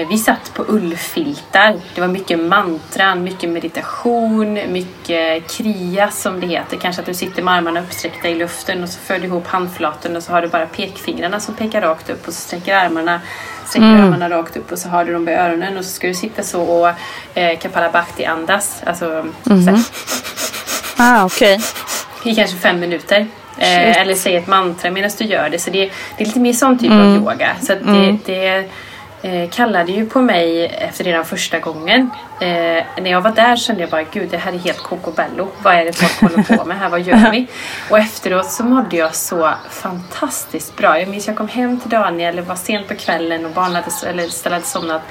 vi 0.08 0.18
satt 0.18 0.54
på 0.54 0.64
ullfiltar. 0.68 1.76
Det 1.94 2.00
var 2.00 2.08
mycket 2.08 2.38
mantran, 2.38 3.22
mycket 3.24 3.50
meditation, 3.50 4.54
mycket 4.54 5.50
kria 5.50 6.10
som 6.10 6.40
det 6.40 6.46
heter. 6.46 6.76
Kanske 6.76 7.00
att 7.02 7.06
du 7.06 7.14
sitter 7.14 7.42
med 7.42 7.54
armarna 7.54 7.80
uppsträckta 7.80 8.28
i 8.28 8.34
luften 8.34 8.82
och 8.82 8.88
så 8.88 8.98
för 9.00 9.18
du 9.18 9.24
ihop 9.24 9.46
handflaten 9.46 10.16
och 10.16 10.22
så 10.22 10.32
har 10.32 10.42
du 10.42 10.48
bara 10.48 10.66
pekfingrarna 10.66 11.40
som 11.40 11.54
pekar 11.54 11.80
rakt 11.80 12.10
upp 12.10 12.28
och 12.28 12.34
så 12.34 12.40
sträcker 12.40 12.74
armarna 12.76 13.20
Sträcker 13.66 13.86
armarna 13.86 14.30
rakt 14.30 14.56
upp 14.56 14.72
och 14.72 14.78
så 14.78 14.88
har 14.88 15.04
du 15.04 15.12
dem 15.12 15.24
vid 15.24 15.34
öronen 15.38 15.78
och 15.78 15.84
så 15.84 15.90
ska 15.90 16.06
du 16.06 16.14
sitta 16.14 16.42
så 16.42 16.62
och 16.62 16.88
eh, 17.34 17.58
kapalabhati 17.58 18.24
andas. 18.24 18.82
Alltså 18.86 19.24
så 19.44 19.54
här, 19.54 19.80
Ah, 20.96 21.24
okej. 21.24 21.60
i 22.24 22.34
kanske 22.34 22.56
fem 22.56 22.80
minuter. 22.80 23.26
Eh, 23.58 23.96
eller 24.00 24.14
säg 24.14 24.36
ett 24.36 24.46
mantra 24.46 24.90
medan 24.90 25.10
du 25.18 25.24
gör 25.24 25.48
det. 25.50 25.58
Så 25.58 25.70
det, 25.70 25.90
det 26.16 26.22
är 26.24 26.26
lite 26.26 26.40
mer 26.40 26.52
sån 26.52 26.78
typ 26.78 26.90
Mm. 26.90 27.00
av 27.08 27.16
yoga. 27.16 27.50
Så 27.62 27.74
det, 27.74 28.18
det 28.26 28.64
eh, 29.22 29.50
kallade 29.50 29.92
ju 29.92 30.06
på 30.06 30.20
mig 30.20 30.66
efter 30.66 31.04
redan 31.04 31.24
första 31.24 31.58
gången. 31.58 32.10
Eh, 32.40 32.84
när 33.02 33.10
jag 33.10 33.20
var 33.20 33.30
där 33.30 33.56
kände 33.56 33.80
jag 33.80 33.90
bara 33.90 34.02
gud 34.02 34.28
det 34.30 34.36
här 34.36 34.52
är 34.52 34.58
helt 34.58 34.78
kokobello. 34.78 35.48
Vad 35.62 35.74
är 35.74 35.84
det 35.84 35.92
folk 35.92 36.32
håller 36.32 36.56
på 36.56 36.64
med 36.64 36.78
här? 36.78 36.88
Vad 36.88 37.00
gör 37.00 37.30
vi? 37.30 37.46
Och 37.90 37.98
efteråt 37.98 38.50
så 38.50 38.64
mådde 38.64 38.96
jag 38.96 39.14
så 39.14 39.50
fantastiskt 39.70 40.76
bra. 40.76 40.98
Jag 40.98 41.08
minns 41.08 41.26
jag 41.26 41.36
kom 41.36 41.48
hem 41.48 41.80
till 41.80 41.90
Daniel, 41.90 42.36
det 42.36 42.42
var 42.42 42.56
sent 42.56 42.88
på 42.88 42.94
kvällen 42.94 43.44
och 43.44 43.50
barnen 43.50 43.74
hade, 43.74 44.10
eller 44.10 44.50
hade 44.50 44.64
somnat. 44.64 45.02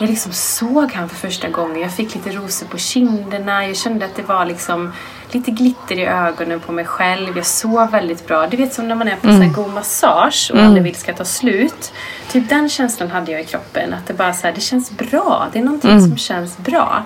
Jag 0.00 0.08
liksom 0.08 0.32
såg 0.32 0.92
han 0.92 1.08
för 1.08 1.16
första 1.16 1.48
gången. 1.48 1.80
Jag 1.80 1.92
fick 1.92 2.14
lite 2.14 2.30
rosor 2.30 2.66
på 2.66 2.78
kinderna. 2.78 3.66
Jag 3.66 3.76
kände 3.76 4.04
att 4.04 4.16
det 4.16 4.22
var 4.22 4.44
liksom 4.44 4.92
lite 5.30 5.50
glitter 5.50 5.98
i 5.98 6.06
ögonen 6.06 6.60
på 6.60 6.72
mig 6.72 6.84
själv. 6.84 7.36
Jag 7.36 7.46
sov 7.46 7.90
väldigt 7.90 8.26
bra. 8.26 8.46
Du 8.46 8.56
vet 8.56 8.74
som 8.74 8.88
när 8.88 8.94
man 8.94 9.08
är 9.08 9.16
på 9.16 9.26
en 9.26 9.32
sån 9.32 9.42
här 9.42 9.52
god 9.52 9.74
massage 9.74 10.50
och 10.54 10.60
aldrig 10.60 10.82
vill 10.82 10.94
ska 10.94 11.14
ta 11.14 11.24
slut. 11.24 11.92
Typ 12.30 12.48
den 12.48 12.68
känslan 12.68 13.10
hade 13.10 13.32
jag 13.32 13.40
i 13.40 13.44
kroppen. 13.44 13.94
Att 13.94 14.06
det 14.06 14.14
bara 14.14 14.34
så 14.34 14.46
här, 14.46 14.54
det 14.54 14.60
känns 14.60 14.90
bra. 14.90 15.46
Det 15.52 15.58
är 15.58 15.64
någonting 15.64 16.00
som 16.00 16.16
känns 16.16 16.58
bra. 16.58 17.02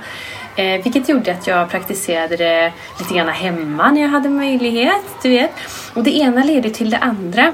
Eh, 0.57 0.83
vilket 0.83 1.09
gjorde 1.09 1.33
att 1.33 1.47
jag 1.47 1.71
praktiserade 1.71 2.37
det 2.37 2.73
lite 2.99 3.15
grann 3.15 3.29
hemma 3.29 3.91
när 3.91 4.01
jag 4.01 4.09
hade 4.09 4.29
möjlighet. 4.29 5.05
Du 5.23 5.29
vet. 5.29 5.51
Och 5.95 6.03
det 6.03 6.17
ena 6.17 6.45
leder 6.45 6.71
till 6.71 6.91
det 6.91 6.99
andra. 6.99 7.53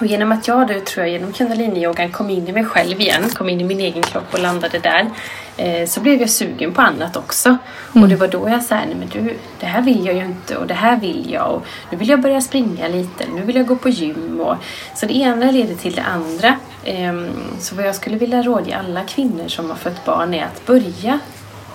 Och 0.00 0.06
genom 0.06 0.32
att 0.32 0.48
jag 0.48 0.68
då, 0.68 0.80
tror 0.80 1.06
jag, 1.06 1.12
genom 1.12 1.32
kundaliniyogan 1.32 2.12
kom 2.12 2.30
in 2.30 2.48
i 2.48 2.52
mig 2.52 2.64
själv 2.64 3.00
igen, 3.00 3.22
kom 3.34 3.48
in 3.48 3.60
i 3.60 3.64
min 3.64 3.80
egen 3.80 4.02
kropp 4.02 4.34
och 4.34 4.40
landade 4.40 4.78
där. 4.78 5.10
Eh, 5.56 5.86
så 5.86 6.00
blev 6.00 6.20
jag 6.20 6.30
sugen 6.30 6.72
på 6.72 6.82
annat 6.82 7.16
också. 7.16 7.56
Och 7.92 8.08
det 8.08 8.16
var 8.16 8.28
då 8.28 8.48
jag 8.48 8.62
sa, 8.62 8.74
nej 8.74 8.96
men 8.98 9.08
du, 9.08 9.36
det 9.60 9.66
här 9.66 9.82
vill 9.82 10.06
jag 10.06 10.14
ju 10.14 10.24
inte 10.24 10.56
och 10.56 10.66
det 10.66 10.74
här 10.74 10.96
vill 10.96 11.30
jag. 11.32 11.50
Och 11.50 11.66
nu 11.90 11.96
vill 11.98 12.08
jag 12.08 12.20
börja 12.20 12.40
springa 12.40 12.88
lite, 12.88 13.24
nu 13.34 13.42
vill 13.42 13.56
jag 13.56 13.66
gå 13.66 13.76
på 13.76 13.88
gym. 13.88 14.40
Och, 14.40 14.56
så 14.94 15.06
det 15.06 15.14
ena 15.14 15.50
leder 15.50 15.74
till 15.74 15.94
det 15.94 16.02
andra. 16.02 16.54
Ehm, 16.84 17.30
så 17.58 17.74
vad 17.74 17.86
jag 17.86 17.94
skulle 17.94 18.16
vilja 18.16 18.42
rådge 18.42 18.76
alla 18.76 19.04
kvinnor 19.04 19.48
som 19.48 19.70
har 19.70 19.76
fött 19.76 20.04
barn 20.04 20.34
är 20.34 20.44
att 20.44 20.66
börja 20.66 21.20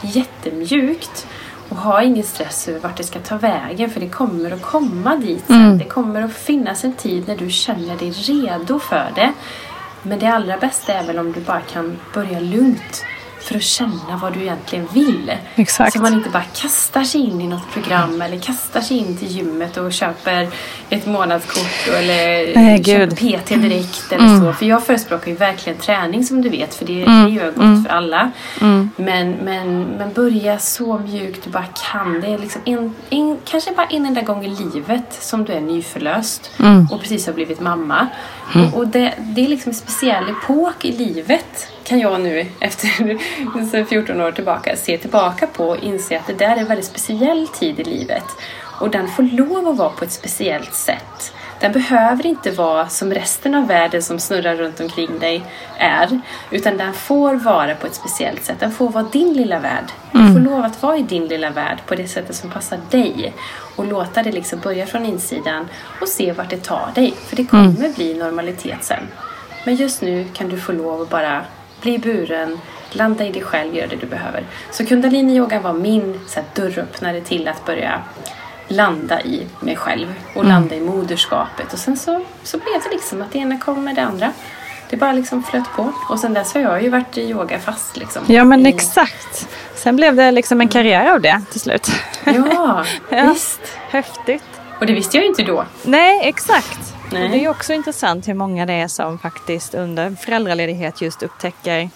jättemjukt 0.02 1.28
och 1.70 1.78
ha 1.78 2.02
ingen 2.02 2.24
stress 2.24 2.68
över 2.68 2.80
vart 2.80 2.98
det 2.98 3.04
ska 3.04 3.20
ta 3.20 3.38
vägen 3.38 3.90
för 3.90 4.00
det 4.00 4.10
kommer 4.10 4.52
att 4.52 4.62
komma 4.62 5.16
dit 5.16 5.44
sen. 5.48 5.78
Det 5.78 5.86
kommer 5.86 6.22
att 6.22 6.34
finnas 6.34 6.84
en 6.84 6.94
tid 6.94 7.28
när 7.28 7.38
du 7.38 7.50
känner 7.50 7.98
dig 7.98 8.12
redo 8.12 8.80
för 8.80 9.12
det. 9.16 9.34
Men 10.04 10.20
det 10.20 10.28
allra 10.28 10.58
bästa 10.58 10.94
är 10.94 11.04
väl 11.08 11.20
om 11.20 11.32
du 11.32 11.42
bara 11.42 11.62
kan 11.62 11.98
börja 12.14 12.40
lugnt 12.40 13.04
för 13.48 13.56
att 13.56 13.64
känna 13.64 14.18
vad 14.22 14.34
du 14.34 14.42
egentligen 14.42 14.88
vill. 14.94 15.32
Exakt. 15.56 15.94
Så 15.94 16.02
man 16.02 16.14
inte 16.14 16.30
bara 16.30 16.44
kastar 16.44 17.04
sig 17.04 17.22
in 17.22 17.42
i 17.42 17.48
något 17.48 17.72
program 17.74 18.22
eller 18.22 18.40
kastar 18.40 18.82
sig 18.82 18.98
in 18.98 19.18
till 19.18 19.28
gymmet 19.28 19.78
och 19.78 19.94
köper 19.94 20.48
ett 20.90 21.06
månadskort 21.06 21.88
eller 21.88 22.56
Nej, 22.56 22.84
köper. 22.84 23.16
PT 23.16 23.48
direkt 23.50 24.12
eller 24.12 24.40
så. 24.40 24.54
För 24.54 24.66
jag 24.66 24.86
förespråkar 24.86 25.32
ju 25.32 25.38
verkligen 25.38 25.80
träning 25.80 26.24
som 26.24 26.42
du 26.42 26.50
vet 26.50 26.76
för 26.76 26.86
det, 26.86 27.06
det 27.06 27.30
gör 27.30 27.52
gott 27.52 27.88
för 27.88 27.90
alla. 27.90 28.32
Men, 28.96 29.32
men, 29.44 29.84
men 29.84 30.14
börja 30.14 30.60
så 30.60 30.98
mjukt 30.98 31.44
du 31.44 31.50
bara 31.50 31.68
kan. 31.92 32.22
Det 32.22 32.28
är 32.28 32.38
liksom 32.38 32.62
en, 32.66 32.96
en, 33.10 33.38
kanske 33.46 33.72
bara 33.72 33.88
en 33.88 34.06
enda 34.06 34.22
gång 34.22 34.46
i 34.46 34.50
livet 34.50 35.18
som 35.20 35.46
du 35.46 35.54
är 35.54 35.62
nyförlöst 35.62 36.52
och 36.92 37.02
precis 37.02 37.26
har 37.28 37.34
blivit 37.34 37.60
mamma. 37.60 38.08
Och, 38.56 38.80
och 38.80 38.88
det, 38.88 39.14
det 39.20 39.46
är 39.46 39.48
liksom 39.48 39.70
en 39.70 39.76
speciell 39.76 40.30
epok 40.30 40.86
i 40.86 40.92
livet 40.92 41.72
kan 41.84 42.00
jag 42.00 42.22
nu 42.22 42.46
efter 42.60 42.88
sen 43.72 43.86
14 43.86 44.22
år 44.22 44.32
tillbaka 44.32 44.76
se 44.76 44.98
tillbaka 44.98 45.48
på 45.48 45.64
och 45.64 45.84
inse 45.84 46.18
att 46.20 46.28
det 46.28 46.34
där 46.34 46.56
är 46.56 46.58
en 46.58 46.68
väldigt 46.68 46.86
speciell 46.86 47.48
tid 47.48 47.80
i 47.80 47.84
livet. 47.84 48.24
Och 48.80 48.90
den 48.90 49.08
får 49.08 49.24
lov 49.24 49.68
att 49.68 49.78
vara 49.78 49.90
på 49.90 50.06
ett 50.06 50.12
speciellt 50.12 50.74
sätt. 50.74 51.34
Den 51.60 51.72
behöver 51.72 52.26
inte 52.26 52.52
vara 52.52 52.90
som 52.90 53.14
resten 53.14 53.56
av 53.56 53.68
världen 53.68 54.04
som 54.04 54.20
snurrar 54.20 54.56
runt 54.56 54.80
omkring 54.80 55.20
dig 55.20 55.44
är. 55.78 56.22
Utan 56.52 56.78
den 56.78 56.94
får 56.94 57.36
vara 57.36 57.76
på 57.76 57.88
ett 57.88 57.96
speciellt 57.96 58.44
sätt. 58.44 58.60
Den 58.60 58.72
får 58.72 58.90
vara 58.90 59.04
din 59.04 59.34
lilla 59.34 59.60
värld. 59.60 59.92
Du 60.12 60.34
får 60.34 60.40
lov 60.40 60.66
att 60.66 60.82
vara 60.84 60.98
i 60.98 61.02
din 61.02 61.28
lilla 61.28 61.50
värld 61.50 61.78
på 61.86 61.96
det 61.96 62.08
sättet 62.08 62.36
som 62.36 62.50
passar 62.50 62.80
dig. 62.90 63.34
Och 63.78 63.86
låta 63.86 64.24
det 64.24 64.32
liksom 64.32 64.60
börja 64.60 64.86
från 64.86 65.06
insidan 65.06 65.68
och 66.02 66.08
se 66.08 66.32
vart 66.32 66.50
det 66.50 66.64
tar 66.64 66.90
dig. 66.96 67.14
För 67.28 67.36
det 67.36 67.46
kommer 67.46 67.96
bli 67.96 68.14
normalitet 68.14 68.84
sen. 68.84 69.04
Men 69.66 69.76
just 69.76 70.02
nu 70.02 70.26
kan 70.34 70.50
du 70.50 70.58
få 70.60 70.72
lov 70.72 71.02
att 71.02 71.10
bara 71.10 71.42
bli 71.82 71.98
buren, 72.00 72.60
landa 72.92 73.26
i 73.26 73.32
dig 73.32 73.42
själv, 73.42 73.76
göra 73.76 73.88
det 73.88 73.96
du 73.96 74.06
behöver. 74.08 74.44
Så 74.72 74.84
kundalini-yoga 74.86 75.60
var 75.60 75.74
min 75.74 76.20
så 76.28 76.40
här, 76.40 76.46
dörröppnare 76.56 77.22
till 77.22 77.48
att 77.48 77.66
börja 77.66 78.02
landa 78.68 79.22
i 79.22 79.48
mig 79.60 79.76
själv 79.76 80.14
och 80.36 80.46
landa 80.46 80.76
i 80.76 80.80
moderskapet. 80.82 81.74
Och 81.74 81.80
sen 81.80 81.98
så, 81.98 82.22
så 82.44 82.58
blev 82.58 82.82
det 82.84 82.90
liksom 82.92 83.22
att 83.22 83.32
det 83.32 83.40
ena 83.40 83.58
kom 83.60 83.84
med 83.84 83.96
det 83.96 84.04
andra. 84.04 84.32
Det 84.90 84.98
bara 84.98 85.14
liksom 85.14 85.44
flöt 85.44 85.64
på. 85.76 85.92
Och 86.10 86.20
sen 86.20 86.34
dess 86.34 86.54
har 86.54 86.62
jag 86.62 86.84
ju 86.84 86.90
varit 86.90 87.18
i 87.18 87.22
yoga 87.22 87.60
fast 87.60 87.98
liksom. 87.98 88.24
Ja 88.28 88.44
men 88.44 88.66
I- 88.66 88.70
exakt. 88.70 89.50
Sen 89.78 89.96
blev 89.96 90.16
det 90.16 90.32
liksom 90.32 90.62
en 90.62 90.68
karriär 90.70 91.14
av 91.14 91.22
det 91.22 91.42
till 91.52 91.60
slut. 91.60 91.88
Ja, 92.26 92.86
Ja. 93.10 93.30
visst. 93.34 93.60
Häftigt. 93.90 94.44
Och 94.80 94.86
det 94.86 94.94
visste 94.94 95.18
jag 95.18 95.24
ju 95.24 95.30
inte 95.30 95.44
då. 95.44 95.66
Nej, 95.84 96.22
exakt. 96.30 96.94
Nej. 97.12 97.30
Det 97.30 97.46
är 97.46 97.50
också 97.50 97.74
intressant 97.74 98.28
hur 98.28 98.34
många 98.34 98.66
det 98.66 98.74
är 98.74 98.88
som 98.88 99.20
faktiskt 99.20 99.74
under 99.74 100.12
föräldraledighet 100.12 101.02
just 101.02 101.24
upptäcker 101.24 101.90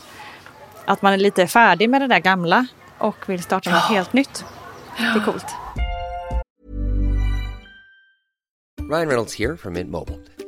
att 0.86 1.02
man 1.02 1.14
är 1.14 1.18
lite 1.18 1.48
färdig 1.48 1.90
med 1.90 2.02
det 2.02 2.08
där 2.08 2.20
gamla 2.20 2.66
och 2.98 3.16
vill 3.30 3.44
starta 3.44 3.70
något 3.70 3.84
helt 3.90 4.14
nytt. 4.14 4.46
Det 4.98 5.04
är 5.04 5.26
coolt. 5.26 5.46
Ryan 8.92 9.08
Reynolds 9.08 9.36
here 9.40 9.58
from 9.58 9.74
Mint 9.74 9.90
Mobile. 9.90 10.18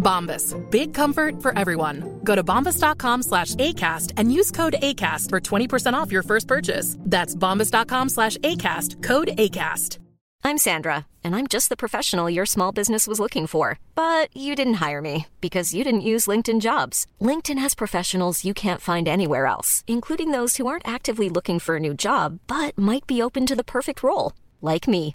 Bombas. 0.00 0.54
Big 0.70 0.92
comfort 0.94 1.40
for 1.40 1.56
everyone. 1.56 2.20
Go 2.24 2.34
to 2.34 2.42
bombas.com 2.42 3.22
slash 3.22 3.54
ACAST 3.54 4.14
and 4.16 4.32
use 4.32 4.50
code 4.50 4.74
ACAST 4.82 5.28
for 5.28 5.40
20% 5.40 5.94
off 5.94 6.10
your 6.10 6.22
first 6.22 6.48
purchase. 6.48 6.96
That's 7.00 7.36
bombas.com 7.36 8.08
slash 8.08 8.36
ACAST. 8.38 9.02
Code 9.02 9.28
ACAST. 9.36 9.98
I'm 10.42 10.56
Sandra, 10.56 11.06
and 11.22 11.36
I'm 11.36 11.46
just 11.48 11.68
the 11.68 11.76
professional 11.76 12.30
your 12.30 12.46
small 12.46 12.72
business 12.72 13.06
was 13.06 13.20
looking 13.20 13.46
for. 13.46 13.78
But 13.94 14.34
you 14.34 14.56
didn't 14.56 14.80
hire 14.86 15.02
me 15.02 15.26
because 15.40 15.74
you 15.74 15.84
didn't 15.84 16.00
use 16.12 16.26
LinkedIn 16.26 16.60
jobs. 16.60 17.06
LinkedIn 17.20 17.58
has 17.58 17.74
professionals 17.74 18.44
you 18.44 18.54
can't 18.54 18.80
find 18.80 19.06
anywhere 19.06 19.46
else, 19.46 19.84
including 19.86 20.30
those 20.30 20.56
who 20.56 20.66
aren't 20.66 20.88
actively 20.88 21.28
looking 21.28 21.58
for 21.58 21.76
a 21.76 21.80
new 21.80 21.94
job 21.94 22.38
but 22.46 22.76
might 22.78 23.06
be 23.06 23.22
open 23.22 23.44
to 23.46 23.56
the 23.56 23.70
perfect 23.76 24.02
role, 24.02 24.32
like 24.62 24.88
me. 24.88 25.14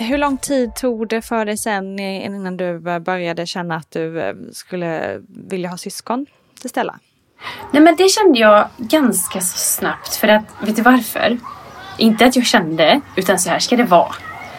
Hur 0.00 0.18
lång 0.18 0.38
tid 0.38 0.74
tog 0.74 1.08
det 1.08 1.22
för 1.22 1.44
dig 1.44 1.56
sen 1.56 1.98
innan 1.98 2.56
du 2.56 2.78
började 3.00 3.46
känna 3.46 3.74
att 3.76 3.90
du 3.90 4.20
eh, 4.20 4.34
skulle 4.52 5.20
vilja 5.48 5.68
ha 5.68 5.76
syskon 5.76 6.26
till 6.60 6.70
Stella? 6.70 6.98
Nej 7.72 7.82
men 7.82 7.96
det 7.96 8.08
kände 8.08 8.38
jag 8.38 8.68
ganska 8.76 9.40
så 9.40 9.58
snabbt. 9.58 10.14
För 10.16 10.28
att, 10.28 10.42
vet 10.62 10.76
du 10.76 10.82
varför? 10.82 11.38
Inte 11.98 12.26
att 12.26 12.36
jag 12.36 12.46
kände, 12.46 13.00
utan 13.16 13.38
så 13.38 13.50
här 13.50 13.58
ska 13.58 13.76
det 13.76 13.84
vara. 13.84 14.14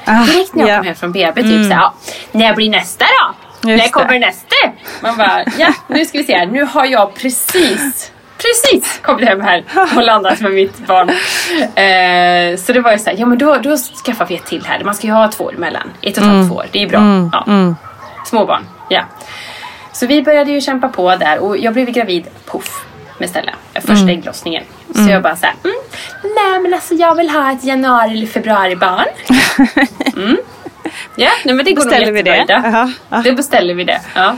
Ah, 0.05 0.25
Direkt 0.25 0.55
när 0.55 0.61
jag 0.67 0.71
ja. 0.71 0.77
kom 0.77 0.85
hem 0.85 0.95
från 0.95 1.11
BB, 1.11 1.41
typ 1.41 1.51
Mm. 1.51 1.63
så 1.63 1.73
här, 1.73 1.81
ja, 1.81 1.93
när 2.31 2.55
blir 2.55 2.69
nästa 2.69 3.05
då? 3.05 3.35
Just 3.69 3.77
när 3.77 3.83
det. 3.85 3.89
kommer 3.89 4.19
nästa? 4.19 4.55
Man 5.01 5.17
bara, 5.17 5.43
ja 5.57 5.73
nu 5.87 6.05
ska 6.05 6.17
vi 6.17 6.23
se 6.23 6.35
här, 6.37 6.45
nu 6.45 6.63
har 6.63 6.85
jag 6.85 7.15
precis 7.15 8.11
Precis 8.41 8.99
kommit 9.03 9.27
hem 9.29 9.41
här 9.41 9.63
och 9.95 10.03
landat 10.03 10.39
med 10.39 10.51
mitt 10.51 10.77
barn. 10.87 11.09
Eh, 11.59 12.57
så 12.57 12.73
det 12.73 12.79
var 12.81 12.91
ju 12.91 12.99
så 12.99 13.09
här, 13.09 13.17
ja 13.17 13.25
men 13.25 13.37
då, 13.37 13.55
då 13.55 13.77
skaffar 13.77 14.25
vi 14.25 14.35
ett 14.35 14.45
till 14.45 14.65
här. 14.65 14.83
Man 14.83 14.95
ska 14.95 15.07
ju 15.07 15.13
ha 15.13 15.27
två 15.27 15.43
år 15.43 15.53
emellan. 15.55 15.91
Ett 16.01 16.17
och 16.17 16.23
ett 16.23 16.29
halvt 16.29 16.43
Mm. 16.45 16.51
år, 16.51 16.65
det 16.71 16.83
är 16.83 16.87
bra. 16.89 16.99
Mm, 16.99 17.29
Ja. 17.33 17.43
mm. 17.47 17.75
Småbarn, 18.25 18.67
ja. 18.89 19.01
Så 19.93 20.07
vi 20.07 20.21
började 20.23 20.51
ju 20.51 20.61
kämpa 20.61 20.87
på 20.87 21.15
där 21.15 21.39
och 21.39 21.57
jag 21.57 21.73
blev 21.73 21.89
gravid, 21.91 22.27
poff, 22.45 22.85
med 23.17 23.29
Stella. 23.29 23.51
Första 23.73 23.93
Mm. 23.93 24.09
ägglossningen. 24.09 24.63
Så 24.93 24.99
Mm. 24.99 25.11
jag 25.11 25.21
bara 25.23 25.35
såhär, 25.35 25.55
mm, 25.63 25.75
nej 26.23 26.59
men 26.61 26.73
alltså 26.73 26.93
jag 26.93 27.15
vill 27.15 27.29
ha 27.29 27.51
ett 27.51 27.63
januari 27.63 28.11
eller 28.11 28.27
februari 28.27 28.75
barn. 28.75 29.05
Mm. 30.15 30.37
Ja, 31.15 31.29
nej 31.45 31.55
men 31.55 31.65
det 31.65 31.73
går 31.73 31.83
Beställer 31.83 32.05
nog 32.05 32.13
vi 32.13 32.19
jättebra 32.19 32.35
det? 32.35 32.43
Ida. 32.43 32.61
Jaha, 32.71 32.91
ja. 33.09 33.17
Det 33.23 33.31
beställer 33.31 33.73
vi 33.73 33.83
det, 33.83 34.01
ja. 34.15 34.37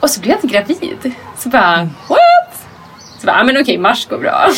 Och 0.00 0.10
så 0.10 0.20
blev 0.20 0.30
jag 0.30 0.44
inte 0.44 0.46
gravid. 0.74 1.14
Så 1.38 1.48
bara, 1.48 1.74
Mm. 1.74 1.90
what? 2.08 2.18
Så 3.22 3.26
bara, 3.26 3.36
ja, 3.36 3.44
men 3.44 3.60
okej, 3.60 3.78
mars 3.78 4.06
går 4.06 4.18
bra. 4.18 4.48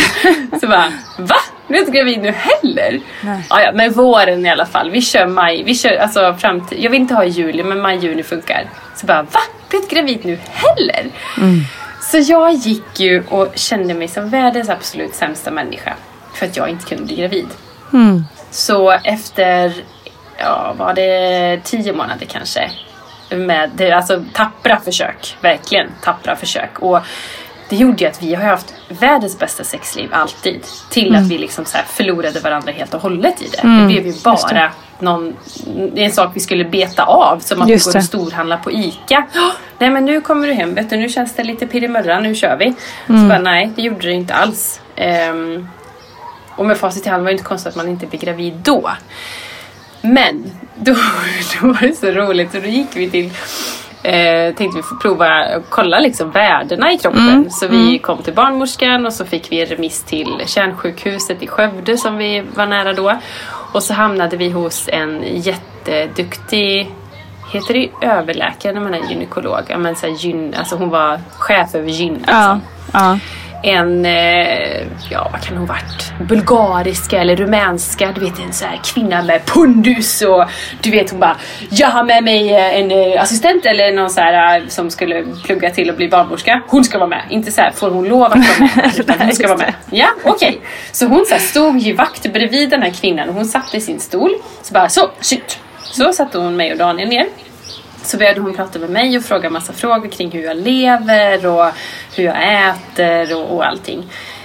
så 0.60 0.66
bara, 0.68 0.92
va? 1.18 1.36
Du 1.68 1.74
är 1.74 1.78
inte 1.78 1.92
gravid 1.92 2.22
nu 2.22 2.30
heller? 2.30 3.00
Nej. 3.22 3.42
Ja, 3.50 3.62
ja, 3.62 3.72
men 3.74 3.92
våren 3.92 4.46
i 4.46 4.50
alla 4.50 4.66
fall. 4.66 4.90
Vi 4.90 5.02
kör 5.02 5.26
maj. 5.26 5.62
Vi 5.62 5.74
kör 5.74 5.96
alltså 5.96 6.34
fram 6.34 6.66
till, 6.66 6.84
jag 6.84 6.90
vill 6.90 7.00
inte 7.00 7.14
ha 7.14 7.24
juli, 7.24 7.62
men 7.62 7.80
maj, 7.80 7.98
juni 7.98 8.22
funkar. 8.22 8.70
Så 8.96 9.06
bara, 9.06 9.22
va? 9.22 9.40
Är 9.70 9.76
inte 9.76 9.94
gravid 9.94 10.24
nu 10.24 10.38
heller? 10.52 11.10
Mm. 11.38 11.60
Så 12.02 12.18
jag 12.18 12.52
gick 12.52 13.00
ju 13.00 13.22
och 13.28 13.52
kände 13.54 13.94
mig 13.94 14.08
som 14.08 14.30
världens 14.30 14.68
absolut 14.68 15.14
sämsta 15.14 15.50
människa. 15.50 15.94
För 16.34 16.46
att 16.46 16.56
jag 16.56 16.68
inte 16.68 16.86
kunde 16.86 17.04
bli 17.04 17.16
gravid. 17.16 17.48
Mm. 17.92 18.24
Så 18.50 18.90
efter, 18.90 19.74
ja 20.38 20.74
var 20.78 20.94
det 20.94 21.60
tio 21.64 21.92
månader 21.92 22.26
kanske. 22.26 22.70
Med 23.30 23.92
alltså 23.92 24.24
tappra 24.32 24.80
försök. 24.80 25.36
Verkligen 25.40 25.88
tappra 26.02 26.36
försök. 26.36 26.78
Och 26.78 26.98
det 27.68 27.76
gjorde 27.76 28.04
ju 28.04 28.10
att 28.10 28.22
vi 28.22 28.34
har 28.34 28.44
haft 28.44 28.74
världens 28.88 29.38
bästa 29.38 29.64
sexliv 29.64 30.08
alltid. 30.12 30.60
Till 30.90 31.08
Mm. 31.08 31.22
att 31.24 31.30
vi 31.30 31.38
liksom 31.38 31.64
så 31.64 31.78
förlorade 31.86 32.40
varandra 32.40 32.72
helt 32.72 32.94
och 32.94 33.00
hållet 33.00 33.42
i 33.42 33.48
det. 33.52 33.58
Mm, 33.58 33.78
Det 33.80 33.86
blev 33.86 34.06
ju 34.06 34.12
bara 34.24 34.48
det. 34.48 34.70
någon, 34.98 35.36
en 35.96 36.12
sak 36.12 36.30
vi 36.34 36.40
skulle 36.40 36.64
beta 36.64 37.02
av. 37.04 37.38
Som 37.38 37.62
att 37.62 37.68
Just 37.68 37.86
vi 37.88 37.92
går 37.92 37.98
och 37.98 38.04
storhandlar 38.04 38.56
på 38.56 38.72
ICA. 38.72 39.26
"Åh, 39.36 39.50
Nej 39.78 39.90
men 39.90 40.04
nu 40.04 40.20
kommer 40.20 40.46
du 40.46 40.52
hem, 40.52 40.74
vet 40.74 40.90
du, 40.90 40.96
nu 40.96 41.08
känns 41.08 41.34
det 41.34 41.44
lite 41.44 41.66
pirrimurra, 41.66 42.20
nu 42.20 42.34
kör 42.34 42.56
vi. 42.56 42.64
Mm. 43.08 43.22
Så 43.22 43.28
bara, 43.28 43.38
nej 43.38 43.70
det 43.76 43.82
gjorde 43.82 44.06
det 44.06 44.12
inte 44.12 44.34
alls. 44.34 44.80
Ehm, 44.96 45.68
och 46.56 46.66
med 46.66 46.76
facit 46.78 47.06
i 47.06 47.08
hand 47.08 47.22
var 47.22 47.30
det 47.30 47.32
inte 47.32 47.44
konstigt 47.44 47.68
att 47.70 47.76
man 47.76 47.88
inte 47.88 48.06
blev 48.06 48.20
gravid 48.22 48.52
då. 48.54 48.90
Men 50.00 50.50
då, 50.76 50.94
då 51.60 51.66
var 51.68 51.80
det 51.88 51.94
så 51.98 52.06
roligt 52.10 52.54
och 52.54 52.62
då 52.62 52.68
gick 52.68 52.96
vi 52.96 53.10
till 53.10 53.30
Eh, 54.04 54.54
tänkte 54.54 54.76
vi 54.76 54.82
få 54.82 54.96
prova 54.96 55.56
och 55.56 55.62
kolla 55.68 55.98
liksom 55.98 56.30
värdena 56.30 56.92
i 56.92 56.98
kroppen. 56.98 57.28
Mm, 57.28 57.50
Så 57.50 57.68
vi 57.68 57.88
mm. 57.88 57.98
kom 57.98 58.22
till 58.22 58.34
barnmorskan 58.34 59.06
och 59.06 59.12
så 59.12 59.24
fick 59.24 59.52
vi 59.52 59.60
en 59.60 59.66
remiss 59.66 60.02
till 60.02 60.42
kärnsjukhuset 60.46 61.42
i 61.42 61.46
Skövde 61.46 61.98
som 61.98 62.16
vi 62.16 62.42
var 62.54 62.66
nära 62.66 62.92
då. 62.92 63.18
Och 63.72 63.82
så 63.82 63.94
hamnade 63.94 64.36
vi 64.36 64.50
hos 64.50 64.88
en 64.88 65.22
jätteduktig 65.24 66.90
Heter 67.52 67.74
det 67.74 68.06
överläkare 68.06 68.72
när 68.72 68.80
man 68.80 68.94
är 68.94 69.10
gynekolog? 69.10 69.60
Ja, 69.68 69.78
men 69.78 69.96
så 69.96 70.06
här, 70.06 70.14
gyn, 70.14 70.54
alltså 70.58 70.76
hon 70.76 70.90
var 70.90 71.20
chef 71.38 71.74
över 71.74 71.88
gyn. 71.88 72.14
Liksom 72.14 72.34
Ja. 72.34 72.60
ja. 72.92 73.18
En, 73.64 74.06
eh, 74.06 74.86
ja 75.10 75.28
vad 75.32 75.40
kan 75.40 75.56
hon 75.56 75.66
varit? 75.66 76.12
Bulgariska 76.28 77.20
eller 77.20 77.36
rumänska, 77.36 78.12
du 78.14 78.20
vet 78.20 78.38
en 78.38 78.52
sån 78.52 78.68
här 78.68 78.80
kvinna 78.84 79.22
med 79.22 79.46
pundus 79.46 80.22
och 80.22 80.44
du 80.82 80.90
vet 80.90 81.10
hon 81.10 81.20
bara 81.20 81.36
Jag 81.70 81.88
har 81.88 82.04
med 82.04 82.24
mig 82.24 82.54
eh, 82.54 82.80
en 82.80 82.90
eh, 82.90 83.22
assistent 83.22 83.66
eller 83.66 83.92
någon 83.92 84.10
så 84.10 84.20
här 84.20 84.64
som 84.68 84.90
skulle 84.90 85.24
plugga 85.44 85.70
till 85.70 85.90
och 85.90 85.96
bli 85.96 86.08
barnmorska. 86.08 86.62
Hon 86.68 86.84
ska 86.84 86.98
vara 86.98 87.08
med. 87.08 87.22
Inte 87.30 87.52
så 87.52 87.60
här, 87.60 87.70
får 87.70 87.90
hon 87.90 88.08
lov 88.08 88.22
att 88.22 88.30
vara 88.30 88.70
med? 88.76 88.92
Utan 88.98 89.20
hon 89.20 89.34
ska 89.34 89.48
vara 89.48 89.58
med. 89.58 89.74
Ja, 89.90 90.08
okej. 90.24 90.60
Så 90.92 91.06
hon 91.06 91.24
så 91.26 91.38
stod 91.38 91.78
ju 91.78 91.92
vakt 91.92 92.32
bredvid 92.32 92.70
den 92.70 92.82
här 92.82 92.90
kvinnan 92.90 93.28
och 93.28 93.34
hon 93.34 93.44
satt 93.44 93.74
i 93.74 93.80
sin 93.80 94.00
stol. 94.00 94.30
Så 94.62 94.74
bara 94.74 94.88
så, 94.88 95.10
shit. 95.20 95.58
Så 95.82 96.12
satte 96.12 96.38
hon 96.38 96.56
mig 96.56 96.72
och 96.72 96.78
Daniel 96.78 97.08
ner. 97.08 97.26
Så 98.04 98.16
började 98.16 98.40
hon 98.40 98.54
prata 98.56 98.78
med 98.78 98.90
mig 98.90 99.16
och 99.16 99.24
fråga 99.24 99.50
massa 99.50 99.72
frågor 99.72 100.08
kring 100.08 100.30
hur 100.30 100.42
jag 100.44 100.56
lever 100.56 101.46
och 101.46 101.66
hur 102.16 102.24
jag 102.24 102.36
äter 102.68 103.36
och, 103.36 103.56
och 103.56 103.66
allting. 103.66 104.02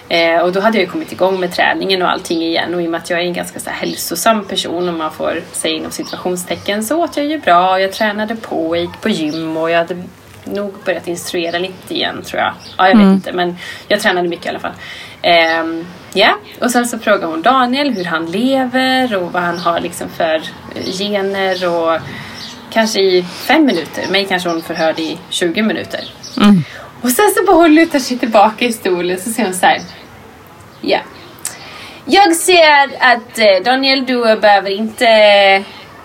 Eh, 0.10 0.40
och 0.40 0.52
då 0.52 0.60
hade 0.60 0.78
jag 0.78 0.84
ju 0.86 0.90
kommit 0.92 1.12
igång 1.12 1.40
med 1.40 1.52
träningen 1.54 2.02
och 2.02 2.12
allting 2.12 2.42
igen 2.42 2.76
och 2.76 2.82
i 2.82 2.88
och 2.88 2.92
med 2.92 2.98
att 3.02 3.10
jag 3.10 3.20
är 3.20 3.24
en 3.24 3.34
ganska 3.34 3.60
så 3.60 3.70
här, 3.70 3.78
hälsosam 3.78 4.46
person 4.46 4.90
om 4.90 4.98
man 4.98 5.12
får 5.12 5.42
säga 5.52 5.76
inom 5.76 5.92
situationstecken 5.92 6.84
så 6.84 7.04
åt 7.04 7.18
jag 7.18 7.26
ju 7.26 7.38
bra, 7.40 7.80
jag 7.82 7.92
tränade 7.94 8.36
på, 8.36 8.76
jag 8.76 8.82
gick 8.86 9.02
på 9.02 9.10
gym 9.10 9.58
och 9.58 9.72
jag 9.72 9.78
hade 9.78 10.04
nog 10.44 10.74
börjat 10.86 11.08
instruera 11.08 11.58
lite 11.60 11.94
igen 11.94 12.22
tror 12.24 12.42
jag. 12.42 12.54
Ja, 12.78 12.88
jag 12.88 12.96
vet 12.96 13.04
Mm. 13.04 13.14
inte 13.14 13.34
men 13.34 13.58
jag 13.88 14.00
tränade 14.00 14.28
mycket 14.28 14.46
i 14.46 14.50
alla 14.50 14.60
fall. 14.60 14.74
Ehm, 15.22 15.86
Ja, 16.14 16.30
och 16.62 16.72
sen 16.72 16.88
så 16.88 17.00
frågade 17.00 17.26
hon 17.26 17.42
Daniel 17.42 17.90
hur 17.94 18.06
han 18.06 18.32
lever 18.32 19.16
och 19.16 19.34
vad 19.34 19.42
han 19.44 19.58
har 19.58 19.80
liksom 19.80 20.10
för 20.10 20.42
gener 21.00 21.68
och 21.70 22.00
kanske 22.74 23.00
i 23.02 23.24
fem 23.24 23.66
minuter. 23.66 24.08
Mig 24.12 24.26
kanske 24.26 24.50
hon 24.50 24.62
förhörde 24.62 25.02
i 25.02 25.18
20 25.30 25.62
minuter. 25.62 26.04
Mm. 26.38 26.64
Och 27.02 27.10
sen 27.10 27.32
så 27.38 27.44
bara 27.46 27.56
hon 27.56 27.76
lutar 27.76 28.00
sig 28.00 28.18
tillbaka 28.18 28.66
i 28.66 28.74
stolen 28.74 29.18
så 29.20 29.30
säger 29.30 29.50
hon 29.50 29.58
så 29.58 29.66
här. 29.66 29.82
Ja. 30.82 31.00
Jag 32.06 32.36
ser 32.36 32.84
att 33.00 33.40
eh, 33.40 33.64
Daniel 33.66 34.06
du 34.06 34.36
behöver 34.36 34.70
inte, 34.70 35.06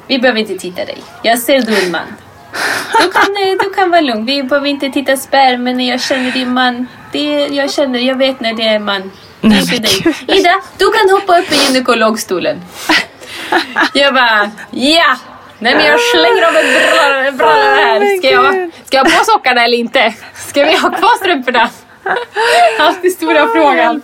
vi 0.06 0.18
behöver 0.18 0.40
inte 0.40 0.54
titta 0.54 0.84
dig. 0.84 0.98
Jag 1.22 1.38
ser 1.38 1.62
du 1.62 1.76
är 1.76 1.84
en 1.84 1.90
man. 1.90 2.06
Du 3.02 3.10
kan, 3.10 3.36
eh, 3.36 3.56
du 3.60 3.70
kan 3.74 3.90
vara 3.90 4.00
lugn, 4.00 4.26
vi 4.26 4.42
behöver 4.42 4.68
inte 4.68 4.90
titta 4.90 5.16
spermen 5.16 5.80
jag 5.80 6.00
känner 6.00 6.30
din 6.30 6.52
man. 6.52 6.86
Det, 7.12 7.46
jag 7.46 7.72
känner, 7.72 7.98
jag 7.98 8.18
vet 8.18 8.40
när 8.40 8.54
det 8.54 8.62
är 8.62 8.76
en 8.76 8.84
man. 8.84 9.10
Det 9.40 9.48
är 9.48 9.60
inte 9.60 9.78
dig. 9.78 10.14
Ida, 10.38 10.60
du 10.78 10.92
kan 10.92 11.10
hoppa 11.10 11.38
upp 11.38 11.52
i 11.52 11.54
gynekologstolen. 11.54 12.62
Jag 13.92 14.14
bara, 14.14 14.50
ja! 14.70 15.16
Nej 15.64 15.74
men 15.74 15.86
jag 15.86 16.00
slänger 16.00 16.42
av 16.48 16.56
ett 16.56 16.92
brallor 16.92 17.30
brallor 17.32 17.76
här. 17.76 18.18
Ska 18.18 18.30
jag, 18.30 18.70
ska 18.84 18.96
jag 18.96 19.04
ha 19.04 19.18
på 19.18 19.24
sockarna 19.24 19.64
eller 19.64 19.76
inte? 19.76 20.14
Ska 20.34 20.64
vi 20.64 20.76
ha 20.76 20.90
kvar 20.90 21.18
strumporna? 21.18 21.70
Alltid 22.80 23.12
stora 23.12 23.48
frågan. 23.48 24.02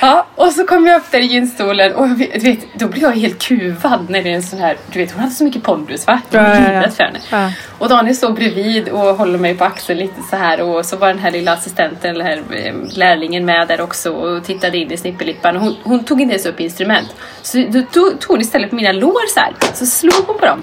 Ja, 0.00 0.26
och 0.34 0.52
så 0.52 0.66
kom 0.66 0.86
jag 0.86 0.96
upp 1.00 1.10
där 1.10 1.18
i 1.18 1.24
gynstolen 1.24 1.94
och 1.94 2.08
du 2.08 2.38
vet, 2.38 2.58
då 2.74 2.88
blir 2.88 3.02
jag 3.02 3.10
helt 3.12 3.42
kuvad 3.42 4.10
när 4.10 4.22
det 4.22 4.30
är 4.30 4.34
en 4.34 4.42
sån 4.42 4.58
här, 4.58 4.76
du 4.92 4.98
vet 4.98 5.12
hon 5.12 5.20
hade 5.20 5.32
så 5.34 5.44
mycket 5.44 5.62
pondus 5.62 6.06
va? 6.06 6.20
Jag 6.30 6.42
var 6.42 6.48
Ja, 6.48 6.54
ja, 6.54 6.60
ja. 6.60 6.72
livrädd 6.72 6.94
för 6.94 7.04
henne. 7.04 7.18
Ja. 7.30 7.50
Och 7.78 7.88
Daniel 7.88 8.16
står 8.16 8.30
bredvid 8.32 8.88
och 8.88 9.00
håller 9.16 9.38
mig 9.38 9.54
på 9.54 9.64
axeln 9.64 9.98
lite 9.98 10.22
så 10.30 10.36
här 10.36 10.60
och 10.60 10.86
så 10.86 10.96
var 10.96 11.08
den 11.08 11.18
här 11.18 11.30
lilla 11.30 11.52
assistenten, 11.52 12.10
eller 12.10 12.24
här 12.24 12.42
eh, 12.50 12.74
lärlingen 12.96 13.44
med 13.44 13.68
där 13.68 13.80
också 13.80 14.10
och 14.12 14.44
tittade 14.44 14.78
in 14.78 14.92
i 14.92 14.96
snippelippan. 14.96 15.56
Hon, 15.56 15.76
hon 15.82 16.04
tog 16.04 16.20
inte 16.20 16.32
ens 16.34 16.46
upp 16.46 16.60
instrument. 16.60 17.08
Så 17.42 17.58
då 17.68 17.82
tog, 17.82 18.20
tog 18.20 18.30
hon 18.30 18.40
istället 18.40 18.70
på 18.70 18.76
mina 18.76 18.92
lår 18.92 19.28
så 19.34 19.40
här. 19.40 19.52
Så 19.74 19.86
slog 19.86 20.26
hon 20.26 20.38
på 20.38 20.46
dem. 20.46 20.62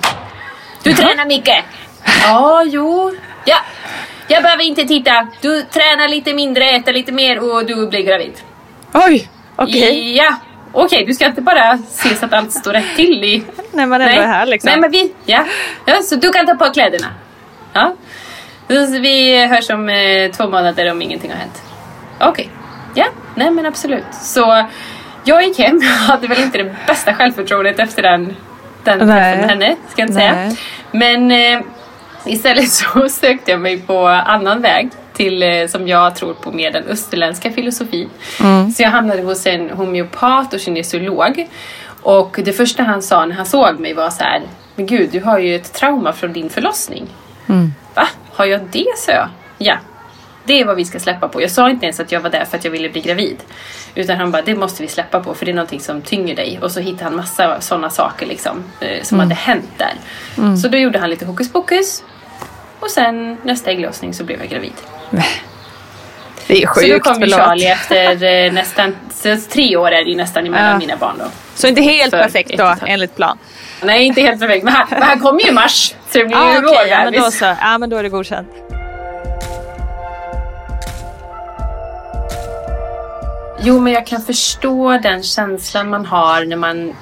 Du 0.84 0.94
tränar 0.94 1.26
mycket! 1.26 1.64
Ja, 2.24 2.64
jo. 2.66 3.16
Ja. 3.46 3.58
Jag 4.32 4.44
behöver 4.44 4.64
inte 4.64 4.86
titta. 4.86 5.28
Du 5.42 5.64
tränar 5.64 6.08
lite 6.08 6.34
mindre, 6.34 6.70
äter 6.70 6.94
lite 6.94 7.12
mer 7.12 7.40
och 7.40 7.66
du 7.66 7.88
blir 7.88 8.02
gravid. 8.02 8.34
Oj, 8.94 9.30
okej. 9.56 10.16
Ja. 10.18 10.36
Okej, 10.74 11.06
du 11.06 11.14
ska 11.14 11.26
inte 11.26 11.42
bara 11.42 11.78
se 11.78 12.16
så 12.16 12.26
att 12.26 12.34
allt 12.34 12.52
står 12.52 12.74
rätt 12.74 12.96
till 12.96 13.24
i... 13.24 13.44
När 13.72 13.86
man 13.86 14.02
ändå 14.02 14.22
är 14.22 14.28
här 14.28 14.46
liksom. 14.46 14.68
Nej, 14.68 14.80
men 14.80 14.92
vi... 14.92 15.14
Ja. 15.26 15.46
ja. 15.86 16.02
Så 16.02 16.16
du 16.16 16.32
kan 16.32 16.46
ta 16.46 16.56
på 16.56 16.74
kläderna. 16.74 17.08
Ja. 17.74 17.96
Så 18.68 19.00
vi 19.00 19.46
hörs 19.46 19.70
om 19.70 19.90
eh, 19.90 20.32
två 20.32 20.50
månader 20.50 20.92
om 20.92 21.02
ingenting 21.02 21.32
har 21.32 21.38
hänt. 21.38 21.62
Okej. 22.20 22.50
Ja, 22.94 23.06
nej 23.36 23.52
men 23.52 23.66
absolut. 23.66 24.14
Så 24.14 24.66
jag 25.24 25.44
gick 25.44 25.60
hem. 25.60 25.80
Jag 25.82 25.90
hade 25.90 26.28
väl 26.28 26.42
inte 26.42 26.58
det 26.58 26.76
bästa 26.88 27.14
självförtroendet 27.14 27.80
efter 27.80 28.02
den, 28.02 28.36
den 28.84 29.00
träffen 29.00 29.08
med 29.08 29.50
henne. 29.50 29.76
Ska 29.90 30.02
jag 30.02 30.10
inte 30.10 30.20
säga. 30.20 30.56
Men 30.92 31.32
eh, 31.32 31.60
istället 32.26 32.72
så 32.72 33.10
sökte 33.10 33.52
jag 33.52 33.62
mig 33.62 33.82
på 33.82 34.08
annan 34.08 34.62
väg 34.62 34.90
till, 35.14 35.44
eh, 35.44 35.68
som 35.68 35.88
jag 35.88 36.16
tror 36.16 36.34
på 36.34 36.52
mer 36.52 36.72
den 36.72 36.84
österländska 36.84 37.52
filosofin. 37.52 38.10
Mm. 38.40 38.72
Så 38.72 38.84
jag 38.84 38.90
hamnade 38.90 39.22
hos 39.22 39.46
en 39.46 39.70
homeopat 39.70 40.54
och 40.54 40.60
kinesiolog. 40.60 41.48
Och 42.02 42.40
det 42.44 42.54
första 42.54 42.84
han 42.84 43.02
sa 43.02 43.26
när 43.26 43.36
han 43.36 43.46
såg 43.46 43.80
mig 43.80 43.94
var 43.94 44.10
så 44.10 44.24
här, 44.24 44.42
men 44.76 44.86
gud 44.86 45.10
du 45.12 45.20
har 45.20 45.40
ju 45.40 45.56
ett 45.56 45.74
trauma 45.74 46.14
från 46.14 46.34
din 46.34 46.50
förlossning. 46.50 47.08
Mm. 47.50 47.74
Va? 47.96 48.08
Har 48.34 48.46
jag 48.46 48.62
det? 48.72 48.98
sa 48.98 49.12
jag. 49.12 49.30
Ja. 49.58 49.78
Det 50.44 50.62
är 50.62 50.66
vad 50.66 50.76
vi 50.76 50.86
ska 50.86 51.00
släppa 51.00 51.28
på. 51.28 51.42
Jag 51.42 51.52
sa 51.52 51.70
inte 51.70 51.86
ens 51.86 52.00
att 52.00 52.12
jag 52.12 52.20
var 52.20 52.30
där 52.30 52.46
för 52.46 52.58
att 52.58 52.64
jag 52.64 52.72
ville 52.72 52.90
bli 52.90 53.02
gravid. 53.02 53.38
Utan 53.96 54.18
han 54.18 54.32
bara, 54.32 54.42
det 54.42 54.56
måste 54.56 54.82
vi 54.82 54.88
släppa 54.88 55.20
på 55.20 55.34
för 55.34 55.46
det 55.46 55.52
är 55.52 55.56
någonting 55.56 55.80
som 55.80 56.02
tynger 56.02 56.36
dig. 56.36 56.60
Och 56.62 56.72
så 56.72 56.80
hittade 56.80 57.04
han 57.04 57.16
massa 57.16 57.62
sådana 57.62 57.90
saker 57.90 58.26
liksom, 58.26 58.64
eh, 58.80 59.04
som 59.04 59.16
Mm. 59.18 59.28
hade 59.30 59.36
hänt 59.42 59.70
där. 59.78 59.94
Mm. 60.38 60.58
Så 60.58 60.68
då 60.68 60.78
gjorde 60.78 61.00
han 61.00 61.10
lite 61.10 61.26
hokus 61.26 61.52
pokus. 61.52 62.04
Och 62.80 62.90
sen 62.92 63.38
nästa 63.44 63.72
ägglossning 63.72 64.14
så 64.14 64.24
blev 64.24 64.40
jag 64.40 64.50
gravid. 64.50 64.74
Det 66.48 66.64
är 66.64 66.68
så 66.68 66.74
då 66.82 66.82
sjukt, 66.88 67.04
kom 67.06 67.16
förlåt. 67.16 67.40
Charlie 67.40 67.66
efter 67.68 68.24
eh, 68.46 68.52
nästan, 68.54 68.96
tre 69.52 69.78
år 69.78 69.88
är 69.92 70.04
det 70.04 70.10
ju 70.12 70.16
nästan 70.18 70.46
emellan 70.48 70.72
Ja. 70.72 70.78
mina 70.78 70.96
barn 70.98 71.16
då. 71.20 71.26
Så 71.56 71.68
inte 71.68 71.82
helt 71.82 72.10
För 72.12 72.22
perfekt 72.24 72.58
då, 72.58 72.76
enligt 72.86 73.16
plan? 73.16 73.38
Nej, 73.84 74.04
inte 74.06 74.22
helt 74.22 74.40
perfekt. 74.40 74.64
Men 74.64 74.74
han, 74.74 74.88
men 74.90 75.02
han 75.02 75.20
kom 75.20 75.40
ju 75.40 75.48
i 75.48 75.52
mars. 75.52 75.96
Så 76.10 76.18
det 76.18 76.26
blir 76.26 76.38
Ah, 76.38 76.52
ju 76.54 76.58
okej, 76.58 76.76
vår 76.78 76.88
ja, 76.88 77.04
men 77.04 77.14
då 77.14 77.32
så. 77.32 77.56
Ja, 77.62 77.78
men 77.78 77.90
då 77.90 77.98
är 77.98 78.04
det 78.04 78.10
godkänt. 78.10 78.48
Jo, 83.64 83.80
men 83.80 83.94
jag 83.94 84.08
kan 84.08 84.22
förstå 84.22 84.98
den 85.04 85.24
känslan 85.24 85.90
man 85.90 86.06
har 86.06 86.46
när 86.46 86.56
man... 86.56 86.94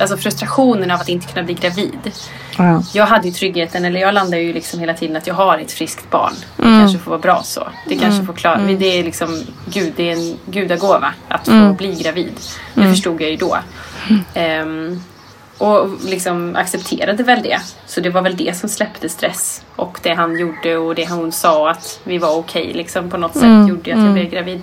Alltså 0.00 0.16
frustrationen 0.16 0.90
av 0.90 1.00
att 1.00 1.08
inte 1.08 1.26
kunna 1.32 1.42
bli 1.44 1.54
gravid. 1.54 2.12
Ja. 2.58 2.82
Jag 2.94 3.06
hade 3.06 3.28
ju 3.28 3.34
tryggheten, 3.34 3.84
eller 3.84 4.00
jag 4.00 4.14
landar 4.14 4.38
ju 4.38 4.52
liksom 4.52 4.80
hela 4.80 4.94
tiden 4.94 5.16
att 5.16 5.26
jag 5.26 5.34
har 5.34 5.58
ett 5.58 5.72
friskt 5.72 6.10
barn. 6.10 6.32
Det 6.56 6.62
Mm. 6.62 6.80
kanske 6.80 6.98
får 6.98 7.10
vara 7.10 7.20
bra 7.20 7.42
så. 7.44 7.68
Det 7.88 7.94
kanske 7.94 8.14
Mm. 8.14 8.26
får 8.26 8.32
klara... 8.34 8.54
Mm. 8.58 8.78
Det 8.78 8.86
är 8.98 9.04
liksom, 9.04 9.42
gud, 9.66 9.92
det 9.96 10.08
är 10.08 10.12
en 10.12 10.36
gudagåva 10.46 11.12
att 11.28 11.44
få 11.46 11.52
Mm. 11.52 11.74
bli 11.76 11.94
gravid. 11.94 12.32
Det 12.74 12.80
Mm. 12.80 12.92
förstod 12.92 13.20
jag 13.22 13.30
ju 13.30 13.36
då. 13.36 13.58
Ehm, 14.34 15.00
och 15.58 15.88
liksom 16.04 16.56
accepterade 16.56 17.22
väl 17.22 17.42
det. 17.42 17.58
Så 17.86 18.00
det 18.00 18.10
var 18.10 18.22
väl 18.22 18.36
det 18.36 18.56
som 18.56 18.68
släppte 18.68 19.08
stress. 19.08 19.62
Och 19.76 19.98
det 20.02 20.14
han 20.14 20.38
gjorde 20.38 20.76
och 20.76 20.94
det 20.94 21.08
hon 21.10 21.32
sa 21.32 21.70
att 21.70 22.00
vi 22.04 22.18
var 22.18 22.36
okej 22.36 22.72
liksom 22.74 23.10
på 23.10 23.16
något 23.16 23.34
sätt 23.34 23.68
gjorde 23.68 23.94
att 23.94 24.02
jag 24.04 24.12
blev 24.12 24.30
gravid. 24.30 24.60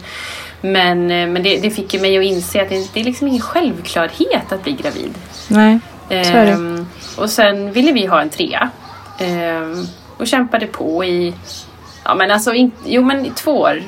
Men, 0.61 1.11
eh, 1.11 1.27
men 1.27 1.43
det, 1.43 1.59
det 1.59 1.71
fick 1.71 1.93
ju 1.93 1.99
mig 1.99 2.17
att 2.17 2.23
inse 2.23 2.61
att 2.61 2.69
det, 2.69 2.93
det 2.93 2.99
är 2.99 3.03
liksom 3.03 3.27
ingen 3.27 3.41
självklarhet 3.41 4.51
att 4.51 4.63
bli 4.63 4.71
gravid. 4.71 5.13
Nej, 5.47 5.79
så 6.07 6.15
är 6.15 6.45
det. 6.45 6.51
Ehm, 6.51 6.87
och 7.17 7.29
sen 7.29 7.71
ville 7.71 7.91
vi 7.91 8.05
ha 8.05 8.21
en 8.21 8.29
trea. 8.29 8.69
Ehm, 9.19 9.85
och 10.17 10.27
kämpade 10.27 10.67
på 10.67 11.03
i 11.03 11.33
ja 12.03 12.15
men 12.15 12.31
alltså, 12.31 12.53
in, 12.53 12.71
jo 12.85 13.03
men 13.03 13.33
två 13.33 13.51
år 13.51 13.83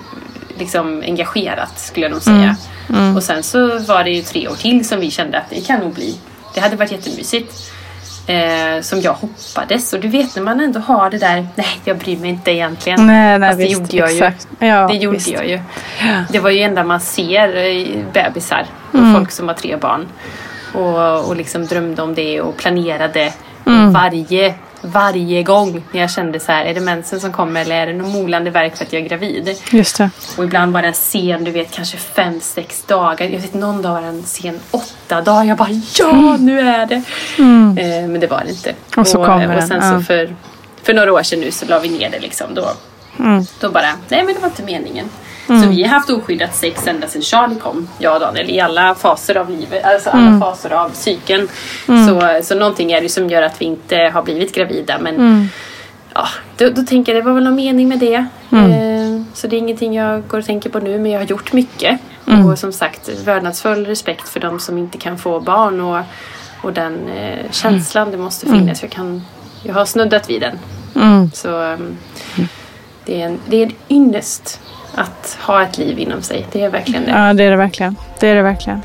liksom 0.58 1.04
engagerat 1.06 1.80
skulle 1.80 2.06
jag 2.06 2.12
nog 2.12 2.22
säga. 2.22 2.56
Mm. 2.90 3.02
Mm. 3.02 3.16
Och 3.16 3.24
sen 3.24 3.44
så 3.44 3.80
var 3.80 4.04
det 4.04 4.10
ju 4.10 4.22
tre 4.22 4.48
år 4.48 4.56
till 4.56 4.88
som 4.88 5.00
vi 5.00 5.12
kände 5.12 5.38
att 5.38 5.50
det 5.50 5.62
kan 5.68 5.80
nog 5.80 5.94
bli. 5.94 6.16
Det 6.54 6.60
hade 6.60 6.76
varit 6.76 6.92
jättemysigt. 6.92 7.71
Eh, 8.32 8.82
som 8.82 9.02
jag 9.02 9.14
hoppades. 9.14 9.94
Och 9.94 10.00
du 10.00 10.08
vet 10.08 10.36
när 10.36 10.44
man 10.44 10.60
ändå 10.60 10.80
har 10.80 11.10
det 11.10 11.18
där, 11.18 11.48
nej 11.56 11.68
jag 11.86 11.98
bryr 11.98 12.18
mig 12.18 12.30
inte 12.30 12.52
egentligen. 12.52 13.08
Nej, 13.08 13.40
nej, 13.40 13.50
Fast 13.50 13.60
det 13.60 13.64
visst, 13.66 13.80
gjorde 13.80 13.98
jag 13.98 14.12
exakt. 14.12 14.48
ju. 14.60 14.68
Ja, 14.68 14.88
det 14.88 14.94
gjorde 14.96 15.18
visst. 15.18 15.32
jag 15.32 15.48
ju. 15.50 15.60
Det 16.30 16.40
var 16.40 16.50
ju 16.50 16.60
enda 16.62 16.84
man 16.84 17.00
ser 17.00 17.58
eh, 17.58 17.88
bebisar 18.14 18.66
och 18.92 19.00
Mm. 19.00 19.16
folk 19.16 19.32
som 19.32 19.48
har 19.48 19.56
tre 19.56 19.76
barn. 19.78 20.08
Och, 20.74 21.28
och 21.30 21.36
liksom 21.36 21.66
drömde 21.66 22.02
om 22.02 22.16
det 22.16 22.42
och 22.42 22.58
planerade 22.58 23.34
Mm. 23.66 23.94
varje, 23.94 24.54
varje 24.82 25.44
gång 25.44 25.84
när 25.92 26.02
jag 26.02 26.12
kände 26.12 26.40
så 26.40 26.52
här, 26.52 26.66
är 26.66 26.74
det 26.74 26.80
mensen 26.82 27.20
som 27.20 27.32
kommer 27.32 27.62
eller 27.62 27.76
är 27.76 27.88
det 27.88 27.94
någon 27.94 28.12
molande 28.12 28.50
verk 28.50 28.78
för 28.78 28.86
att 28.86 28.94
jag 28.94 29.02
är 29.02 29.08
gravid? 29.08 29.58
Just 29.72 29.98
det. 29.98 30.10
Och 30.38 30.44
ibland 30.44 30.74
var 30.74 30.82
den 30.82 30.94
sen, 30.94 31.44
du 31.44 31.52
vet 31.52 31.72
kanske 31.72 31.98
fem, 31.98 32.42
sex 32.42 32.84
dagar. 32.88 33.28
Jag 33.28 33.40
vet 33.40 33.54
någon 33.54 33.82
dag 33.82 33.94
var 33.94 34.02
den 34.02 34.24
sen 34.24 34.60
åtta 34.72 35.22
dagar. 35.22 35.44
Jag 35.44 35.58
bara 35.58 35.70
ja, 36.00 36.38
nu 36.40 36.60
är 36.60 36.86
det. 36.86 37.02
Mm. 37.38 37.78
Eh, 37.78 38.08
men 38.10 38.22
det 38.22 38.28
var 38.28 38.44
det 38.46 38.50
inte. 38.50 38.74
Och 38.98 39.08
så 39.08 39.26
kommer 39.26 39.48
och 39.48 39.54
den, 39.56 39.68
sen 39.68 39.80
ja. 39.82 40.00
så 40.00 40.02
för, 40.06 40.36
för 40.84 40.94
några 40.94 41.14
år 41.14 41.24
sedan 41.24 41.40
nu 41.40 41.52
så 41.52 41.66
la 41.66 41.80
vi 41.80 41.90
ner 41.90 42.10
det 42.10 42.20
liksom. 42.20 42.54
Då, 42.54 42.72
Mm. 43.20 43.46
då 43.60 43.70
bara, 43.70 43.90
nej 44.08 44.24
men 44.24 44.34
det 44.36 44.40
var 44.42 44.48
inte 44.48 44.64
meningen. 44.64 45.10
Mm. 45.50 45.62
Så 45.64 45.70
vi 45.70 45.84
har 45.84 45.90
haft 45.90 46.10
oskyddat 46.10 46.56
sex 46.56 46.88
ända 46.88 47.08
sedan 47.08 47.22
Charlie 47.22 47.56
kom. 47.60 47.88
Jag 48.00 48.14
och 48.14 48.20
Daniel 48.20 48.50
i 48.50 48.60
alla 48.60 48.96
faser 48.96 49.36
av 49.38 49.50
livet, 49.50 49.86
alltså 49.86 50.10
alla 50.10 50.28
Mm. 50.28 50.40
faser 50.40 50.74
av 50.74 50.90
psyken. 50.90 51.48
Mm. 51.88 52.08
Så, 52.08 52.40
så 52.48 52.56
någonting 52.56 52.92
är 52.92 53.02
det 53.02 53.10
som 53.10 53.30
gör 53.30 53.42
att 53.42 53.62
vi 53.62 53.66
inte 53.66 53.96
har 54.14 54.22
blivit 54.24 54.56
gravida. 54.56 54.98
Men 55.00 55.16
Mm. 55.16 55.48
ja, 56.14 56.28
då, 56.58 56.70
då 56.70 56.82
tänker 56.84 57.14
jag 57.16 57.24
det 57.24 57.26
var 57.28 57.34
väl 57.36 57.44
någon 57.44 57.56
mening 57.56 57.88
med 57.90 58.00
det. 58.00 58.26
Mm. 58.52 58.72
Eh, 58.72 59.22
så 59.34 59.48
det 59.48 59.56
är 59.56 59.58
ingenting 59.58 59.94
jag 59.96 60.28
går 60.28 60.38
och 60.40 60.46
tänker 60.46 60.70
på 60.70 60.80
nu 60.80 61.00
men 61.00 61.12
jag 61.12 61.20
har 61.20 61.26
gjort 61.26 61.54
mycket. 61.54 62.00
Mm. 62.28 62.46
Och 62.46 62.60
som 62.60 62.74
sagt 62.74 63.10
vördnadsfull 63.26 63.86
respekt 63.86 64.30
för 64.30 64.40
de 64.40 64.60
som 64.60 64.78
inte 64.78 64.98
kan 64.98 65.18
få 65.18 65.40
barn 65.40 65.82
och, 65.82 66.00
och 66.62 66.74
den 66.74 67.10
eh, 67.10 67.52
känslan 67.52 68.12
det 68.12 68.18
måste 68.18 68.46
finnas. 68.46 68.82
Jag, 68.82 68.92
kan, 68.92 69.22
jag 69.64 69.74
har 69.74 69.86
snuddat 69.86 70.30
vid 70.30 70.42
den. 70.42 70.60
Så 71.34 71.78
det, 73.06 73.22
är 73.22 73.26
en, 73.26 73.40
det 73.48 73.58
är 73.58 73.66
en 73.66 73.74
ynnest 73.90 74.60
att 74.96 75.38
ha 75.42 75.64
ett 75.64 75.78
liv 75.78 76.00
inom 76.00 76.22
sig. 76.22 76.48
Det 76.52 76.64
är 76.64 76.70
verkligen 76.70 77.06
det. 77.06 77.12
Ja, 77.12 77.34
det 77.34 77.44
är 77.44 77.52
det 77.52 77.58
verkligen. 77.58 77.96
Det 78.20 78.28
är 78.28 78.36
det 78.36 78.42
verkligen. 78.42 78.82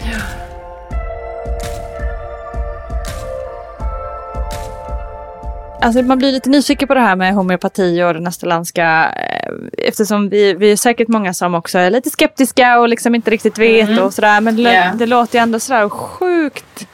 Alltså 5.81 6.03
man 6.03 6.19
blir 6.19 6.33
lite 6.33 6.51
nyfiken 6.51 6.89
på 6.89 6.95
det 6.95 7.01
här 7.01 7.17
med 7.17 7.35
homeopati 7.35 8.03
och 8.03 8.15
den 8.15 8.27
österländska 8.27 9.13
eh, 9.17 9.53
eftersom 9.89 10.29
vi, 10.29 10.55
vi 10.55 10.73
är 10.73 10.77
säkert 10.77 11.09
många 11.09 11.35
som 11.35 11.55
också 11.55 11.79
är 11.79 11.91
lite 11.91 12.11
skeptiska 12.11 12.79
och 12.81 12.89
liksom 12.89 13.15
inte 13.15 13.31
riktigt 13.31 13.59
vet 13.59 13.89
Mhm. 13.91 13.99
och 13.99 14.15
sådär. 14.15 14.41
Men 14.41 14.57
det, 14.57 14.63
Ja. 14.75 14.91
det 14.95 15.07
låter 15.07 15.39
ju 15.39 15.43
ändå 15.43 15.61
sådär 15.61 15.89
sjukt 15.89 16.87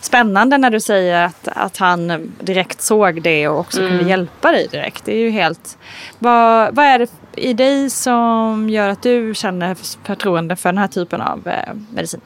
spännande 0.00 0.58
när 0.58 0.70
du 0.70 0.80
säger 0.80 1.24
att, 1.24 1.48
att 1.48 1.76
han 1.76 2.32
direkt 2.40 2.80
såg 2.82 3.22
det 3.22 3.48
och 3.48 3.58
också 3.58 3.80
Mm. 3.80 3.90
kunde 3.92 4.10
hjälpa 4.10 4.52
dig 4.52 4.68
direkt. 4.70 5.04
Det 5.04 5.12
är 5.12 5.18
ju 5.18 5.30
helt... 5.30 5.78
Vad, 6.18 6.74
vad 6.74 6.84
är 6.86 6.98
det 6.98 7.10
i 7.36 7.52
dig 7.52 7.90
som 7.90 8.70
gör 8.70 8.88
att 8.88 9.02
du 9.02 9.34
känner 9.34 9.76
förtroende 10.04 10.56
för 10.56 10.68
den 10.68 10.78
här 10.78 10.88
typen 10.88 11.20
av 11.20 11.48
eh, 11.48 11.74
medicin? 11.94 12.20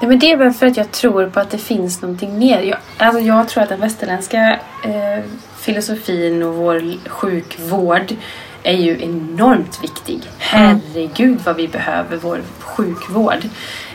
Nej, 0.00 0.08
men 0.08 0.18
det 0.18 0.32
är 0.32 0.36
väl 0.36 0.52
för 0.52 0.66
att 0.66 0.76
jag 0.76 0.90
tror 0.90 1.26
på 1.26 1.40
att 1.40 1.50
det 1.50 1.58
finns 1.58 2.02
någonting 2.02 2.38
mer. 2.38 2.60
Jag, 2.60 2.78
alltså 2.98 3.20
jag 3.20 3.48
tror 3.48 3.62
att 3.62 3.68
den 3.68 3.80
västerländska 3.80 4.58
eh, 4.84 5.24
filosofin 5.56 6.42
och 6.42 6.54
vår 6.54 7.08
sjukvård 7.08 8.14
är 8.62 8.76
ju 8.76 9.02
enormt 9.02 9.84
viktig. 9.84 10.20
Herregud 10.38 11.40
vad 11.44 11.56
vi 11.56 11.68
behöver 11.68 12.16
vår 12.16 12.42
sjukvård. 12.60 13.44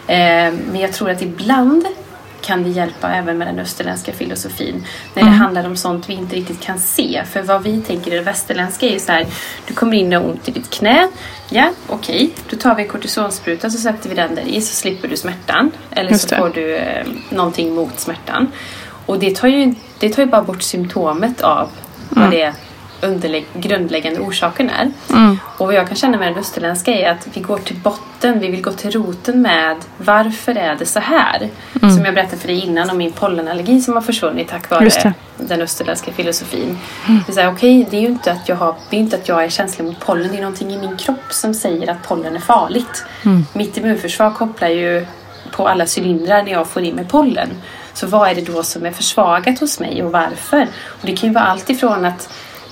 Eh, 0.08 0.54
men 0.72 0.80
jag 0.80 0.94
tror 0.94 1.10
att 1.10 1.22
ibland 1.22 1.86
kan 2.42 2.64
det 2.64 2.70
hjälpa 2.70 3.10
även 3.14 3.38
med 3.38 3.48
den 3.48 3.60
österländska 3.60 4.12
filosofin. 4.14 4.86
När 5.14 5.24
det 5.24 5.28
Mm. 5.30 5.40
handlar 5.40 5.66
om 5.68 5.76
sånt 5.78 6.10
vi 6.10 6.14
inte 6.14 6.36
riktigt 6.36 6.62
kan 6.62 6.80
se. 6.80 7.24
För 7.32 7.42
vad 7.42 7.64
vi 7.64 7.82
tänker 7.82 8.14
i 8.14 8.16
det 8.16 8.22
västerländska 8.22 8.86
är 8.86 8.92
ju 8.92 9.00
så 9.00 9.12
här. 9.12 9.26
Du 9.68 9.74
kommer 9.74 9.98
in 9.98 10.14
och 10.14 10.30
ont 10.30 10.50
i 10.50 10.52
ditt 10.52 10.70
knä. 10.70 11.08
Ja, 11.50 11.72
okej. 11.88 12.30
Då 12.50 12.58
tar 12.58 12.76
vi 12.76 12.84
en 12.84 12.90
kortisonspruta 12.90 13.70
så 13.70 13.78
sätter 13.78 14.10
vi 14.10 14.16
den 14.16 14.36
där 14.36 14.44
i 14.48 14.62
så 14.62 14.76
slipper 14.76 15.08
du 15.08 15.18
smärtan. 15.18 15.72
Eller 15.92 16.14
så 16.14 16.36
får 16.36 16.50
du 16.50 16.76
eh, 16.76 17.06
någonting 17.30 17.76
mot 17.76 18.00
smärtan. 18.00 18.52
Och 19.06 19.20
det 19.20 19.36
tar 19.36 19.48
ju, 19.48 19.76
det 20.00 20.10
tar 20.10 20.24
ju 20.24 20.30
bara 20.30 20.42
bort 20.42 20.62
symptomet 20.62 21.42
av 21.42 21.70
vad 22.10 22.26
Mm. 22.26 22.32
det 22.38 22.46
underlägg, 22.46 22.54
grundläggande 23.54 24.20
orsaken 24.20 24.70
är. 24.70 24.92
Mm. 25.10 25.40
Och 25.58 25.66
vad 25.66 25.76
jag 25.76 25.88
kan 25.88 25.96
känna 25.96 26.18
med 26.18 26.28
den 26.28 26.38
österländska 26.38 26.92
är 26.92 27.12
att 27.12 27.28
vi 27.34 27.42
går 27.42 27.58
till 27.58 27.76
botten, 27.76 28.40
vi 28.40 28.48
vill 28.48 28.62
gå 28.62 28.72
till 28.72 28.92
roten 28.92 29.42
med 29.42 29.78
varför 29.98 30.58
är 30.58 30.76
det 30.76 30.86
så 30.86 31.00
här? 31.00 31.50
Mm. 31.82 31.96
Som 31.96 32.06
jag 32.06 32.14
berättade 32.14 32.38
för 32.38 32.48
dig 32.48 32.66
innan 32.66 32.90
om 32.90 32.98
min 32.98 33.12
pollenallergi 33.12 33.82
som 33.82 33.94
har 33.94 34.02
försvunnit 34.02 34.48
tack 34.48 34.70
vare 34.70 35.14
den 35.38 35.62
österländska 35.62 36.12
filosofin. 36.12 36.78
Mm. 37.08 37.22
Det 37.28 37.38
är 37.38 37.44
här, 37.44 37.54
okej, 37.54 37.88
det 37.90 37.98
är 37.98 38.02
ju 38.02 38.08
inte 38.08 38.32
att 38.32 38.50
jag 38.50 38.56
har, 38.56 38.76
det 38.90 38.96
är 38.96 39.00
inte 39.00 39.16
att 39.16 39.28
jag 39.28 39.44
är 39.44 39.50
känslig 39.50 39.86
mot 39.86 40.00
pollen, 40.00 40.28
det 40.32 40.38
är 40.38 40.42
någonting 40.42 40.74
i 40.74 40.78
min 40.78 40.98
kropp 40.98 41.34
som 41.34 41.54
säger 41.54 41.92
att 41.92 42.08
pollen 42.08 42.36
är 42.36 42.40
farligt. 42.40 43.06
Mm. 43.26 43.46
Mitt 43.54 43.78
immunförsvar 43.78 44.32
kopplar 44.32 44.68
ju 44.68 45.06
på 45.52 45.68
alla 45.68 45.86
cylindrar 45.98 46.44
när 46.44 46.52
jag 46.52 46.68
får 46.68 46.84
in 46.84 46.96
med 46.96 47.10
pollen. 47.10 47.50
Så 47.94 48.08
vad 48.08 48.30
är 48.30 48.36
det 48.36 48.42
då 48.42 48.64
som 48.64 48.86
är 48.86 48.92
försvagat 48.92 49.60
hos 49.60 49.80
mig 49.80 50.04
och 50.04 50.12
varför? 50.12 50.68
Och 50.86 51.06
det 51.06 51.16
kan 51.16 51.30
ju 51.30 51.36
vara 51.36 51.46
allt 51.46 51.70
ifrån 51.70 52.06
att 52.06 52.30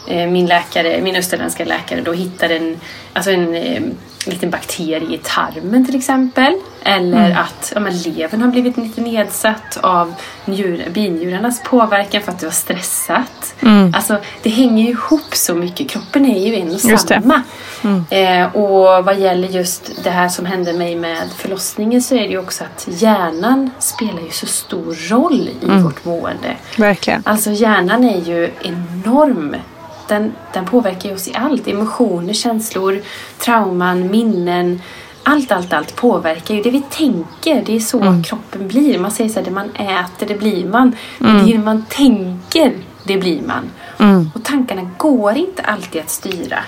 min 0.07 0.45
läkare, 0.45 1.01
min 1.01 1.15
österländska 1.15 1.65
läkare 1.65 2.01
då 2.01 2.13
hittar 2.13 2.49
en, 2.49 2.79
alltså 3.13 3.31
en 3.31 3.55
eh, 3.55 3.81
liten 4.25 4.49
bakterie 4.49 5.15
i 5.15 5.19
tarmen 5.23 5.85
till 5.85 5.95
exempel. 5.95 6.53
Eller 6.83 7.25
Mm. 7.25 7.37
att 7.37 7.71
ja, 7.75 7.79
men 7.79 7.97
levern 7.97 8.41
har 8.41 8.47
blivit 8.47 8.77
lite 8.77 9.01
nedsatt 9.01 9.77
av 9.81 10.13
njur, 10.45 10.85
binjurarnas 10.93 11.63
påverkan 11.63 12.21
för 12.21 12.31
att 12.31 12.39
du 12.39 12.45
har 12.45 12.51
stressat. 12.53 13.55
Mm. 13.61 13.93
Alltså 13.95 14.17
det 14.43 14.49
hänger 14.49 14.83
ju 14.83 14.89
ihop 14.89 15.35
så 15.35 15.55
mycket. 15.55 15.89
Kroppen 15.89 16.25
är 16.25 16.47
ju 16.47 16.55
en 16.55 16.71
och 16.73 16.99
samma. 16.99 17.41
Mm. 17.83 18.05
Eh, 18.09 18.55
och 18.55 19.05
vad 19.05 19.19
gäller 19.19 19.47
just 19.47 20.03
det 20.03 20.09
här 20.09 20.29
som 20.29 20.45
hände 20.45 20.73
mig 20.73 20.95
med 20.95 21.17
förlossningen 21.37 22.01
så 22.01 22.15
är 22.15 22.19
det 22.21 22.27
ju 22.29 22.39
också 22.39 22.63
att 22.63 22.87
hjärnan 23.01 23.69
spelar 23.79 24.21
ju 24.21 24.31
så 24.31 24.45
stor 24.45 25.09
roll 25.09 25.49
i 25.61 25.65
Mm. 25.65 25.83
vårt 25.83 26.05
mående. 26.05 26.55
Verkligen. 26.77 27.23
Alltså 27.25 27.51
hjärnan 27.51 28.03
är 28.03 28.21
ju 28.21 28.49
enorm. 28.61 29.55
Den, 30.07 30.33
den 30.53 30.65
påverkar 30.65 31.13
oss 31.13 31.27
i 31.27 31.33
allt. 31.35 31.67
Emotioner, 31.67 32.33
känslor, 32.33 33.01
trauman, 33.39 34.11
minnen. 34.11 34.81
Allt, 35.23 35.51
allt, 35.51 35.73
allt 35.73 35.95
påverkar 35.95 36.55
ju 36.55 36.61
det 36.61 36.71
vi 36.71 36.81
tänker. 36.89 37.63
Det 37.65 37.75
är 37.75 37.79
så 37.79 38.01
Mm. 38.01 38.23
kroppen 38.23 38.67
blir. 38.67 38.99
Man 38.99 39.11
säger 39.11 39.29
så 39.29 39.39
här, 39.39 39.45
det 39.45 39.51
man 39.51 39.69
äter, 39.75 40.27
det 40.27 40.35
blir 40.39 40.65
man. 40.67 40.95
Men 41.17 41.31
Mm. 41.35 41.45
det 41.47 41.57
man 41.57 41.85
tänker, 41.89 42.73
det 43.03 43.17
blir 43.17 43.41
man. 43.41 43.69
Mm. 43.99 44.29
Och 44.35 44.43
tankarna 44.43 44.89
går 44.97 45.37
inte 45.37 45.61
alltid 45.61 46.01
att 46.01 46.09
styra. 46.09 46.59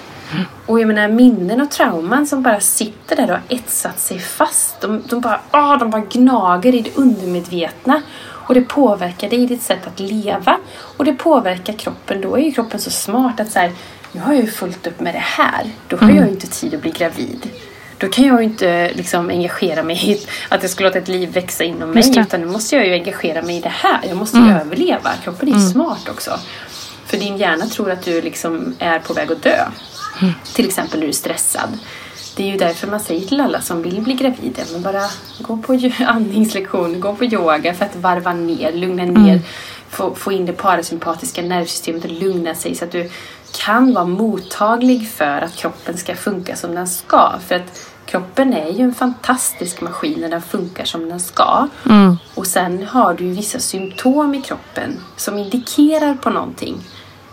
Och 0.66 0.80
jag 0.80 0.88
menar 0.88 1.08
minnen 1.08 1.62
och 1.62 1.72
trauman 1.72 2.28
som 2.28 2.44
bara 2.44 2.60
sitter 2.60 3.16
där 3.16 3.24
och 3.24 3.30
har 3.30 3.42
etsat 3.50 4.00
sig 4.00 4.20
fast. 4.20 4.82
De, 4.82 5.04
de, 5.10 5.22
bara, 5.22 5.40
ah, 5.52 5.78
de 5.78 5.90
bara 5.90 6.02
gnager 6.02 6.76
i 6.76 6.82
det 6.82 6.98
undermedvetna. 6.98 8.02
Och 8.50 8.56
det 8.56 8.62
påverkar 8.62 9.30
dig 9.30 9.40
i 9.44 9.46
ditt 9.46 9.62
sätt 9.62 9.88
att 9.88 10.00
leva. 10.00 10.58
Och 10.98 11.06
det 11.06 11.14
påverkar 11.14 11.74
kroppen. 11.74 12.22
Då 12.22 12.36
är 12.36 12.42
ju 12.42 12.52
kroppen 12.52 12.80
så 12.80 12.92
smart 12.92 13.40
att 13.40 13.52
så 13.52 13.60
här, 13.60 13.72
nu 14.12 14.22
har 14.22 14.34
jag 14.34 14.44
ju 14.44 14.52
fullt 14.52 14.88
upp 14.88 15.00
med 15.00 15.14
det 15.16 15.20
här. 15.24 15.66
Då 15.88 15.96
har 15.98 16.04
Mm. 16.04 16.16
jag 16.18 16.26
ju 16.26 16.32
inte 16.32 16.48
tid 16.48 16.74
att 16.74 16.82
bli 16.82 16.92
gravid. 16.92 17.50
Då 17.98 18.08
kan 18.10 18.26
jag 18.26 18.38
ju 18.40 18.44
inte 18.44 18.92
liksom 18.94 19.30
engagera 19.30 19.84
mig 19.84 20.12
i 20.12 20.26
att 20.50 20.62
jag 20.62 20.72
ska 20.72 20.84
låta 20.84 20.98
ett 20.98 21.08
liv 21.08 21.32
växa 21.34 21.64
inom 21.64 21.92
mig. 21.92 22.20
Utan 22.20 22.42
nu 22.42 22.48
måste 22.48 22.76
jag 22.76 22.88
ju 22.88 22.94
engagera 22.94 23.42
mig 23.42 23.58
i 23.58 23.62
det 23.62 23.70
här. 23.76 24.00
Jag 24.08 24.18
måste 24.18 24.38
Mm. 24.38 24.50
ju 24.50 24.56
överleva. 24.56 25.10
Kroppen 25.24 25.48
är 25.48 25.52
ju 25.52 25.58
Mm. 25.58 25.70
smart 25.72 26.10
också. 26.10 26.40
För 27.06 27.18
din 27.18 27.38
hjärna 27.38 27.66
tror 27.66 27.92
att 27.92 28.02
du 28.06 28.22
liksom 28.22 28.76
är 28.80 29.00
på 29.00 29.14
väg 29.14 29.32
att 29.32 29.44
dö. 29.44 29.66
Mm. 30.22 30.34
Till 30.54 30.68
exempel 30.68 31.00
när 31.00 31.06
du 31.06 31.10
är 31.10 31.14
stressad. 31.16 31.80
Det 32.40 32.44
är 32.44 32.52
ju 32.52 32.58
därför 32.58 32.88
man 32.88 33.00
säger 33.00 33.28
till 33.28 33.42
alla 33.42 33.62
som 33.62 33.82
vill 33.82 34.02
bli 34.02 34.14
gravida, 34.14 34.62
men 34.72 34.82
bara 34.82 35.02
gå 35.42 35.58
på 35.58 35.74
andningslektion, 36.06 37.00
gå 37.00 37.16
på 37.16 37.26
yoga 37.26 37.74
för 37.74 37.86
att 37.86 37.96
varva 37.96 38.34
ner, 38.34 38.74
lugna 38.74 39.06
ner, 39.06 39.34
Mm. 39.34 39.40
få, 39.90 40.16
få 40.16 40.32
in 40.32 40.46
det 40.46 40.54
parasympatiska 40.54 41.42
nervsystemet 41.42 42.06
och 42.06 42.12
lugna 42.12 42.56
sig 42.56 42.76
så 42.76 42.86
att 42.86 42.92
du 42.92 43.10
kan 43.52 43.94
vara 43.94 44.06
mottaglig 44.06 45.10
för 45.10 45.42
att 45.42 45.56
kroppen 45.56 45.98
ska 45.98 46.16
funka 46.16 46.56
som 46.56 46.76
den 46.76 46.88
ska. 46.88 47.34
För 47.48 47.56
att 47.56 47.90
kroppen 48.06 48.54
är 48.54 48.72
ju 48.72 48.84
en 48.84 48.94
fantastisk 48.94 49.82
maskin 49.82 50.20
när 50.22 50.30
den 50.30 50.42
funkar 50.42 50.86
som 50.86 51.10
den 51.10 51.20
ska. 51.20 51.68
Mm. 51.90 52.18
Och 52.36 52.48
sen 52.48 52.88
har 52.88 53.14
du 53.14 53.24
ju 53.24 53.32
vissa 53.32 53.60
symptom 53.60 54.36
i 54.36 54.42
kroppen 54.42 55.00
som 55.16 55.38
indikerar 55.38 56.14
på 56.14 56.30
någonting. 56.30 56.78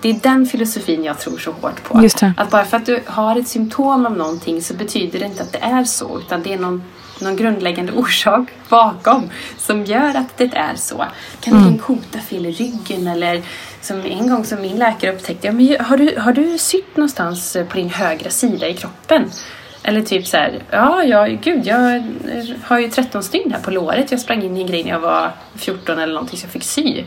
Det 0.06 0.10
är 0.10 0.20
den 0.22 0.46
filosofin 0.46 1.04
jag 1.04 1.18
tror 1.18 1.38
så 1.38 1.52
hårt 1.52 1.82
på. 1.84 1.98
Att 2.36 2.50
bara 2.50 2.64
för 2.64 2.76
att 2.76 2.86
du 2.86 3.02
har 3.06 3.36
ett 3.36 3.48
symptom 3.48 4.06
av 4.06 4.16
någonting 4.16 4.62
så 4.62 4.74
betyder 4.74 5.18
det 5.18 5.24
inte 5.24 5.42
att 5.42 5.52
det 5.52 5.58
är 5.58 5.84
så. 5.84 6.18
Utan 6.18 6.42
det 6.42 6.52
är 6.54 6.58
någon 6.58 6.82
någon 7.20 7.36
grundläggande 7.36 7.92
orsak 7.92 8.48
bakom 8.68 9.30
som 9.58 9.84
gör 9.84 10.16
att 10.16 10.36
det 10.36 10.56
är 10.56 10.74
så. 10.76 11.04
Kan 11.40 11.54
det 11.54 11.60
Mm. 11.60 11.72
en 11.72 11.78
kota 11.78 12.18
fel 12.18 12.46
i 12.46 12.50
ryggen 12.50 13.06
eller 13.06 13.42
som 13.80 14.00
en 14.00 14.28
gång 14.28 14.44
som 14.44 14.60
min 14.60 14.76
läkare 14.76 15.12
upptäckte, 15.14 15.46
ja, 15.46 15.52
men 15.52 15.76
har, 15.80 15.96
du, 15.96 16.14
har 16.18 16.32
du 16.32 16.58
sytt 16.58 16.96
någonstans 16.96 17.56
på 17.68 17.76
din 17.76 17.90
högra 17.90 18.30
sida 18.30 18.68
i 18.68 18.74
kroppen? 18.74 19.30
Eller 19.82 20.02
typ 20.02 20.26
så 20.26 20.36
här, 20.36 20.62
ja, 20.70 21.04
ja, 21.04 21.26
gud, 21.42 21.66
jag 21.66 22.02
har 22.64 22.78
ju 22.78 22.88
13 22.90 23.22
stygn 23.22 23.52
här 23.52 23.60
på 23.60 23.70
låret. 23.70 24.10
Jag 24.10 24.20
sprang 24.20 24.42
in 24.42 24.56
i 24.56 24.60
en 24.60 24.66
grej 24.66 24.84
när 24.84 24.90
jag 24.90 25.00
var 25.00 25.32
14 25.56 25.98
eller 25.98 26.14
någonting 26.14 26.38
så 26.38 26.44
jag 26.44 26.52
fick 26.52 26.64
sy. 26.64 27.04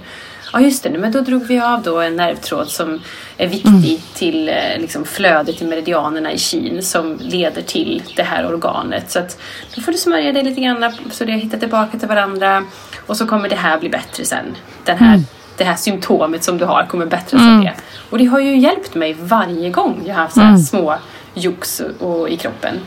Ja, 0.54 0.60
just 0.62 0.84
det, 0.84 0.90
men 0.90 1.12
då 1.12 1.22
drog 1.22 1.44
vi 1.46 1.60
av 1.60 1.82
då 1.84 2.00
en 2.00 2.16
nervtråd 2.16 2.68
som 2.68 3.02
är 3.38 3.48
viktig 3.48 4.02
till 4.14 4.50
eh, 4.50 4.56
liksom, 4.80 5.06
flödet 5.06 5.62
i 5.62 5.66
meridianerna 5.66 6.32
i 6.32 6.38
kin 6.38 6.84
som 6.84 7.18
leder 7.22 7.62
till 7.62 8.04
det 8.16 8.24
här 8.24 8.46
organet. 8.54 9.12
Så 9.12 9.20
att 9.20 9.38
då 9.76 9.82
får 9.82 9.92
du 9.92 9.98
smörja 9.98 10.32
dig 10.34 10.44
lite 10.44 10.62
grann 10.62 10.92
så 11.12 11.26
det 11.26 11.32
hittar 11.32 11.58
tillbaka 11.58 12.00
till 12.00 12.08
varandra 12.08 12.64
och 13.08 13.18
så 13.18 13.26
kommer 13.28 13.50
det 13.50 13.56
här 13.56 13.80
bli 13.80 13.90
bättre 13.90 14.26
sen. 14.26 14.46
Den 14.86 14.98
här, 14.98 15.24
Det 15.58 15.64
här 15.66 15.76
symptomet 15.76 16.44
som 16.44 16.58
du 16.58 16.66
har 16.66 16.86
kommer 16.90 17.06
bättras 17.06 17.42
av 17.42 17.48
Mm. 17.48 17.62
det. 17.64 17.74
Och 18.10 18.18
det 18.18 18.26
har 18.26 18.40
ju 18.40 18.58
hjälpt 18.58 18.96
mig 18.96 19.16
varje 19.20 19.70
gång 19.70 20.02
jag 20.06 20.16
har 20.16 20.22
haft 20.22 20.34
så 20.34 20.40
här 20.42 20.50
Mm. 20.50 20.62
små 20.62 20.96
jox 21.34 21.82
och, 22.00 22.30
i 22.30 22.38
kroppen. 22.38 22.80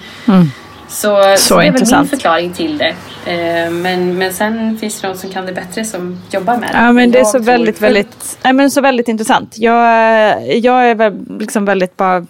Så, 0.89 1.35
så, 1.39 1.59
det 1.59 1.67
är 1.67 1.73
väl 1.73 1.99
min 1.99 2.09
förklaring 2.09 2.53
till 2.53 2.79
det. 2.79 2.95
Eh, 3.33 3.71
men, 3.71 4.19
men 4.19 4.33
sen 4.33 4.79
finns 4.79 5.01
det 5.01 5.09
de 5.09 5.17
som 5.17 5.31
kan 5.31 5.47
det 5.47 5.53
bättre 5.53 5.85
som 5.85 6.21
jobbar 6.31 6.57
med 6.57 6.69
det. 6.73 6.79
Ja 6.79 6.93
men 6.93 7.11
det 7.11 7.21
är 7.21 7.25
så 7.25 7.33
tror- 7.33 7.43
väldigt, 7.43 7.81
väldigt, 7.81 8.39
nej, 8.43 8.53
men 8.53 8.71
så 8.71 8.81
väldigt 8.81 9.09
intressant. 9.09 9.55
Jag, 9.59 10.57
jag 10.59 10.91
är 10.91 10.95
väl 10.95 11.15
liksom 11.41 11.65
väldigt, 11.65 11.97
bara, 11.97 12.27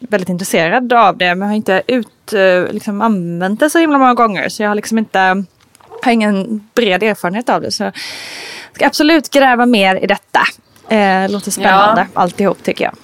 väldigt 0.00 0.28
intresserad 0.28 0.92
av 0.92 1.16
det 1.16 1.34
men 1.34 1.48
har 1.48 1.56
inte 1.56 1.82
ut, 1.86 2.32
eh, 2.32 2.72
liksom, 2.72 3.00
använt 3.00 3.60
det 3.60 3.70
så 3.70 3.78
himla 3.78 3.98
många 3.98 4.14
gånger. 4.14 4.48
Så 4.48 4.62
jag 4.62 4.70
har 4.70 4.74
liksom 4.74 4.98
inte, 4.98 5.44
har 6.02 6.12
ingen 6.12 6.68
bred 6.74 7.02
erfarenhet 7.02 7.48
av 7.48 7.60
det. 7.60 7.70
Så 7.70 7.82
jag 7.82 7.92
ska 8.74 8.86
absolut 8.86 9.30
gräva 9.30 9.66
mer 9.66 9.96
i 9.96 10.06
detta. 10.06 10.40
Eh, 10.88 11.30
låter 11.30 11.50
spännande 11.50 12.06
alltihop 12.14 12.62
tycker 12.62 12.84
jag. 12.84 12.94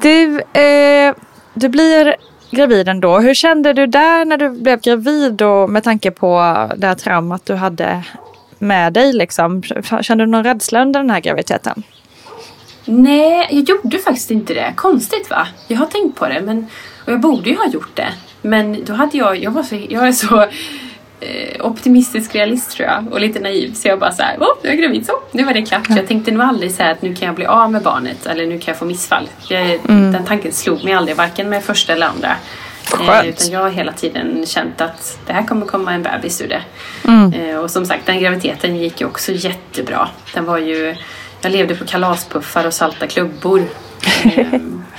Du, 0.00 0.40
eh, 0.60 1.14
du 1.54 1.68
blir 1.68 2.16
gravid 2.50 2.88
ändå. 2.88 3.18
Hur 3.18 3.34
kände 3.34 3.72
du 3.72 3.86
där 3.86 4.24
när 4.24 4.36
du 4.36 4.50
blev 4.50 4.80
gravid 4.80 5.32
då 5.32 5.66
med 5.66 5.84
tanke 5.84 6.10
på 6.10 6.38
det 6.76 6.86
här 6.86 6.94
traumat 6.94 7.46
du 7.46 7.54
hade 7.54 8.02
med 8.58 8.92
dig 8.92 9.12
liksom? 9.12 9.62
Kände 10.00 10.24
du 10.24 10.30
någon 10.30 10.44
rädsla 10.44 10.82
under 10.82 11.00
den 11.00 11.10
här 11.10 11.20
graviditeten? 11.20 11.82
Nej, 12.84 13.48
jag 13.50 13.68
gjorde 13.68 13.98
faktiskt 13.98 14.30
inte 14.30 14.54
det. 14.54 14.72
Konstigt 14.76 15.30
va? 15.30 15.46
Jag 15.68 15.78
har 15.78 15.86
tänkt 15.86 16.18
på 16.18 16.28
det 16.28 16.40
men, 16.40 16.66
och 17.06 17.12
jag 17.12 17.20
borde 17.20 17.50
ju 17.50 17.56
ha 17.56 17.66
gjort 17.66 17.96
det. 17.96 18.08
Men 18.42 18.84
då 18.84 18.92
hade 18.92 19.18
jag, 19.18 19.36
jag 19.36 19.50
var 19.50 19.62
så, 19.62 19.86
jag 19.88 20.08
är 20.08 20.12
så 20.12 20.46
eh, 21.20 21.66
optimistisk 21.66 22.34
realist 22.34 22.70
tror 22.70 22.88
jag 22.88 23.12
och 23.12 23.20
lite 23.20 23.40
naiv 23.40 23.72
så 23.74 23.88
jag 23.88 23.98
bara 23.98 24.12
så 24.12 24.22
här, 24.22 24.36
åh, 24.40 24.48
jag 24.62 24.72
är 24.72 24.76
gravid 24.76 25.06
så, 25.06 25.12
nu 25.32 25.44
var 25.44 25.52
det 25.52 25.62
klart. 25.62 25.86
Så 25.86 25.92
jag 25.96 26.06
tänkte 26.06 26.30
nog 26.30 26.42
aldrig 26.42 26.72
så 26.74 26.82
här 26.82 26.92
att 26.92 27.02
nu 27.02 27.14
kan 27.14 27.26
jag 27.26 27.34
bli 27.34 27.46
av 27.46 27.72
med 27.72 27.82
barnet 27.82 28.26
eller 28.26 28.46
nu 28.46 28.58
kan 28.58 28.72
jag 28.72 28.78
få 28.78 28.84
missfall. 28.84 29.28
Jag, 29.48 29.78
Mm. 29.88 30.12
Den 30.12 30.24
tanken 30.24 30.52
slog 30.52 30.84
mig 30.84 30.92
aldrig, 30.92 31.16
varken 31.16 31.48
med 31.48 31.64
första 31.64 31.92
eller 31.92 32.06
andra. 32.06 32.36
Eh, 32.92 33.28
utan 33.28 33.50
jag 33.50 33.60
har 33.60 33.70
hela 33.70 33.92
tiden 33.92 34.46
känt 34.46 34.80
att 34.80 35.18
det 35.26 35.32
här 35.32 35.46
kommer 35.46 35.66
komma 35.66 35.92
en 35.92 36.02
bebis 36.02 36.40
ur 36.40 36.48
det. 36.48 36.62
Mm. 37.04 37.32
Eh, 37.32 37.56
och 37.56 37.70
som 37.70 37.86
sagt, 37.86 38.06
den 38.06 38.20
graviditeten 38.20 38.76
gick 38.76 39.00
ju 39.00 39.06
också 39.06 39.32
jättebra. 39.32 40.08
Den 40.34 40.44
var 40.44 40.58
ju, 40.58 40.96
jag 41.40 41.52
levde 41.52 41.74
på 41.74 41.84
kalaspuffar 41.84 42.66
och 42.66 42.74
salta 42.74 43.06
klubbor 43.06 43.62
eh, 44.24 44.46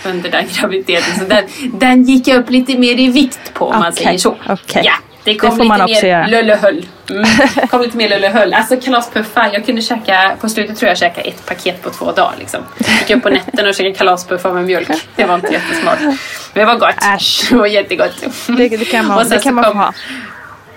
under 0.05 0.31
den 0.31 0.45
graviditeten. 0.59 1.19
Så 1.19 1.25
den, 1.25 1.43
den 1.79 2.03
gick 2.03 2.27
jag 2.27 2.37
upp 2.37 2.49
lite 2.49 2.77
mer 2.77 2.99
i 2.99 3.07
vikt 3.07 3.53
på 3.53 3.65
om 3.65 3.79
man 3.79 3.91
Okej, 3.91 4.05
säger 4.05 4.17
så. 4.17 4.35
okej. 4.49 4.81
Ja, 4.85 4.93
det 5.23 5.35
kom 5.35 5.49
Det 5.49 5.55
får 5.55 5.63
lite 5.63 5.67
man 5.77 5.81
också 5.81 6.05
mer 6.05 6.27
lullehöll. 6.27 6.85
Mm, 7.09 7.25
kom 7.69 7.81
lite 7.81 7.97
mer 7.97 8.09
lullehöll. 8.09 8.53
Alltså 8.53 8.77
kalaspuffar, 8.81 9.49
jag 9.53 9.65
kunde 9.65 9.81
käka, 9.81 10.35
på 10.41 10.49
slutet 10.49 10.77
tror 10.77 10.87
jag 10.87 10.91
jag 10.91 10.97
käkade 10.97 11.27
ett 11.27 11.45
paket 11.45 11.81
på 11.83 11.89
två 11.89 12.11
dagar. 12.11 12.33
Liksom. 12.39 12.61
Gick 12.99 13.17
upp 13.17 13.23
på 13.23 13.29
nätterna 13.29 13.69
och 13.69 13.75
käkade 13.75 13.95
kalaspuffar 13.95 14.53
med 14.53 14.63
mjölk. 14.63 14.89
Det 15.15 15.25
var 15.25 15.35
inte 15.35 15.53
jättesmart. 15.53 15.99
Men 16.01 16.17
det 16.53 16.65
var 16.65 16.75
gott. 16.75 16.95
Äsch. 17.15 17.47
Det 17.49 17.55
var 17.55 17.65
jättegott. 17.67 18.23
Det, 18.47 18.67
det 18.69 18.85
kan 18.85 19.05
man, 19.07 19.17
Och 19.17 19.23
sen 19.27 19.37
det 19.37 19.43
kan 19.43 19.55
man 19.55 19.63
kom- 19.63 19.77
ha. 19.77 19.93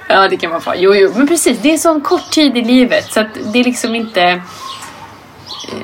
Ja, 0.08 0.28
det 0.28 0.36
kan 0.36 0.50
man 0.50 0.60
få. 0.60 0.72
Jo, 0.76 0.94
jo, 0.94 1.12
men 1.16 1.28
precis. 1.28 1.58
Det 1.58 1.72
är 1.72 1.78
sån 1.78 2.00
kort 2.00 2.30
tid 2.30 2.56
i 2.56 2.62
livet 2.64 3.12
så 3.12 3.20
att 3.20 3.26
det 3.52 3.60
är 3.60 3.64
liksom 3.64 3.94
inte... 3.94 4.42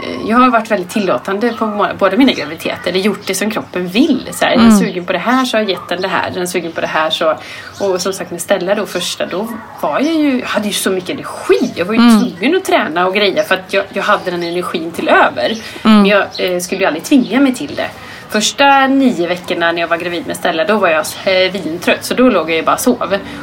eh, 0.02 0.28
Jag 0.30 0.36
har 0.36 0.50
varit 0.50 0.70
väldigt 0.70 0.90
tillåtande 0.90 1.52
på 1.52 1.88
båda 1.98 2.16
mina 2.16 2.32
graviditeter. 2.32 2.90
Eller 2.90 3.00
gjort 3.00 3.26
det 3.26 3.34
som 3.34 3.50
kroppen 3.50 3.88
vill. 3.88 4.28
Så 4.32 4.44
här, 4.44 4.52
Är 4.52 4.56
den 4.56 4.66
Mm. 4.66 4.78
sugen 4.78 5.04
på 5.04 5.12
det 5.12 5.18
här 5.18 5.44
så 5.44 5.56
har 5.56 5.62
jag 5.62 5.70
gett 5.70 5.88
den 5.88 6.00
det 6.02 6.08
här. 6.08 6.28
Är 6.30 6.34
den 6.34 6.48
sugen 6.48 6.72
på 6.72 6.80
det 6.80 6.86
här 6.86 7.10
så... 7.10 7.34
Och 7.80 8.00
som 8.00 8.12
sagt 8.12 8.30
med 8.30 8.40
Stella 8.40 8.74
då 8.74 8.86
första, 8.86 9.26
då 9.26 9.48
var 9.80 10.00
jag 10.00 10.14
ju... 10.14 10.42
Hade 10.44 10.66
ju 10.66 10.72
så 10.72 10.90
mycket 10.90 11.10
energi. 11.10 11.72
Jag 11.74 11.84
var 11.84 11.94
ju 11.94 12.00
Mm. 12.00 12.20
tvungen 12.30 12.56
att 12.56 12.64
träna 12.64 13.06
och 13.06 13.14
greja 13.14 13.42
för 13.42 13.54
att 13.54 13.72
jag, 13.72 13.84
jag 13.92 14.02
hade 14.02 14.30
den 14.30 14.42
energin 14.42 14.92
till 14.92 15.08
över. 15.08 15.46
Mm. 15.50 15.96
Men 15.96 16.06
jag 16.06 16.24
eh, 16.38 16.58
skulle 16.60 16.80
ju 16.80 16.86
aldrig 16.86 17.04
tvinga 17.04 17.40
mig 17.40 17.54
till 17.54 17.74
det. 17.74 17.90
Första 18.30 18.86
nio 18.86 19.26
veckorna 19.26 19.72
när 19.72 19.80
jag 19.80 19.88
var 19.88 19.96
gravid 19.96 20.26
med 20.26 20.36
Stella 20.36 20.64
då 20.64 20.76
var 20.78 20.88
jag 20.88 21.04
vintrött 21.52 22.04
så 22.04 22.14
då 22.14 22.28
låg 22.30 22.50
jag 22.50 22.56
ju 22.56 22.62
bara 22.62 22.74
och 22.74 22.80
sov. 22.80 22.96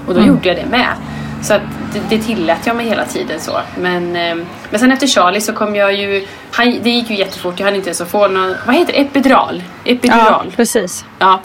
Och 0.07 0.13
då 0.13 0.19
Mm. 0.19 0.27
gjorde 0.27 0.47
jag 0.47 0.57
det 0.57 0.65
med. 0.65 0.87
Så 1.45 1.53
att 1.53 1.61
det, 1.93 2.01
det 2.09 2.23
tillät 2.23 2.59
jag 2.65 2.75
mig 2.75 2.85
hela 2.89 3.05
tiden 3.05 3.39
så. 3.39 3.59
Men, 3.77 4.15
eh, 4.15 4.35
men 4.69 4.79
sen 4.79 4.91
efter 4.91 5.07
Charlie 5.07 5.41
så 5.41 5.53
kom 5.53 5.75
jag 5.75 5.93
ju... 5.93 6.27
Han, 6.51 6.79
det 6.83 6.89
gick 6.89 7.09
ju 7.09 7.15
jättefort. 7.15 7.59
Jag 7.59 7.65
hann 7.65 7.75
inte 7.75 7.87
ens 7.87 8.01
att 8.01 8.07
få 8.11 8.27
någon... 8.27 8.55
Vad 8.65 8.75
heter 8.75 8.93
det? 8.93 8.99
Epidural? 8.99 9.63
Epidural. 9.85 10.45
Ja, 10.49 10.55
precis. 10.55 11.05
Ja, 11.19 11.41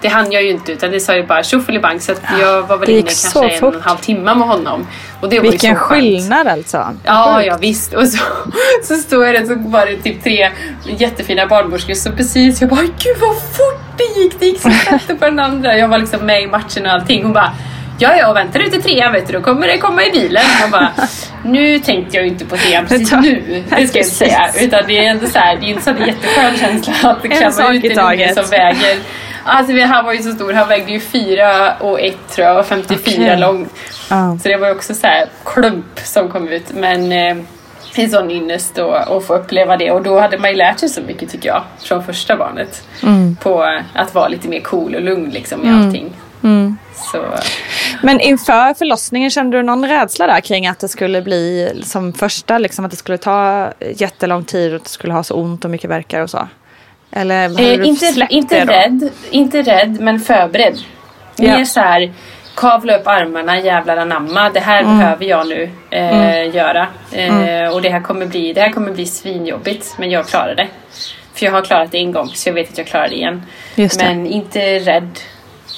det 0.00 0.08
hann 0.08 0.32
jag 0.32 0.42
ju 0.42 0.50
inte 0.50 0.72
utan 0.72 0.90
det 0.90 1.00
sa 1.00 1.14
ju 1.16 1.26
bara 1.26 1.42
tjoffelibang 1.42 2.00
så 2.00 2.12
att 2.12 2.22
jag 2.40 2.62
var 2.62 2.76
väl 2.76 2.90
inne 2.90 3.02
kanske 3.02 3.38
en 3.38 3.44
och 3.44 3.52
en 3.52 3.60
fort. 3.60 3.82
halv 3.84 3.98
timme 3.98 4.34
med 4.34 4.48
honom. 4.48 4.86
Och 5.20 5.28
det 5.28 5.40
var 5.40 5.42
Vilken 5.50 5.70
ju 5.70 5.76
så 5.76 5.82
skönt. 5.82 6.02
skillnad 6.02 6.48
alltså. 6.48 6.88
Ja, 7.04 7.42
ja 7.42 7.56
visst. 7.60 7.94
Och 7.94 8.08
så, 8.08 8.18
så 8.84 8.94
står 8.94 9.26
jag 9.26 9.34
där 9.34 9.46
så 9.46 9.68
var 9.68 9.86
det 9.86 9.96
typ 9.96 10.22
tre 10.22 10.50
jättefina 10.98 11.46
barnmorskor 11.46 11.94
så 11.94 12.12
precis 12.12 12.60
jag 12.60 12.70
bara 12.70 12.80
gud 12.80 13.16
vad 13.20 13.36
fort 13.36 13.98
det 13.98 14.20
gick. 14.20 14.40
Det 14.40 14.46
gick 14.46 14.60
så 14.60 14.70
sakta 14.70 15.14
på 15.14 15.24
den 15.24 15.40
andra. 15.40 15.78
Jag 15.78 15.88
var 15.88 15.98
liksom 15.98 16.26
med 16.26 16.42
i 16.42 16.46
matchen 16.46 16.86
och 16.86 16.92
allting. 16.92 17.22
Hon 17.22 17.32
bara 17.32 17.52
Ja, 17.98 18.16
ja, 18.16 18.28
och 18.30 18.36
väntar 18.36 18.60
du 18.60 18.70
till 18.70 18.82
trean 18.82 19.12
vet 19.12 19.26
du, 19.26 19.32
då 19.32 19.40
kommer 19.40 19.66
det 19.66 19.78
komma 19.78 20.04
i 20.04 20.10
bilen. 20.10 20.42
Jag 20.60 20.70
bara, 20.70 20.92
nu 21.44 21.78
tänkte 21.78 22.16
jag 22.16 22.26
inte 22.26 22.44
på 22.44 22.56
trean 22.56 22.86
precis 22.86 23.12
nu. 23.22 23.62
Det 23.70 23.86
ska 23.86 23.98
jag 23.98 24.04
inte 24.06 24.16
säga. 24.16 24.50
Utan 24.60 24.82
det 24.86 24.98
är 25.06 25.10
ändå 25.10 25.26
så 25.26 25.38
här, 25.38 25.56
det 25.56 25.66
är 25.66 25.68
inte 25.68 25.82
så 25.82 25.90
att 25.90 25.96
det 25.96 26.02
är 26.02 26.06
jätteskön 26.06 26.56
känsla 26.56 27.10
att 27.10 27.22
klämma 27.22 27.50
sak 27.50 27.74
ut 27.74 27.84
en 27.98 27.98
unge 28.04 28.34
som 28.34 28.44
väger 28.50 28.96
Alltså 29.46 29.76
han 29.80 30.04
var 30.04 30.12
ju 30.12 30.22
så 30.22 30.32
stor, 30.32 30.52
han 30.52 30.68
vägde 30.68 30.92
ju 30.92 31.00
fyra 31.00 31.74
och 31.80 32.00
ett 32.00 32.28
tror 32.30 32.46
jag, 32.46 32.58
och 32.58 32.66
54 32.66 33.14
Okej. 33.24 33.36
lång. 33.40 33.68
Ja. 34.10 34.38
Så 34.42 34.48
det 34.48 34.56
var 34.56 34.66
ju 34.68 34.74
också 34.74 34.94
så 34.94 35.06
här 35.06 35.26
klump 35.44 35.98
som 36.04 36.28
kom 36.28 36.48
ut. 36.48 36.72
Men 36.74 37.12
eh, 37.12 37.36
en 37.96 38.10
sån 38.10 38.30
ynnest 38.30 38.78
att 38.78 39.24
få 39.26 39.34
uppleva 39.34 39.76
det. 39.76 39.90
Och 39.90 40.02
då 40.02 40.20
hade 40.20 40.38
man 40.38 40.50
ju 40.50 40.56
lärt 40.56 40.78
sig 40.78 40.88
så 40.88 41.00
mycket 41.00 41.30
tycker 41.30 41.48
jag, 41.48 41.62
från 41.82 42.04
första 42.04 42.36
barnet. 42.36 42.82
Mm. 43.02 43.36
På 43.36 43.80
att 43.94 44.14
vara 44.14 44.28
lite 44.28 44.48
mer 44.48 44.60
cool 44.60 44.94
och 44.94 45.02
lugn 45.02 45.30
liksom 45.30 45.64
i 45.64 45.68
Mm. 45.68 45.86
allting. 45.86 46.12
Mm. 46.44 46.76
Men 48.02 48.20
inför 48.20 48.74
förlossningen 48.74 49.30
kände 49.30 49.56
du 49.56 49.62
någon 49.62 49.88
rädsla 49.88 50.26
där 50.26 50.40
kring 50.40 50.66
att 50.66 50.78
det 50.78 50.88
skulle 50.88 51.22
bli 51.22 51.72
som 51.84 52.12
första, 52.12 52.58
liksom 52.58 52.84
att 52.84 52.90
det 52.90 52.96
skulle 52.96 53.18
ta 53.18 53.72
jättelång 53.96 54.44
tid 54.44 54.70
och 54.72 54.76
att 54.76 54.84
det 54.84 54.90
skulle 54.90 55.12
ha 55.12 55.22
så 55.22 55.34
ont 55.34 55.64
och 55.64 55.70
mycket 55.70 55.90
verkar 55.90 56.20
och 56.20 56.30
så? 56.30 56.48
Eller 57.12 57.60
eh, 57.60 57.88
inte 57.88 58.26
inte 58.30 58.64
rädd, 58.64 59.10
inte 59.30 59.62
rädd 59.62 60.00
men 60.00 60.20
förberedd. 60.20 60.78
Ja. 61.36 61.56
Mer 61.58 61.64
så 61.64 61.80
här 61.80 62.12
kavla 62.56 62.96
upp 62.98 63.06
armarna, 63.06 63.58
jävlar 63.60 63.96
anamma. 63.96 64.50
Det 64.50 64.60
här 64.60 64.82
Mm. 64.82 64.98
behöver 64.98 65.24
jag 65.24 65.48
nu 65.48 65.70
eh, 65.90 66.18
Mm. 66.18 66.50
göra. 66.52 66.86
Eh, 67.12 67.34
Mm. 67.36 67.72
Och 67.72 67.82
det 67.82 67.88
här, 67.90 68.00
kommer 68.00 68.26
bli, 68.26 68.52
det 68.52 68.60
här 68.60 68.70
kommer 68.72 68.92
bli 68.92 69.06
svinjobbigt 69.06 69.94
men 69.98 70.10
jag 70.10 70.26
klarar 70.26 70.54
det. 70.54 70.68
För 71.34 71.46
jag 71.46 71.52
har 71.52 71.62
klarat 71.62 71.90
det 71.92 71.98
en 71.98 72.12
gång 72.12 72.28
så 72.28 72.48
jag 72.48 72.54
vet 72.54 72.70
att 72.72 72.78
jag 72.78 72.86
klarar 72.86 73.08
det 73.08 73.14
igen. 73.14 73.42
Det. 73.74 73.96
Men 74.02 74.26
inte 74.26 74.78
rädd. 74.78 75.18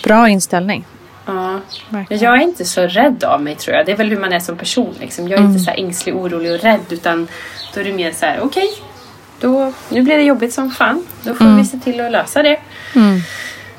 Bra 0.06 0.28
inställning. 0.28 0.84
Ja. 1.26 1.60
Verkligen. 1.88 2.22
Jag 2.22 2.36
är 2.36 2.40
inte 2.42 2.64
så 2.64 2.82
rädd 2.86 3.24
av 3.24 3.42
mig 3.42 3.54
tror 3.56 3.76
jag. 3.76 3.86
Det 3.86 3.92
är 3.92 3.96
väl 3.96 4.10
hur 4.10 4.20
man 4.20 4.32
är 4.32 4.40
som 4.40 4.56
person. 4.58 4.94
Liksom. 5.00 5.24
Jag 5.28 5.32
är 5.32 5.38
Mm. 5.38 5.50
inte 5.52 5.64
så 5.64 5.70
här 5.70 5.78
ängslig, 5.78 6.16
orolig 6.16 6.52
och 6.52 6.60
rädd. 6.60 6.80
Utan 6.90 7.28
då 7.74 7.80
är 7.80 7.84
det 7.84 7.92
mer 7.92 8.12
så 8.12 8.26
här, 8.26 8.38
okej. 8.42 8.68
då, 9.40 9.72
nu 9.88 10.02
blir 10.02 10.16
det 10.16 10.22
jobbigt 10.22 10.54
som 10.54 10.70
fan. 10.70 11.06
Då 11.22 11.34
får 11.34 11.44
Mm. 11.44 11.56
vi 11.58 11.64
se 11.64 11.78
till 11.78 12.00
att 12.00 12.12
lösa 12.12 12.42
det. 12.42 12.60
Mm. 12.94 13.20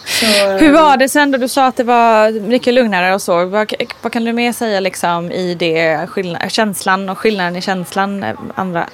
Så, 0.05 0.25
Hur 0.57 0.71
var 0.73 0.97
det 0.97 1.09
sen 1.09 1.31
då 1.31 1.37
du 1.37 1.47
sa 1.47 1.65
att 1.67 1.75
det 1.75 1.83
var 1.83 2.31
mycket 2.47 2.73
lugnare 2.73 3.13
och 3.13 3.21
så? 3.21 3.45
Vad, 3.45 3.73
vad 4.01 4.11
kan 4.13 4.25
du 4.25 4.33
mer 4.33 4.51
säga 4.53 4.79
liksom 4.79 5.31
i 5.31 5.55
det 5.55 6.07
skillnad, 6.09 6.51
känslan 6.51 7.09
och 7.09 7.17
skillnaden 7.17 7.55
i 7.55 7.61
känslan? 7.61 8.23
eh, 8.23 8.35
Andra? 8.55 8.85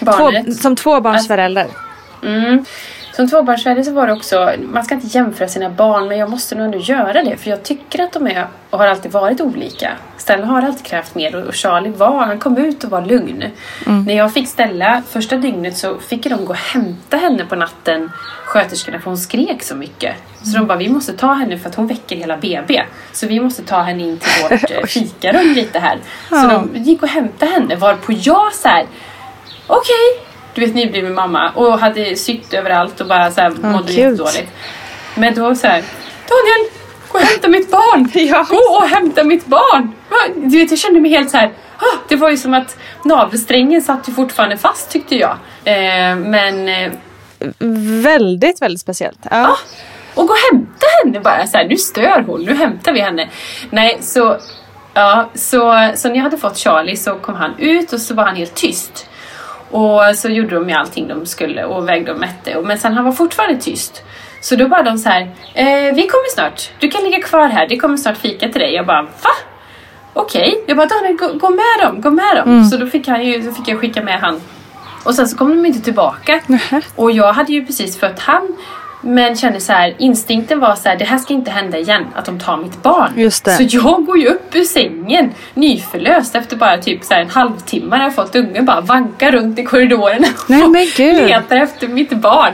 Barnet. 0.00 0.46
Två, 0.46 0.52
som 0.52 0.76
tvåbarnsförälder. 0.76 1.66
Mm. 2.24 2.64
Som 3.12 3.28
tvåbarnsförälder 3.28 3.82
så 3.82 3.92
var 3.92 4.06
det 4.06 4.12
också, 4.12 4.52
man 4.72 4.84
ska 4.84 4.94
inte 4.94 5.06
jämföra 5.06 5.48
sina 5.48 5.70
barn 5.70 6.08
men 6.08 6.18
jag 6.18 6.30
måste 6.30 6.54
nog 6.54 6.64
ändå 6.64 6.78
göra 6.78 7.22
det 7.22 7.36
för 7.36 7.50
jag 7.50 7.62
tycker 7.62 8.02
att 8.02 8.12
de 8.12 8.26
är 8.26 8.46
och 8.70 8.78
har 8.78 8.86
alltid 8.86 9.12
varit 9.12 9.40
olika. 9.40 9.90
Stella 10.16 10.46
har 10.46 10.62
alltid 10.62 10.84
krävt 10.86 11.14
mer 11.14 11.34
och 11.48 11.54
Charlie 11.54 11.90
var, 11.90 12.24
han 12.26 12.38
kom 12.38 12.56
ut 12.56 12.84
och 12.84 12.90
var 12.90 13.02
lugn. 13.02 13.44
Mm. 13.86 14.04
När 14.04 14.14
jag 14.14 14.34
fick 14.34 14.48
Stella 14.48 15.02
första 15.10 15.36
dygnet 15.36 15.76
så 15.76 15.98
fick 15.98 16.22
de 16.24 16.44
gå 16.44 16.50
och 16.50 16.56
hämta 16.56 17.16
henne 17.16 17.44
på 17.44 17.56
natten, 17.56 18.10
sköterskorna, 18.44 18.98
för 19.00 19.04
hon 19.10 19.18
skrek 19.18 19.62
så 19.62 19.74
mycket. 19.76 20.16
Så 20.42 20.58
de 20.58 20.66
bara, 20.66 20.78
vi 20.78 20.88
måste 20.88 21.12
ta 21.12 21.32
henne 21.32 21.58
för 21.58 21.68
att 21.68 21.74
hon 21.74 21.86
väcker 21.86 22.16
hela 22.16 22.36
BB. 22.36 22.82
Så 23.12 23.26
vi 23.26 23.40
måste 23.40 23.62
ta 23.62 23.82
henne 23.82 24.02
in 24.02 24.18
till 24.18 24.42
vårt 24.42 24.70
eh, 24.70 24.86
fikarum 24.86 25.52
lite 25.52 25.78
här. 25.78 25.98
Så 26.28 26.34
Ja. 26.36 26.64
de 26.72 26.78
gick 26.80 27.02
och 27.02 27.08
hämtade 27.08 27.52
henne 27.52 27.76
varpå 27.76 28.12
jag 28.12 28.52
så 28.52 28.68
här, 28.68 28.86
okej, 29.66 30.26
du 30.54 30.60
vet 30.60 30.74
nybliven 30.74 31.14
mamma 31.14 31.50
och 31.54 31.78
hade 31.78 32.16
sytt 32.16 32.54
överallt 32.54 33.00
och 33.00 33.06
bara 33.06 33.30
så 33.30 33.40
här 33.40 33.52
Ja, 33.62 33.68
mådde 33.68 33.92
jättedåligt. 33.92 34.52
Men 35.14 35.34
då 35.34 35.54
så 35.54 35.66
här, 35.66 35.82
Daniel, 36.28 36.70
gå 37.12 37.18
och 37.18 37.24
hämta 37.24 37.48
mitt 37.48 37.70
barn! 37.70 38.10
Gå 38.48 38.76
och 38.76 38.88
hämta 38.88 39.24
mitt 39.24 39.46
barn! 39.46 39.92
Du 40.34 40.58
vet, 40.58 40.70
jag 40.70 40.78
kände 40.78 41.00
mig 41.00 41.10
helt 41.10 41.30
så 41.30 41.36
här. 41.36 41.50
ah, 41.78 41.96
Det 42.08 42.16
var 42.16 42.30
ju 42.30 42.36
som 42.36 42.54
att 42.54 42.76
navelsträngen 43.04 43.82
satt 43.82 44.08
ju 44.08 44.12
fortfarande 44.12 44.56
fast 44.56 44.90
tyckte 44.90 45.16
jag. 45.16 45.30
Eh, 45.64 46.16
men 46.16 46.68
eh, 46.68 46.92
Väldigt, 48.02 48.62
väldigt 48.62 48.80
speciellt. 48.80 49.18
Ja. 49.30 49.56
och 50.14 50.26
gå 50.26 50.32
och 50.32 50.38
hämta 50.52 50.86
henne 51.04 51.20
bara. 51.20 51.46
Så 51.46 51.56
här, 51.56 51.64
nu 51.68 51.76
stör 51.76 52.24
hon, 52.26 52.42
nu 52.44 52.54
hämtar 52.54 52.92
vi 52.92 53.00
henne. 53.00 53.28
Nej, 53.70 53.98
så, 54.00 54.36
ja, 54.94 55.30
så, 55.34 55.90
så 55.94 56.08
när 56.08 56.16
jag 56.16 56.22
hade 56.22 56.38
fått 56.38 56.56
Charlie 56.58 56.96
så 56.96 57.14
kom 57.14 57.34
han 57.34 57.54
ut 57.58 57.92
och 57.92 58.00
så 58.00 58.14
var 58.14 58.24
han 58.24 58.36
helt 58.36 58.54
tyst. 58.54 59.06
Och 59.72 60.16
så 60.16 60.28
gjorde 60.28 60.54
de 60.54 60.68
ju 60.68 60.74
allting 60.74 61.08
de 61.08 61.26
skulle 61.26 61.64
och 61.64 61.88
vägde 61.88 62.12
och 62.12 62.20
mätte. 62.20 62.60
Men 62.64 62.78
sen 62.78 62.92
han 62.92 63.04
var 63.04 63.12
fortfarande 63.12 63.60
tyst. 63.60 64.02
Så 64.40 64.56
då 64.56 64.68
bara 64.68 64.82
de 64.82 64.98
så 64.98 65.08
här, 65.08 65.22
eh, 65.54 65.94
vi 65.94 66.06
kommer 66.08 66.34
snart. 66.34 66.70
Du 66.78 66.88
kan 66.88 67.04
ligga 67.04 67.22
kvar 67.22 67.48
här, 67.48 67.68
det 67.68 67.76
kommer 67.76 67.96
snart 67.96 68.16
fika 68.16 68.48
till 68.48 68.60
dig. 68.60 68.74
Jag 68.74 68.86
bara, 68.86 69.02
va? 69.02 69.30
Okej. 70.12 70.64
Jag 70.66 70.76
bara, 70.76 70.86
Daniel 70.86 71.16
gå, 71.16 71.32
gå 71.32 71.50
med 71.50 71.86
dem, 71.86 72.00
gå 72.00 72.10
med 72.10 72.36
dem. 72.36 72.48
Mm. 72.48 72.64
Så 72.64 72.76
då 72.76 72.86
fick, 72.86 73.08
han 73.08 73.26
ju, 73.26 73.52
fick 73.52 73.68
jag 73.68 73.80
skicka 73.80 74.02
med 74.02 74.20
han. 74.20 74.40
Och 75.04 75.14
sen 75.14 75.28
så 75.28 75.36
kom 75.36 75.48
de 75.48 75.66
inte 75.66 75.80
tillbaka. 75.80 76.40
Och 76.96 77.12
jag 77.12 77.32
hade 77.32 77.52
ju 77.52 77.66
precis 77.66 78.00
fött 78.00 78.18
han. 78.18 78.56
Men 79.04 79.36
kände 79.36 79.60
så 79.60 79.72
här, 79.72 79.94
instinkten 79.98 80.60
var 80.60 80.74
så 80.74 80.88
här, 80.88 80.96
det 80.96 81.04
här 81.04 81.18
ska 81.18 81.34
inte 81.34 81.50
hända 81.50 81.78
igen, 81.78 82.06
att 82.14 82.24
de 82.24 82.38
tar 82.40 82.56
mitt 82.56 82.82
barn. 82.82 83.12
Just 83.16 83.44
det. 83.44 83.52
Så 83.56 83.62
jag 83.68 84.04
går 84.06 84.18
ju 84.18 84.26
upp 84.26 84.54
ur 84.54 84.64
sängen, 84.64 85.30
nyförlöst 85.54 86.34
efter 86.34 86.56
bara 86.56 86.78
typ 86.78 87.04
så 87.04 87.14
en 87.14 87.30
halvtimme 87.30 87.96
när 87.96 88.04
jag 88.04 88.14
fått 88.14 88.36
ungen, 88.36 88.64
bara 88.64 88.80
vankar 88.80 89.32
runt 89.32 89.58
i 89.58 89.64
korridorerna 89.64 90.26
Nej 90.46 90.92
gud. 90.96 91.26
letar 91.26 91.56
efter 91.56 91.88
mitt 91.88 92.10
barn. 92.10 92.52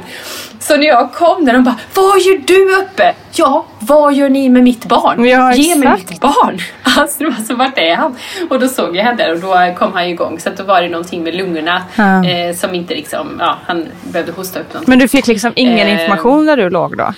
Så 0.60 0.76
när 0.76 0.86
jag 0.86 1.12
kom 1.12 1.44
där, 1.44 1.52
de 1.52 1.64
bara 1.64 1.76
Vad 1.94 2.20
gör 2.20 2.38
du 2.46 2.76
uppe? 2.82 3.14
Ja, 3.32 3.66
vad 3.78 4.14
gör 4.14 4.28
ni 4.28 4.48
med 4.48 4.62
mitt 4.62 4.84
barn? 4.84 5.24
Ja, 5.24 5.54
Ge 5.54 5.76
mig 5.76 5.88
mitt 6.08 6.20
barn! 6.20 6.58
Alltså, 6.96 7.24
alltså 7.26 7.54
vart 7.54 7.78
är 7.78 7.96
han? 7.96 8.16
Och 8.50 8.60
då 8.60 8.68
såg 8.68 8.96
jag 8.96 9.04
henne 9.04 9.16
där 9.24 9.32
och 9.32 9.40
då 9.40 9.74
kom 9.78 9.92
han 9.92 10.04
igång. 10.04 10.38
Så 10.40 10.48
att 10.48 10.56
då 10.56 10.64
var 10.64 10.82
det 10.82 10.88
någonting 10.88 11.22
med 11.22 11.34
lungorna 11.34 11.82
Ja. 11.96 12.24
eh, 12.24 12.54
som 12.54 12.74
inte 12.74 12.94
liksom, 12.94 13.36
ja, 13.40 13.58
han 13.66 13.86
behövde 14.02 14.32
hosta 14.32 14.60
upp 14.60 14.72
någonting. 14.74 14.90
Men 14.90 14.98
du 14.98 15.08
fick 15.08 15.26
liksom 15.26 15.52
ingen 15.56 15.86
Eh, 15.88 15.92
information 16.02 16.46
där 16.46 16.56
du 16.56 16.70
låg 16.70 16.96
då? 16.96 17.14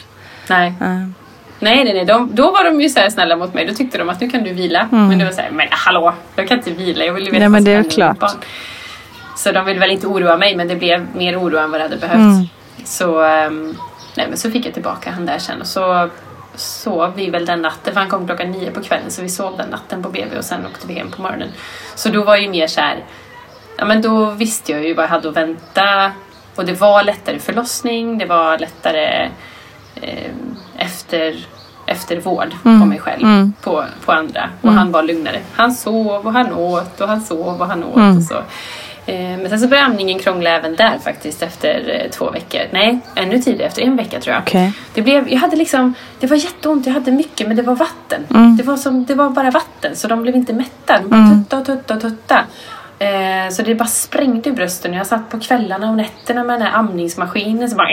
Nej. 0.48 0.74
Nej, 1.62 1.84
nej, 1.84 1.94
nej. 1.94 2.04
De, 2.04 2.30
då 2.34 2.50
var 2.50 2.64
de 2.64 2.80
ju 2.80 2.88
så 2.88 3.00
här 3.00 3.10
snälla 3.10 3.36
mot 3.36 3.54
mig. 3.54 3.66
Då 3.66 3.74
tyckte 3.74 3.98
de 3.98 4.08
att 4.08 4.20
nu 4.20 4.30
kan 4.30 4.44
du 4.44 4.52
vila. 4.52 4.88
Mm. 4.92 5.08
Men 5.08 5.18
det 5.18 5.24
var 5.24 5.32
så 5.32 5.40
här, 5.40 5.50
men 5.50 5.66
hallå, 5.70 6.14
jag 6.36 6.48
kan 6.48 6.58
inte 6.58 6.70
vila. 6.70 7.04
Jag 7.04 7.12
vill 7.12 7.24
ju 7.24 7.30
veta 7.30 7.38
Nej, 7.40 7.48
men 7.48 7.64
det 7.64 7.72
är 7.72 7.82
klart. 7.82 8.18
barn. 8.18 8.30
Så 9.36 9.52
de 9.52 9.64
ville 9.66 9.80
väl 9.80 9.90
inte 9.90 10.06
oroa 10.06 10.36
mig, 10.36 10.56
men 10.56 10.68
det 10.68 10.76
blev 10.76 11.06
mer 11.16 11.40
oro 11.40 11.58
än 11.58 11.70
vad 11.70 11.80
det 11.80 11.84
hade 11.84 11.96
behövt. 11.96 12.14
Mm. 12.16 12.44
Så, 12.84 13.22
ehm, 13.22 13.74
nej, 14.16 14.26
men 14.28 14.36
så 14.38 14.50
fick 14.50 14.66
jag 14.66 14.74
tillbaka 14.74 15.10
han 15.10 15.26
där 15.26 15.38
sen 15.38 15.60
och 15.60 15.66
så 15.66 16.08
sov 16.61 17.12
vi 17.16 17.30
väl 17.30 17.46
den 17.46 17.62
natten, 17.62 17.92
för 17.94 18.00
han 18.00 18.11
kom 18.11 18.26
klockan 18.26 18.50
nio 18.50 18.70
på 18.70 18.82
kvällen 18.82 19.11
så 19.11 19.22
vi 19.22 19.28
sov 19.28 19.56
den 19.56 19.68
natten 19.70 20.02
på 20.02 20.08
BB 20.08 20.38
och 20.38 20.44
sen 20.44 20.66
åkte 20.66 20.86
vi 20.86 20.94
hem 20.94 21.11
på 21.11 21.22
morgonen. 21.22 21.48
Så 21.94 22.08
då 22.08 22.24
var 22.24 22.36
ju 22.36 22.48
mer 22.50 22.66
så 22.66 22.80
här, 22.80 23.04
ja 23.78 23.84
men 23.84 24.02
då 24.02 24.30
visste 24.30 24.72
jag 24.72 24.84
ju 24.84 24.94
vad 24.94 25.04
jag 25.04 25.11
hade 25.11 25.28
att 25.28 25.36
vänta 25.36 26.12
och 26.56 26.64
det 26.64 26.72
var 26.80 27.02
lättare 27.02 27.38
förlossning, 27.38 28.18
det 28.18 28.26
var 28.26 28.58
lättare 28.58 29.30
eh, 29.94 30.30
efter, 30.76 31.46
eftervård 31.86 32.54
Mm. 32.64 32.80
på 32.80 32.86
mig 32.86 32.98
själv, 32.98 33.22
Mm. 33.22 33.52
på, 33.62 33.84
på 34.04 34.12
andra. 34.12 34.48
Och 34.61 34.64
Mm. 34.68 34.78
han 34.78 34.92
var 34.92 35.02
lugnare. 35.02 35.40
Han 35.52 35.72
sov 35.72 36.26
och 36.26 36.32
han 36.32 36.52
åt 36.52 37.00
och 37.00 37.08
han 37.08 37.20
sov 37.20 37.61
och 37.61 37.66
han 37.66 37.84
åt 37.84 37.96
Mm. 37.96 38.16
och 38.16 38.22
så. 38.22 38.42
Eh, 39.11 39.38
Men 39.38 39.48
sen 39.48 39.61
så 39.61 39.68
började 39.68 39.86
amningen 39.86 40.18
krångla 40.18 40.50
även 40.50 40.76
där 40.76 40.98
faktiskt 41.04 41.42
efter 41.42 42.00
eh, 42.04 42.11
två 42.11 42.30
veckor. 42.30 42.61
Nej, 42.70 42.98
ännu 43.14 43.38
tidigare, 43.38 43.66
efter 43.68 43.82
en 43.82 43.96
vecka 43.96 44.20
tror 44.20 44.34
jag. 44.34 44.42
Okej. 44.42 44.72
Det, 44.94 45.02
blev, 45.02 45.28
jag 45.32 45.38
hade 45.38 45.56
liksom, 45.56 45.94
det 46.20 46.26
var 46.26 46.36
jätteont, 46.36 46.86
jag 46.86 46.92
hade 46.94 47.11
mycket 47.12 47.46
men 47.48 47.56
det 47.56 47.62
var 47.62 47.74
vatten. 47.74 48.26
Mm. 48.30 48.56
Det, 48.56 48.62
var 48.62 48.76
som, 48.76 49.04
det 49.04 49.14
var 49.14 49.30
bara 49.30 49.50
vatten 49.50 49.96
så 49.96 50.08
de 50.08 50.22
blev 50.22 50.36
inte 50.36 50.52
mätta. 50.52 50.98
De 51.02 51.08
bara 51.08 51.20
Mm. 51.20 51.44
tutta 51.44 51.58
och 51.58 51.66
tutta 51.66 51.94
och 51.94 52.00
tutta. 52.00 52.44
Eh, 52.98 53.50
så 53.52 53.62
det 53.62 53.74
bara 53.74 53.88
sprängde 53.88 54.48
i 54.48 54.52
brösten. 54.52 54.94
Jag 54.94 55.06
satt 55.06 55.30
på 55.30 55.40
kvällarna 55.40 55.90
och 55.90 55.96
nätterna 55.96 56.44
med 56.44 56.54
den 56.61 56.66
här 56.66 56.78
amningsmaskinen 56.78 57.70
så 57.70 57.76
bara... 57.76 57.88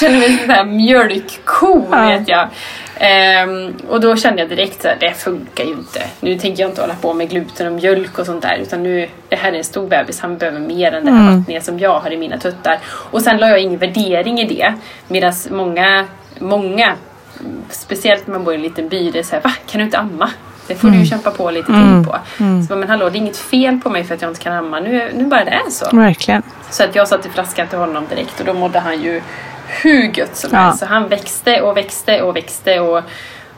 Kände 0.00 0.18
mig 0.18 0.38
som 0.38 0.50
en 0.50 0.76
mjölkko 0.76 1.86
Ja. 1.90 2.06
vet 2.06 2.28
jag. 2.28 2.48
Ehm, 3.00 3.74
och 3.88 4.00
då 4.00 4.16
kände 4.16 4.40
jag 4.42 4.48
direkt 4.48 4.84
att 4.84 5.00
det 5.00 5.12
funkar 5.12 5.64
ju 5.64 5.70
inte. 5.70 6.02
Nu 6.20 6.38
tänker 6.38 6.62
jag 6.62 6.70
inte 6.70 6.80
hålla 6.80 6.94
på 6.94 7.14
med 7.14 7.30
gluten 7.30 7.66
och 7.66 7.72
mjölk 7.72 8.18
och 8.18 8.26
sånt 8.26 8.42
där. 8.42 8.56
Utan 8.56 8.82
nu, 8.82 9.08
det 9.28 9.36
här 9.36 9.52
är 9.52 9.56
en 9.58 9.64
stor 9.64 9.86
bebis, 9.88 10.20
han 10.20 10.38
behöver 10.38 10.60
mer 10.60 10.92
än 10.94 11.04
det 11.04 11.10
här 11.10 11.20
Mm. 11.20 11.38
vattnet 11.38 11.64
som 11.64 11.78
jag 11.78 12.00
har 12.00 12.10
i 12.10 12.16
mina 12.16 12.38
tuttar. 12.38 12.78
Och 12.86 13.22
sen 13.22 13.36
la 13.36 13.48
jag 13.48 13.60
ingen 13.60 13.78
värdering 13.78 14.40
i 14.40 14.44
det. 14.44 14.74
Medan 15.08 15.32
många, 15.50 16.04
många, 16.38 16.92
speciellt 17.70 18.26
när 18.26 18.32
man 18.34 18.44
bor 18.44 18.52
i 18.54 18.56
en 18.56 18.62
liten 18.62 18.88
by, 18.88 19.10
det 19.10 19.18
är 19.18 19.22
såhär, 19.22 19.42
va? 19.42 19.52
Kan 19.66 19.78
du 19.78 19.84
inte 19.84 19.98
amma? 19.98 20.30
Det 20.68 20.74
får 20.74 20.88
du 20.88 20.94
Mm. 20.94 21.06
kämpa 21.06 21.30
på 21.30 21.50
lite 21.50 21.72
Mm. 21.72 22.04
till 22.04 22.12
på. 22.12 22.18
Mm. 22.40 22.62
Så, 22.66 22.76
men 22.76 22.88
hallå, 22.88 23.08
det 23.08 23.16
är 23.16 23.20
inget 23.20 23.36
fel 23.36 23.78
på 23.80 23.90
mig 23.90 24.04
för 24.04 24.14
att 24.14 24.22
jag 24.22 24.30
inte 24.30 24.40
kan 24.42 24.52
amma. 24.52 24.80
Nu, 24.80 25.10
nu 25.14 25.24
bara 25.26 25.44
det 25.44 25.50
är 25.50 25.70
så. 25.70 25.96
Verkligen. 25.96 26.42
Så 26.70 26.84
att 26.84 26.94
jag 26.94 27.08
satte 27.08 27.28
flaskan 27.28 27.66
till 27.68 27.78
honom 27.78 28.06
direkt 28.10 28.40
och 28.40 28.46
då 28.46 28.52
mådde 28.52 28.78
han 28.78 29.02
ju 29.02 29.22
hur 29.68 30.02
gött 30.18 30.36
som 30.36 30.50
Ja. 30.52 30.58
helst. 30.58 30.78
Så 30.78 30.86
han 30.86 31.08
växte 31.08 31.60
och 31.60 31.76
växte 31.76 32.22
och 32.22 32.36
växte 32.36 32.80
och 32.80 33.02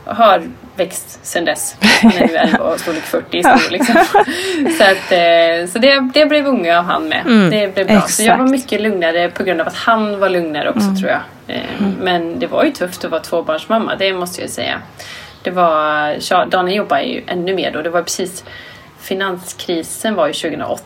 har 0.04 0.42
växt 0.76 1.18
sen 1.22 1.44
dess. 1.44 1.76
Han 2.02 2.12
är 2.12 2.26
nu 2.28 2.36
11 2.36 2.58
och 2.58 2.80
storlek 2.80 3.02
40 3.02 3.42
stor 3.42 3.70
liksom. 3.70 3.94
Så, 4.78 4.84
att, 4.84 5.12
eh, 5.12 5.70
så 5.72 5.78
det, 5.78 6.10
det 6.14 6.26
blev 6.26 6.46
unga 6.46 6.78
av 6.78 6.84
han 6.84 7.08
med. 7.08 7.22
Mm, 7.26 7.50
Det 7.50 7.74
blev 7.74 7.86
bra. 7.86 8.00
Så 8.00 8.22
jag 8.22 8.36
var 8.38 8.44
exakt. 8.44 8.50
mycket 8.50 8.80
lugnare 8.80 9.30
på 9.30 9.42
grund 9.44 9.60
av 9.60 9.66
att 9.68 9.74
han 9.76 10.18
var 10.18 10.28
lugnare 10.28 10.68
också 10.70 10.80
Mm. 10.86 10.96
tror 10.96 11.10
jag. 11.10 11.20
Eh, 11.56 11.62
Men 12.00 12.38
det 12.38 12.46
var 12.46 12.64
ju 12.64 12.70
tufft 12.70 13.04
att 13.04 13.10
vara 13.10 13.20
tvåbarnsmamma, 13.22 13.96
det 13.96 14.12
måste 14.12 14.40
jag 14.40 14.50
säga. 14.50 14.78
Det 15.42 15.50
var, 15.50 16.46
Daniel 16.50 16.76
jobbade 16.76 17.02
ju 17.02 17.22
ännu 17.26 17.54
mer 17.54 17.70
då. 17.72 17.82
Det 17.82 17.90
var 17.90 18.02
precis 18.02 18.44
finanskrisen 19.00 20.14
var 20.14 20.26
ju 20.26 20.32
2008. 20.32 20.82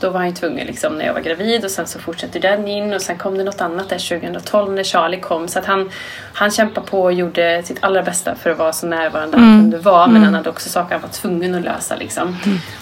Då 0.00 0.10
var 0.10 0.18
han 0.18 0.28
ju 0.28 0.34
tvungen 0.34 0.66
liksom 0.66 0.94
när 0.98 1.06
jag 1.06 1.14
var 1.14 1.20
gravid 1.20 1.64
och 1.64 1.70
sen 1.70 1.86
så 1.86 1.98
fortsatte 1.98 2.38
den 2.38 2.68
in 2.68 2.94
och 2.94 3.02
sen 3.02 3.18
kom 3.18 3.38
det 3.38 3.44
något 3.44 3.60
annat 3.60 3.88
där 3.88 4.20
2012 4.20 4.72
när 4.72 4.84
Charlie 4.84 5.20
kom. 5.20 5.48
Så 5.48 5.58
att 5.58 5.66
han, 5.66 5.90
han 6.32 6.50
kämpade 6.50 6.86
på 6.86 7.02
och 7.02 7.12
gjorde 7.12 7.62
sitt 7.62 7.78
allra 7.84 8.02
bästa 8.02 8.34
för 8.34 8.50
att 8.50 8.58
vara 8.58 8.72
så 8.72 8.86
närvarande 8.86 9.36
han 9.36 9.46
Mm. 9.48 9.60
kunde 9.60 9.78
vara. 9.78 10.06
Men 10.06 10.16
Mm. 10.16 10.24
han 10.24 10.34
hade 10.34 10.50
också 10.50 10.68
saker 10.68 10.92
han 10.94 11.02
var 11.02 11.08
tvungen 11.08 11.54
att 11.54 11.62
lösa 11.64 11.96
liksom. 11.96 12.36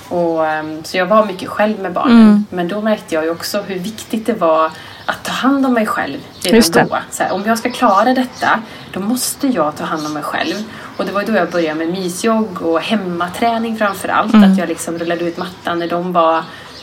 Och, 0.08 0.46
ehm, 0.46 0.84
så 0.84 0.96
jag 0.96 1.06
var 1.06 1.24
mycket 1.24 1.48
själv 1.48 1.78
med 1.80 1.92
barnen. 1.92 2.20
Mm. 2.22 2.44
Men 2.50 2.68
då 2.68 2.80
märkte 2.80 3.14
jag 3.14 3.24
ju 3.24 3.30
också 3.30 3.60
hur 3.66 3.78
viktigt 3.78 4.26
det 4.26 4.32
var 4.34 4.70
att 5.06 5.24
ta 5.24 5.32
hand 5.32 5.66
om 5.66 5.74
mig 5.74 5.86
själv 5.86 6.18
redan 6.42 6.88
då. 6.88 6.98
Så 7.10 7.22
här, 7.22 7.32
om 7.32 7.42
jag 7.46 7.58
ska 7.58 7.70
klara 7.70 8.14
detta, 8.14 8.60
då 8.92 9.00
måste 9.00 9.46
jag 9.48 9.76
ta 9.76 9.84
hand 9.84 10.06
om 10.06 10.12
mig 10.12 10.22
själv. 10.22 10.54
Och 10.96 11.04
det 11.04 11.12
var 11.12 11.22
då 11.22 11.32
jag 11.32 11.50
började 11.50 11.74
med 11.78 11.88
mysjogg 11.88 12.62
och 12.62 12.80
hemmaträning 12.80 13.76
framför 13.76 14.08
allt. 14.08 14.34
Mm. 14.34 14.52
Att 14.52 14.58
jag 14.58 14.68
liksom 14.68 14.98
rullade 14.98 15.24
ut 15.24 15.36
mattan 15.36 15.78
när 15.78 15.88
de 15.88 16.12
var, 16.12 16.42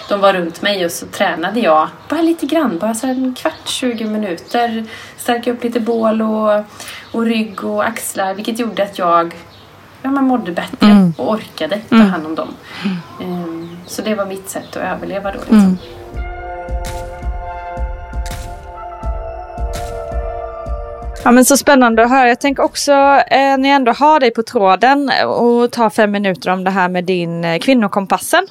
de 0.10 0.20
var 0.22 0.34
runt 0.34 0.62
mig 0.62 0.86
och 0.86 0.92
så 0.92 1.06
tränade 1.06 1.60
jag 1.60 1.88
bara 2.10 2.22
lite 2.22 2.46
grann, 2.46 2.78
bara 2.80 2.94
så 2.94 3.08
en 3.08 3.36
kvart, 3.38 3.68
20 3.68 4.06
minuter. 4.06 4.86
Stärka 5.18 5.52
upp 5.52 5.64
lite 5.64 5.80
bål 5.80 6.22
och, 6.22 6.64
och 7.12 7.26
rygg 7.26 7.64
och 7.64 7.86
axlar, 7.88 8.34
vilket 8.34 8.60
gjorde 8.60 8.84
att 8.84 8.98
jag 9.00 9.36
ja, 10.02 10.10
man 10.12 10.24
mådde 10.24 10.52
bättre 10.52 10.88
Mm. 10.88 11.14
och 11.18 11.32
orkade 11.32 11.80
ta 11.90 11.96
Mm. 11.96 12.10
hand 12.10 12.26
om 12.26 12.36
dem. 12.36 12.50
Ehm, 13.22 13.78
så 13.88 14.02
det 14.02 14.16
var 14.16 14.26
mitt 14.26 14.50
sätt 14.50 14.78
att 14.78 14.84
överleva 14.84 15.32
då. 15.32 15.38
Liksom. 15.40 15.58
Mm. 15.58 15.78
Ja, 21.24 21.32
men 21.32 21.46
så 21.46 21.58
spännande 21.58 22.04
att 22.04 22.10
höra. 22.10 22.30
Jag 22.30 22.40
tänker 22.42 22.64
också 22.64 22.92
eh, 22.92 23.58
när 23.58 23.70
jag 23.70 23.76
ändå 23.76 23.92
har 23.92 24.20
dig 24.20 24.32
på 24.32 24.44
tråden 24.44 25.12
och 25.26 25.72
tar 25.72 25.90
fem 25.90 26.12
minuter 26.12 26.50
om 26.50 26.64
det 26.64 26.72
här 26.72 26.90
med 26.90 27.04
din 27.04 27.44
eh, 27.46 27.60
kvinnokompassen. 27.60 28.48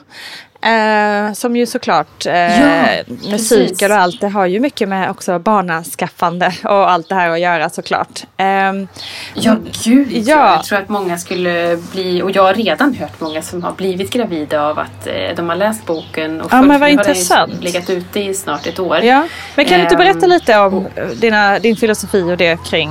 Eh, 0.65 1.33
som 1.33 1.57
ju 1.57 1.67
såklart, 1.67 2.27
eh, 2.27 2.33
Ja, 2.61 2.87
musiken 3.09 3.31
precis. 3.31 3.83
och 3.83 3.97
allt 3.97 4.21
det 4.21 4.29
har 4.29 4.47
ju 4.47 4.61
mycket 4.61 4.89
med 4.89 5.11
också 5.11 5.39
barnaskaffande 5.39 6.53
och 6.65 6.91
allt 6.91 7.09
det 7.09 7.15
här 7.15 7.31
att 7.31 7.41
göra 7.41 7.71
såklart. 7.71 8.25
Ehm, 8.37 8.89
Ja, 9.35 9.57
gud 9.85 10.09
ja. 10.12 10.23
Ja. 10.27 10.55
Jag 10.57 10.65
tror 10.65 10.79
att 10.79 10.89
många 10.89 11.19
skulle 11.19 11.79
bli, 11.93 12.23
och 12.23 12.31
jag 12.31 12.43
har 12.43 12.55
redan 12.55 12.95
hört 12.95 13.21
många 13.21 13.43
som 13.43 13.62
har 13.62 13.73
blivit 13.73 14.11
gravida 14.12 14.62
av 14.62 14.79
att 14.79 15.07
eh, 15.07 15.37
de 15.37 15.49
har 15.49 15.57
läst 15.57 15.87
boken. 15.87 16.41
Och 16.41 16.49
Ja, 16.53 16.62
men 16.62 16.69
vad 16.69 16.91
nu 16.91 16.97
har 16.97 17.05
den 17.05 17.11
intressant. 17.11 17.65
legat 17.65 17.91
ute 17.91 18.21
i 18.21 18.35
snart 18.35 18.67
ett 18.67 18.79
år. 18.79 18.99
ja. 19.03 19.27
Men 19.55 19.65
kan 19.65 19.77
du 19.79 19.83
inte 19.83 19.95
Ehm, 19.95 19.99
berätta 19.99 20.27
lite 20.27 20.59
om 20.59 20.87
dina, 21.17 21.59
din 21.59 21.77
filosofi 21.77 22.23
och 22.23 22.37
det 22.37 22.65
kring, 22.65 22.91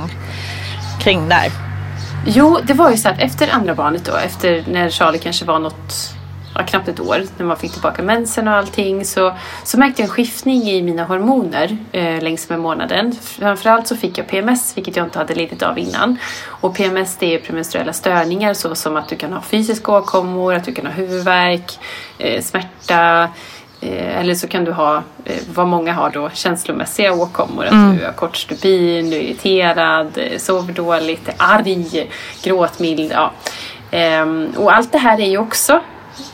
kring 1.02 1.28
där? 1.28 1.46
Jo, 2.26 2.58
det 2.64 2.72
var 2.74 2.90
ju 2.90 2.96
så 2.96 3.08
att 3.08 3.20
efter 3.20 3.48
andra 3.54 3.74
barnet 3.74 4.04
då, 4.04 4.16
efter 4.16 4.64
när 4.68 4.90
Charlie 4.90 5.18
kanske 5.18 5.44
var 5.44 5.58
något, 5.58 6.13
ja, 6.54 6.62
knappt 6.62 6.88
ett 6.88 7.00
år, 7.00 7.22
när 7.38 7.46
man 7.46 7.56
fick 7.56 7.72
tillbaka 7.72 8.02
mensen 8.02 8.48
och 8.48 8.54
allting, 8.54 9.04
så, 9.04 9.34
så 9.64 9.78
märkte 9.78 10.02
jag 10.02 10.08
en 10.08 10.14
skiftning 10.14 10.62
i 10.62 10.82
mina 10.82 11.04
hormoner 11.04 11.76
eh, 11.92 12.22
längs 12.22 12.48
med 12.48 12.60
månaden. 12.60 13.12
Framförallt 13.22 13.88
så 13.88 13.96
fick 13.96 14.18
jag 14.18 14.26
PMS, 14.26 14.76
vilket 14.76 14.96
jag 14.96 15.06
inte 15.06 15.18
hade 15.18 15.34
lidit 15.34 15.62
av 15.62 15.78
innan. 15.78 16.18
Och 16.46 16.74
PMS 16.76 17.16
det 17.16 17.34
är 17.34 17.38
premenstruella 17.38 17.92
störningar 17.92 18.54
så 18.54 18.74
som 18.74 18.96
att 18.96 19.08
du 19.08 19.16
kan 19.16 19.32
ha 19.32 19.40
fysiska 19.42 19.92
åkommor, 19.92 20.54
att 20.54 20.64
du 20.64 20.74
kan 20.74 20.86
ha 20.86 20.92
huvudvärk, 20.92 21.78
eh, 22.18 22.42
smärta, 22.42 23.28
Eh, 23.80 24.20
eller 24.20 24.34
så 24.34 24.48
kan 24.48 24.64
du 24.64 24.72
ha, 24.72 24.96
eh, 25.24 25.36
vad 25.54 25.66
många 25.66 25.92
har 25.92 26.10
då, 26.10 26.30
känslomässiga 26.34 27.12
åkommor. 27.12 27.64
Att 27.64 27.72
Mm. 27.72 27.96
du 27.96 28.04
har 28.04 28.12
kort 28.12 28.36
stubin, 28.36 29.10
du 29.10 29.16
är 29.16 29.20
irriterad, 29.20 30.18
eh, 30.18 30.38
sover 30.38 30.72
dåligt, 30.72 31.28
är 31.28 31.34
arg, 31.38 32.10
gråtmild. 32.42 33.12
Ja. 33.12 33.30
Ehm, 33.90 34.48
och 34.56 34.72
allt 34.74 34.92
det 34.92 34.98
här 34.98 35.20
är 35.20 35.26
ju 35.26 35.38
också, 35.38 35.80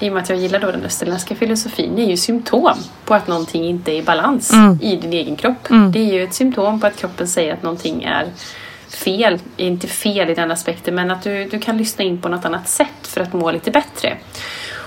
i 0.00 0.08
och 0.08 0.12
med 0.12 0.22
att 0.22 0.28
jag 0.28 0.38
gillar 0.38 0.60
då 0.60 0.70
den 0.70 0.84
österländska 0.84 1.34
filosofin, 1.34 1.98
är 1.98 2.06
ju 2.06 2.16
symptom 2.16 2.78
på 3.04 3.14
att 3.14 3.26
någonting 3.28 3.64
inte 3.64 3.92
är 3.92 3.96
i 3.96 4.02
balans 4.02 4.52
Mm. 4.52 4.78
i 4.82 4.96
din 4.96 5.12
egen 5.12 5.36
kropp. 5.36 5.70
Mm. 5.70 5.92
Det 5.92 5.98
är 5.98 6.12
ju 6.12 6.22
ett 6.22 6.34
symptom 6.34 6.80
på 6.80 6.86
att 6.86 6.96
kroppen 6.96 7.28
säger 7.28 7.52
att 7.52 7.62
någonting 7.62 8.02
är 8.02 8.26
fel, 8.88 9.38
inte 9.56 9.86
fel 9.86 10.30
i 10.30 10.34
den 10.34 10.50
aspekten, 10.50 10.94
men 10.94 11.10
att 11.10 11.22
du, 11.22 11.44
du 11.44 11.58
kan 11.58 11.76
lyssna 11.76 12.04
in 12.04 12.20
på 12.20 12.28
något 12.28 12.44
annat 12.44 12.68
sätt 12.68 13.06
för 13.06 13.20
att 13.20 13.32
må 13.32 13.50
lite 13.50 13.70
bättre. 13.70 14.16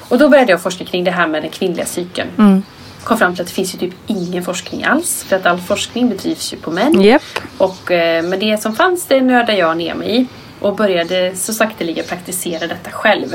Och 0.09 0.17
då 0.17 0.29
började 0.29 0.51
jag 0.51 0.61
forska 0.61 0.85
kring 0.85 1.03
det 1.03 1.11
här 1.11 1.27
med 1.27 1.43
den 1.43 1.51
kvinnliga 1.51 1.85
cykeln. 1.85 2.29
Mm. 2.37 2.63
Kom 3.03 3.17
fram 3.17 3.33
till 3.35 3.41
att 3.41 3.47
det 3.47 3.53
finns 3.53 3.75
ju 3.75 3.79
typ 3.79 3.93
ingen 4.07 4.43
forskning 4.43 4.83
alls. 4.83 5.25
För 5.27 5.35
att 5.35 5.45
all 5.45 5.57
forskning 5.59 6.09
bedrivs 6.09 6.53
ju 6.53 6.57
på 6.57 6.71
män. 6.71 7.01
Japp. 7.01 7.21
Och 7.57 7.91
eh, 7.91 8.23
med 8.23 8.39
det 8.39 8.61
som 8.61 8.75
fanns 8.75 9.05
det 9.05 9.21
nördade 9.21 9.57
jag 9.57 9.77
ner 9.77 9.95
mig 9.95 10.21
i. 10.21 10.27
Och 10.63 10.75
började 10.75 11.35
så 11.35 11.53
sakteliga 11.53 12.03
praktisera 12.03 12.67
detta 12.67 12.91
själv. 12.91 13.27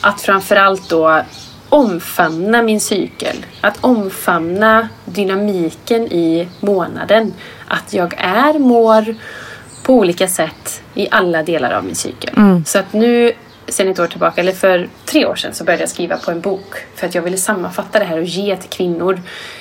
Att 0.00 0.20
framförallt 0.20 0.88
då 0.88 1.22
omfamna 1.68 2.62
min 2.62 2.80
cykel. 2.80 3.36
Att 3.60 3.78
omfamna 3.80 4.88
dynamiken 5.04 6.02
i 6.02 6.48
månaden. 6.60 7.34
Att 7.68 7.92
jag 7.92 8.14
är, 8.18 8.58
mår 8.58 9.14
på 9.82 9.94
olika 9.94 10.28
sätt 10.28 10.82
i 10.94 11.08
alla 11.10 11.42
delar 11.42 11.70
av 11.70 11.84
min 11.84 11.94
cykel. 11.94 12.34
Mm. 12.36 12.64
Så 12.64 12.78
att 12.78 12.92
nu 12.92 13.32
sen 13.68 13.88
ett 13.88 13.98
år 13.98 14.06
tillbaka, 14.06 14.40
eller 14.40 14.52
för 14.52 14.88
tre 15.04 15.26
år 15.26 15.34
sedan, 15.34 15.54
så 15.54 15.64
började 15.64 15.82
jag 15.82 15.90
skriva 15.90 16.16
på 16.16 16.30
en 16.30 16.40
bok. 16.40 16.74
För 16.94 17.06
att 17.06 17.14
jag 17.14 17.22
ville 17.22 17.36
sammanfatta 17.36 17.98
det 17.98 18.04
här 18.04 18.18
och 18.18 18.24
ge 18.24 18.56
till 18.56 18.70
kvinnor 18.70 19.20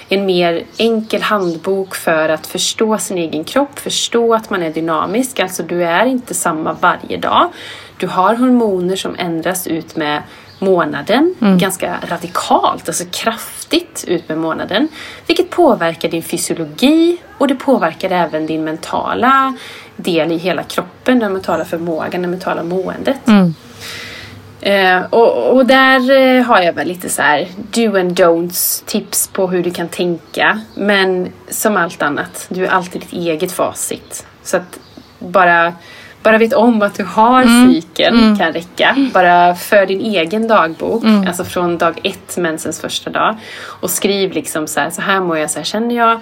en 0.10 0.26
mer 0.26 0.64
enkel 0.78 1.22
handbok 1.22 1.96
för 1.96 2.30
att 2.30 2.48
förstå 2.48 2.98
sin 2.98 3.18
egen 3.18 3.44
kropp, 3.44 3.80
förstå 3.80 4.34
att 4.34 4.50
man 4.50 4.64
är 4.64 4.70
dynamisk. 4.70 5.40
Alltså 5.40 5.64
du 5.64 5.84
är 5.84 6.06
inte 6.06 6.34
samma 6.34 6.74
varje 6.74 7.18
dag. 7.18 7.50
Du 7.98 8.08
har 8.08 8.36
hormoner 8.36 8.96
som 8.96 9.16
ändras 9.20 9.68
ut 9.68 9.96
med 9.96 10.24
månaden, 10.60 11.36
Mm. 11.42 11.58
ganska 11.58 11.98
radikalt, 12.10 12.88
alltså 12.90 13.04
kraftigt 13.12 14.06
ut 14.08 14.30
med 14.30 14.38
månaden. 14.38 14.88
Vilket 15.28 15.50
påverkar 15.50 16.10
din 16.10 16.24
fysiologi 16.24 17.18
och 17.38 17.48
det 17.48 17.56
påverkar 17.56 18.10
även 18.10 18.46
din 18.48 18.64
mentala 18.64 19.54
del 19.96 20.32
i 20.32 20.38
hela 20.38 20.64
kroppen, 20.64 21.20
den 21.20 21.34
mentala 21.34 21.66
förmågan, 21.66 22.22
det 22.22 22.28
mentala 22.28 22.64
måendet. 22.64 23.28
Mm. 23.28 23.54
Eh, 24.62 25.02
och, 25.10 25.52
och 25.56 25.66
där 25.66 26.12
eh, 26.12 26.44
har 26.44 26.62
jag 26.62 26.74
väl 26.74 26.88
lite 26.88 27.10
så 27.10 27.22
här 27.22 27.48
do 27.56 28.00
and 28.00 28.20
don'ts 28.20 28.84
tips 28.86 29.28
på 29.28 29.48
hur 29.48 29.64
du 29.64 29.72
kan 29.72 29.88
tänka. 29.88 30.60
Men 30.76 31.28
som 31.50 31.78
allt 31.78 32.02
annat, 32.02 32.46
du 32.50 32.66
är 32.66 32.70
alltid 32.70 33.02
ditt 33.02 33.14
eget 33.14 33.52
facit. 33.52 34.26
Så 34.44 34.58
att 34.58 34.80
bara, 35.20 35.74
bara 36.24 36.38
vet 36.38 36.54
om 36.54 36.82
att 36.82 36.96
du 36.96 37.04
har 37.04 37.42
Mm. 37.42 37.74
cykeln 37.74 38.20
Mm. 38.24 38.38
kan 38.38 38.54
räcka. 38.54 38.96
Bara 39.14 39.56
för 39.56 39.86
din 39.86 40.02
egen 40.02 40.48
dagbok, 40.48 41.04
Mm. 41.04 41.28
alltså 41.28 41.44
från 41.44 41.78
dag 41.78 42.00
ett, 42.04 42.38
mensens 42.38 42.82
första 42.82 43.10
dag. 43.10 43.36
Och 43.66 43.90
skriv 43.90 44.32
liksom 44.32 44.68
så 44.68 44.80
här, 44.80 44.90
så 44.90 45.02
här 45.02 45.20
mår 45.20 45.38
jag, 45.38 45.52
så 45.52 45.60
här 45.60 45.64
känner 45.66 45.96
jag. 45.96 46.20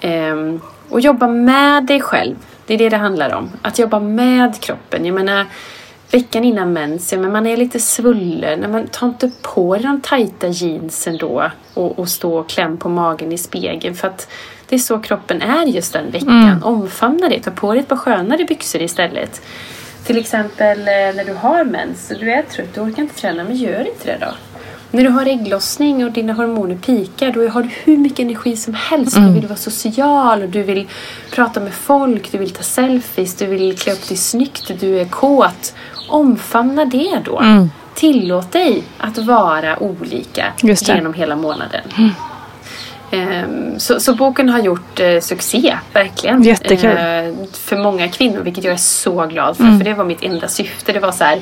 Ehm, 0.00 0.60
och 0.88 1.00
jobba 1.00 1.28
med 1.28 1.84
dig 1.86 2.00
själv. 2.00 2.36
Det 2.68 2.74
är 2.74 2.78
det 2.78 2.88
det 2.88 2.96
handlar 2.96 3.34
om. 3.34 3.50
Att 3.62 3.78
jobba 3.78 4.00
med 4.00 4.60
kroppen. 4.60 5.04
Jag 5.04 5.14
menar, 5.14 5.46
veckan 6.10 6.44
innan 6.44 6.72
mens, 6.72 7.12
men 7.12 7.32
man 7.32 7.46
är 7.46 7.56
lite 7.56 7.80
svullen. 7.80 8.60
Nej, 8.60 8.68
Men 8.68 8.86
ta 8.86 9.06
inte 9.06 9.30
på 9.42 9.74
dig 9.74 9.82
de 9.82 10.00
tajta 10.00 10.48
jeansen 10.48 11.16
då 11.16 11.50
och, 11.74 11.98
och 11.98 12.08
stå 12.08 12.38
och 12.38 12.48
kläm 12.48 12.76
på 12.76 12.88
magen 12.88 13.32
i 13.32 13.38
spegeln. 13.38 13.94
För 13.94 14.08
att 14.08 14.30
det 14.68 14.74
är 14.74 14.78
så 14.78 14.98
kroppen 14.98 15.42
är 15.42 15.66
just 15.66 15.92
den 15.92 16.10
veckan. 16.10 16.42
Mm. 16.42 16.62
Omfamna 16.62 17.28
det. 17.28 17.40
Ta 17.40 17.50
på 17.50 17.72
dig 17.72 17.80
ett 17.80 17.88
par 17.88 17.96
skönare 17.96 18.44
byxor 18.44 18.82
istället. 18.82 19.42
Till 20.04 20.18
exempel 20.18 20.78
eh, 20.78 20.84
när 20.86 21.24
du 21.24 21.34
har 21.34 21.64
mens 21.64 22.10
och 22.10 22.18
du 22.18 22.32
är 22.32 22.42
trött, 22.42 22.74
du 22.74 22.80
orkar 22.80 23.02
inte 23.02 23.14
träna, 23.14 23.44
men 23.44 23.56
gör 23.56 23.80
inte 23.80 24.04
det 24.04 24.18
då. 24.20 24.32
När 24.90 25.04
du 25.04 25.08
har 25.10 25.26
ägglossning 25.26 26.04
och 26.04 26.12
dina 26.12 26.32
hormoner 26.32 26.76
pikar, 26.76 27.32
då 27.32 27.48
har 27.48 27.62
du 27.62 27.68
hur 27.84 27.96
mycket 27.96 28.18
energi 28.18 28.56
som 28.56 28.74
helst. 28.74 29.16
Mm. 29.16 29.28
Du 29.28 29.34
vill 29.34 29.46
vara 29.48 29.56
social 29.58 30.42
och 30.42 30.48
du 30.48 30.62
vill 30.62 30.88
prata 31.30 31.60
med 31.60 31.72
folk, 31.74 32.32
du 32.32 32.38
vill 32.38 32.50
ta 32.50 32.62
selfies, 32.62 33.34
du 33.34 33.46
vill 33.46 33.78
klä 33.78 33.92
upp 33.92 34.08
dig 34.08 34.16
snyggt, 34.16 34.70
du 34.80 35.00
är 35.00 35.04
kåt. 35.04 35.74
Omfamna 36.08 36.84
det 36.84 37.22
då. 37.24 37.38
Mm. 37.40 37.70
Tillåt 37.94 38.52
dig 38.52 38.82
att 38.98 39.18
vara 39.18 39.82
olika 39.82 40.52
genom 40.96 41.14
hela 41.14 41.36
månaden. 41.36 41.82
Ehm, 43.10 43.78
Så, 43.80 44.00
så 44.00 44.14
boken 44.14 44.48
har 44.48 44.58
gjort 44.58 45.00
eh, 45.00 45.20
succé, 45.20 45.78
verkligen. 45.92 46.42
Jättekul. 46.42 46.90
Eh, 46.90 47.34
för 47.52 47.76
många 47.76 48.08
kvinnor, 48.08 48.40
vilket 48.40 48.64
jag 48.64 48.72
är 48.72 48.76
så 48.76 49.26
glad 49.26 49.56
för. 49.56 49.64
Mm. 49.64 49.78
För 49.78 49.84
det 49.84 49.94
var 49.94 50.04
mitt 50.04 50.22
enda 50.22 50.48
syfte. 50.48 50.92
Det 50.92 51.00
var 51.00 51.12
så 51.12 51.24
här, 51.24 51.40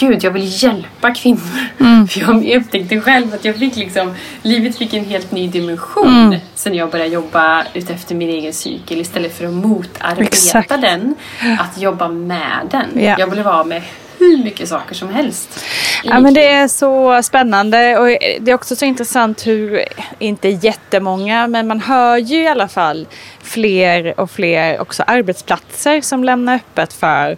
Gud, 0.00 0.24
jag 0.24 0.30
vill 0.30 0.62
hjälpa 0.62 1.14
kvinnor. 1.14 1.40
Mm. 1.80 2.08
För 2.08 2.20
jag 2.20 2.62
upptäckte 2.62 3.00
själv 3.00 3.34
att 3.34 3.44
jag 3.44 3.56
fick 3.56 3.76
liksom, 3.76 4.14
livet 4.42 4.78
fick 4.78 4.94
en 4.94 5.04
helt 5.04 5.32
ny 5.32 5.48
dimension 5.48 6.06
Mm. 6.26 6.40
sen 6.54 6.74
jag 6.74 6.90
började 6.90 7.10
jobba 7.10 7.64
utefter 7.74 8.14
min 8.14 8.28
egen 8.28 8.52
cykel 8.52 9.00
istället 9.00 9.38
för 9.38 9.44
att 9.44 9.52
motarbeta 9.52 10.22
Exakt. 10.22 10.68
den. 10.68 11.14
Att 11.58 11.80
jobba 11.80 12.08
med 12.08 12.68
den. 12.70 13.04
Ja. 13.04 13.16
Jag 13.18 13.26
ville 13.30 13.42
vara 13.42 13.64
med 13.64 13.82
hur 14.18 14.44
mycket 14.44 14.68
saker 14.68 14.94
som 14.94 15.08
helst. 15.08 15.64
Ja, 16.04 16.20
men 16.20 16.34
det 16.34 16.48
är 16.48 16.68
så 16.68 17.22
spännande 17.22 17.98
och 17.98 18.06
det 18.40 18.50
är 18.50 18.54
också 18.54 18.76
så 18.76 18.84
intressant 18.84 19.46
hur, 19.46 19.84
inte 20.18 20.48
jättemånga, 20.48 21.46
men 21.46 21.66
man 21.66 21.80
hör 21.80 22.16
ju 22.16 22.42
i 22.42 22.48
alla 22.48 22.68
fall 22.68 23.06
fler 23.42 24.20
och 24.20 24.30
fler 24.30 24.80
också 24.80 25.02
arbetsplatser 25.06 26.00
som 26.00 26.24
lämnar 26.24 26.54
öppet 26.54 26.92
för 26.92 27.36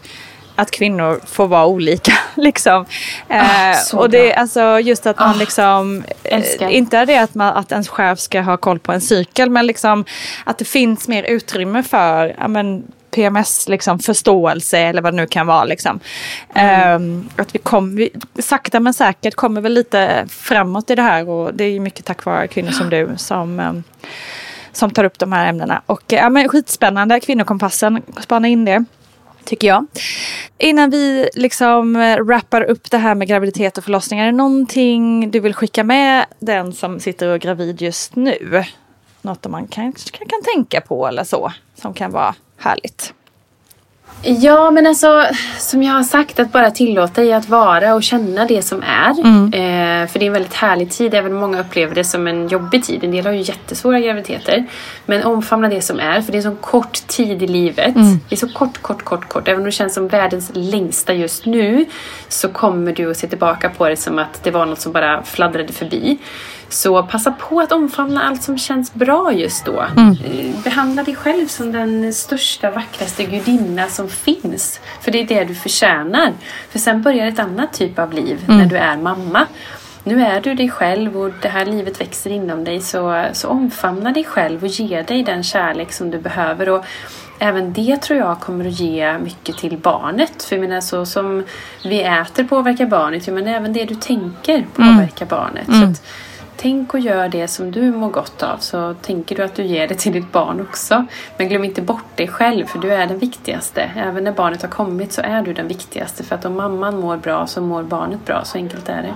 att 0.56 0.70
kvinnor 0.70 1.20
får 1.26 1.48
vara 1.48 1.66
olika. 1.66 2.12
Liksom. 2.34 2.86
Ah, 3.28 3.70
eh, 3.70 3.98
och 3.98 4.10
det, 4.10 4.34
alltså, 4.34 4.80
just 4.80 5.06
att 5.06 5.18
man 5.18 5.30
Ah, 5.30 5.38
liksom, 5.38 6.04
eh, 6.24 6.36
älskar. 6.36 6.68
inte 6.68 6.98
är 6.98 7.06
det 7.06 7.16
att, 7.16 7.34
man, 7.34 7.56
att 7.56 7.72
ens 7.72 7.88
chef 7.88 8.18
ska 8.18 8.40
ha 8.40 8.56
koll 8.56 8.78
på 8.78 8.92
en 8.92 9.00
cykel, 9.00 9.50
men 9.50 9.66
liksom 9.66 10.04
att 10.44 10.58
det 10.58 10.64
finns 10.64 11.08
mer 11.08 11.22
utrymme 11.22 11.82
för 11.82 12.36
ja, 12.38 12.48
men, 12.48 12.84
PMS 13.12 13.68
liksom, 13.68 13.98
förståelse 13.98 14.78
eller 14.78 15.02
vad 15.02 15.12
det 15.12 15.16
nu 15.16 15.26
kan 15.26 15.46
vara. 15.46 15.64
Liksom. 15.64 16.00
Ehm, 16.54 17.28
att 17.36 17.54
vi, 17.54 17.58
kom, 17.58 17.96
vi 17.96 18.10
sakta 18.38 18.80
men 18.80 18.94
säkert 18.94 19.34
kommer 19.34 19.60
väl 19.60 19.72
lite 19.72 20.26
framåt 20.28 20.90
i 20.90 20.94
det 20.94 21.02
här 21.02 21.28
och 21.28 21.54
det 21.54 21.64
är 21.64 21.80
mycket 21.80 22.04
tack 22.04 22.24
vare 22.24 22.48
kvinnor 22.48 22.70
som 22.70 22.90
du 22.90 23.10
som, 23.16 23.60
ehm, 23.60 23.82
som 24.72 24.90
tar 24.90 25.04
upp 25.04 25.18
de 25.18 25.32
här 25.32 25.46
ämnena. 25.46 25.82
Och 25.86 26.02
ja, 26.06 26.28
men 26.28 26.48
skitspännande, 26.48 27.20
Kvinnokompassen, 27.20 28.02
spana 28.20 28.48
in 28.48 28.64
det. 28.64 28.84
Tycker 29.44 29.68
jag. 29.68 29.86
Innan 30.58 30.90
vi 30.90 31.28
liksom 31.34 31.96
eh, 31.96 32.18
wrappar 32.18 32.62
upp 32.62 32.90
det 32.90 32.98
här 32.98 33.14
med 33.14 33.28
graviditet 33.28 33.78
och 33.78 33.84
förlossning, 33.84 34.20
är 34.20 34.26
det 34.26 34.32
någonting 34.32 35.30
du 35.30 35.40
vill 35.40 35.54
skicka 35.54 35.84
med 35.84 36.26
den 36.38 36.72
som 36.72 37.00
sitter 37.00 37.28
och 37.28 37.34
är 37.34 37.38
gravid 37.38 37.82
just 37.82 38.16
nu? 38.16 38.64
Något 39.22 39.46
man 39.46 39.66
kanske 39.66 40.18
kan, 40.18 40.26
kan 40.26 40.42
tänka 40.54 40.80
på 40.80 41.06
eller 41.06 41.24
så, 41.24 41.52
som 41.74 41.94
kan 41.94 42.12
vara 42.12 42.34
härligt? 42.56 43.14
Ja, 44.24 44.70
men 44.70 44.86
alltså 44.86 45.24
som 45.58 45.82
jag 45.82 45.94
har 45.94 46.02
sagt, 46.02 46.40
att 46.40 46.52
bara 46.52 46.70
tillåta 46.70 47.20
dig 47.20 47.32
att 47.32 47.48
vara 47.48 47.94
och 47.94 48.02
känna 48.02 48.44
det 48.44 48.62
som 48.62 48.82
är. 48.82 49.20
Mm. 49.20 49.44
Eh, 49.44 50.08
för 50.08 50.18
det 50.18 50.24
är 50.24 50.26
en 50.26 50.32
väldigt 50.32 50.54
härlig 50.54 50.90
tid, 50.90 51.14
även 51.14 51.32
om 51.32 51.38
många 51.38 51.60
upplever 51.60 51.94
det 51.94 52.04
som 52.04 52.26
en 52.26 52.48
jobbig 52.48 52.84
tid. 52.84 53.04
En 53.04 53.10
del 53.10 53.26
har 53.26 53.32
ju 53.32 53.40
jättesvåra 53.40 54.00
graviditeter. 54.00 54.66
Men 55.06 55.24
omfamna 55.24 55.68
det 55.68 55.80
som 55.80 56.00
är, 56.00 56.20
för 56.20 56.32
det 56.32 56.38
är 56.38 56.42
så 56.42 56.54
kort 56.54 57.06
tid 57.06 57.42
i 57.42 57.46
livet. 57.46 57.96
Mm. 57.96 58.20
Det 58.28 58.34
är 58.34 58.36
så 58.36 58.48
kort, 58.48 58.82
kort, 58.82 59.02
kort, 59.02 59.28
kort. 59.28 59.48
Även 59.48 59.60
om 59.60 59.64
det 59.64 59.72
känns 59.72 59.94
som 59.94 60.08
världens 60.08 60.50
längsta 60.54 61.14
just 61.14 61.46
nu 61.46 61.84
så 62.28 62.48
kommer 62.48 62.92
du 62.92 63.10
att 63.10 63.16
se 63.16 63.28
tillbaka 63.28 63.70
på 63.70 63.88
det 63.88 63.96
som 63.96 64.18
att 64.18 64.44
det 64.44 64.50
var 64.50 64.66
något 64.66 64.80
som 64.80 64.92
bara 64.92 65.22
fladdrade 65.22 65.72
förbi. 65.72 66.18
Så 66.72 67.02
passa 67.02 67.30
på 67.32 67.60
att 67.60 67.72
omfamna 67.72 68.22
allt 68.22 68.42
som 68.42 68.58
känns 68.58 68.94
bra 68.94 69.32
just 69.32 69.64
då. 69.64 69.80
Mm. 69.96 70.10
Eh, 70.10 70.62
Behandla 70.64 71.02
dig 71.02 71.14
själv 71.16 71.46
som 71.46 71.72
den 71.72 72.12
största, 72.12 72.70
vackraste 72.70 73.24
gudinna 73.24 73.86
som 73.88 74.08
finns. 74.08 74.80
För 75.00 75.10
det 75.10 75.20
är 75.20 75.24
det 75.26 75.44
du 75.44 75.54
förtjänar. 75.54 76.32
För 76.70 76.78
sen 76.78 77.02
börjar 77.02 77.26
ett 77.26 77.38
annat 77.38 77.72
typ 77.72 77.98
av 77.98 78.12
liv 78.12 78.38
Mm. 78.44 78.58
när 78.58 78.66
du 78.66 78.76
är 78.76 78.96
mamma. 78.96 79.46
Nu 80.04 80.22
är 80.24 80.40
du 80.40 80.54
dig 80.54 80.70
själv 80.70 81.16
och 81.20 81.30
det 81.42 81.48
här 81.48 81.66
livet 81.66 82.00
växer 82.00 82.30
inom 82.30 82.64
dig. 82.64 82.80
Så, 82.80 83.24
så 83.32 83.48
omfamna 83.48 84.12
dig 84.12 84.24
själv 84.24 84.62
och 84.62 84.68
ge 84.68 85.02
dig 85.02 85.22
den 85.22 85.42
kärlek 85.42 85.92
som 85.92 86.10
du 86.10 86.18
behöver. 86.18 86.68
Och 86.68 86.84
även 87.38 87.72
det 87.72 88.02
tror 88.02 88.18
jag 88.18 88.40
kommer 88.40 88.64
att 88.68 88.80
ge 88.80 89.18
mycket 89.18 89.56
till 89.56 89.78
barnet. 89.78 90.42
För 90.42 90.56
jag 90.56 90.60
menar 90.68 90.80
så 90.80 91.06
som 91.06 91.44
vi 91.84 92.02
äter 92.02 92.44
påverkar 92.44 92.86
barnet. 92.86 93.26
Men 93.26 93.46
även 93.46 93.72
det 93.72 93.84
du 93.84 93.94
tänker 93.94 94.66
påverkar 94.76 95.26
barnet. 95.26 95.66
Så 95.66 95.72
Mm. 95.72 95.90
att, 95.90 96.02
Tänk 96.62 96.94
och 96.94 97.00
gör 97.00 97.28
det 97.28 97.48
som 97.48 97.70
du 97.70 97.92
mår 97.92 98.10
gott 98.10 98.42
av 98.42 98.58
så 98.58 98.94
tänker 98.94 99.36
du 99.36 99.42
att 99.42 99.54
du 99.54 99.64
ger 99.64 99.88
det 99.88 99.94
till 99.94 100.12
ditt 100.12 100.32
barn 100.32 100.60
också. 100.60 101.06
Men 101.36 101.48
glöm 101.48 101.64
inte 101.64 101.82
bort 101.82 102.16
dig 102.16 102.28
själv 102.28 102.66
för 102.66 102.78
du 102.78 102.92
är 102.92 103.06
den 103.06 103.18
viktigaste. 103.18 103.90
Även 103.96 104.24
när 104.24 104.32
barnet 104.32 104.62
har 104.62 104.68
kommit 104.68 105.12
så 105.12 105.20
är 105.20 105.42
du 105.42 105.52
den 105.52 105.68
viktigaste. 105.68 106.24
För 106.24 106.34
att 106.34 106.44
om 106.44 106.56
mamman 106.56 107.00
mår 107.00 107.16
bra 107.16 107.46
så 107.46 107.60
mår 107.60 107.82
barnet 107.82 108.24
bra. 108.24 108.44
Så 108.44 108.58
enkelt 108.58 108.88
är 108.88 109.02
det. 109.02 109.14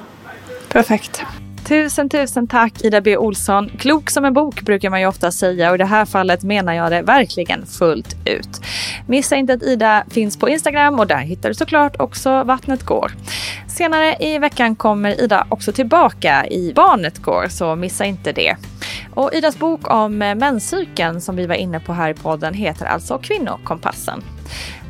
Perfekt. 0.68 1.24
Tusen, 1.68 2.08
tusen 2.08 2.46
tack 2.46 2.84
Ida 2.84 3.00
B 3.00 3.16
Olsson. 3.16 3.70
Klok 3.78 4.10
som 4.10 4.24
en 4.24 4.32
bok 4.32 4.62
brukar 4.62 4.90
man 4.90 5.00
ju 5.00 5.06
ofta 5.06 5.32
säga 5.32 5.68
och 5.68 5.74
i 5.74 5.78
det 5.78 5.84
här 5.84 6.04
fallet 6.04 6.42
menar 6.42 6.72
jag 6.72 6.90
det 6.90 7.02
verkligen 7.02 7.66
fullt 7.66 8.16
ut. 8.24 8.60
Missa 9.08 9.36
inte 9.36 9.52
att 9.52 9.62
Ida 9.62 10.04
finns 10.10 10.38
på 10.38 10.48
Instagram 10.48 10.98
och 10.98 11.06
där 11.06 11.18
hittar 11.18 11.48
du 11.48 11.54
såklart 11.54 12.00
också 12.00 12.44
Vattnet 12.44 12.82
går. 12.82 13.12
Senare 13.68 14.16
i 14.20 14.38
veckan 14.38 14.76
kommer 14.76 15.20
Ida 15.20 15.46
också 15.48 15.72
tillbaka 15.72 16.46
i 16.46 16.72
Barnet 16.76 17.18
går 17.18 17.48
så 17.48 17.76
missa 17.76 18.04
inte 18.04 18.32
det. 18.32 18.56
Och 19.14 19.34
Idas 19.34 19.58
bok 19.58 19.90
om 19.90 20.18
menscykeln 20.18 21.20
som 21.20 21.36
vi 21.36 21.46
var 21.46 21.54
inne 21.54 21.80
på 21.80 21.92
här 21.92 22.10
i 22.10 22.14
podden 22.14 22.54
heter 22.54 22.86
alltså 22.86 23.18
Kvinnokompassen. 23.18 24.22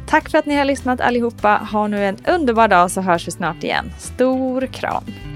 Tack 0.07 0.31
för 0.31 0.39
att 0.39 0.47
ni 0.47 0.57
har 0.57 0.65
lyssnat 0.65 1.01
allihopa. 1.01 1.69
Ha 1.73 1.87
nu 1.87 2.05
en 2.05 2.17
underbar 2.27 2.69
dag 2.69 2.91
så 2.91 3.01
hörs 3.01 3.29
vi 3.29 3.33
snart 3.33 3.65
igen. 3.65 3.93
Stor 3.99 4.67
kram! 4.67 5.36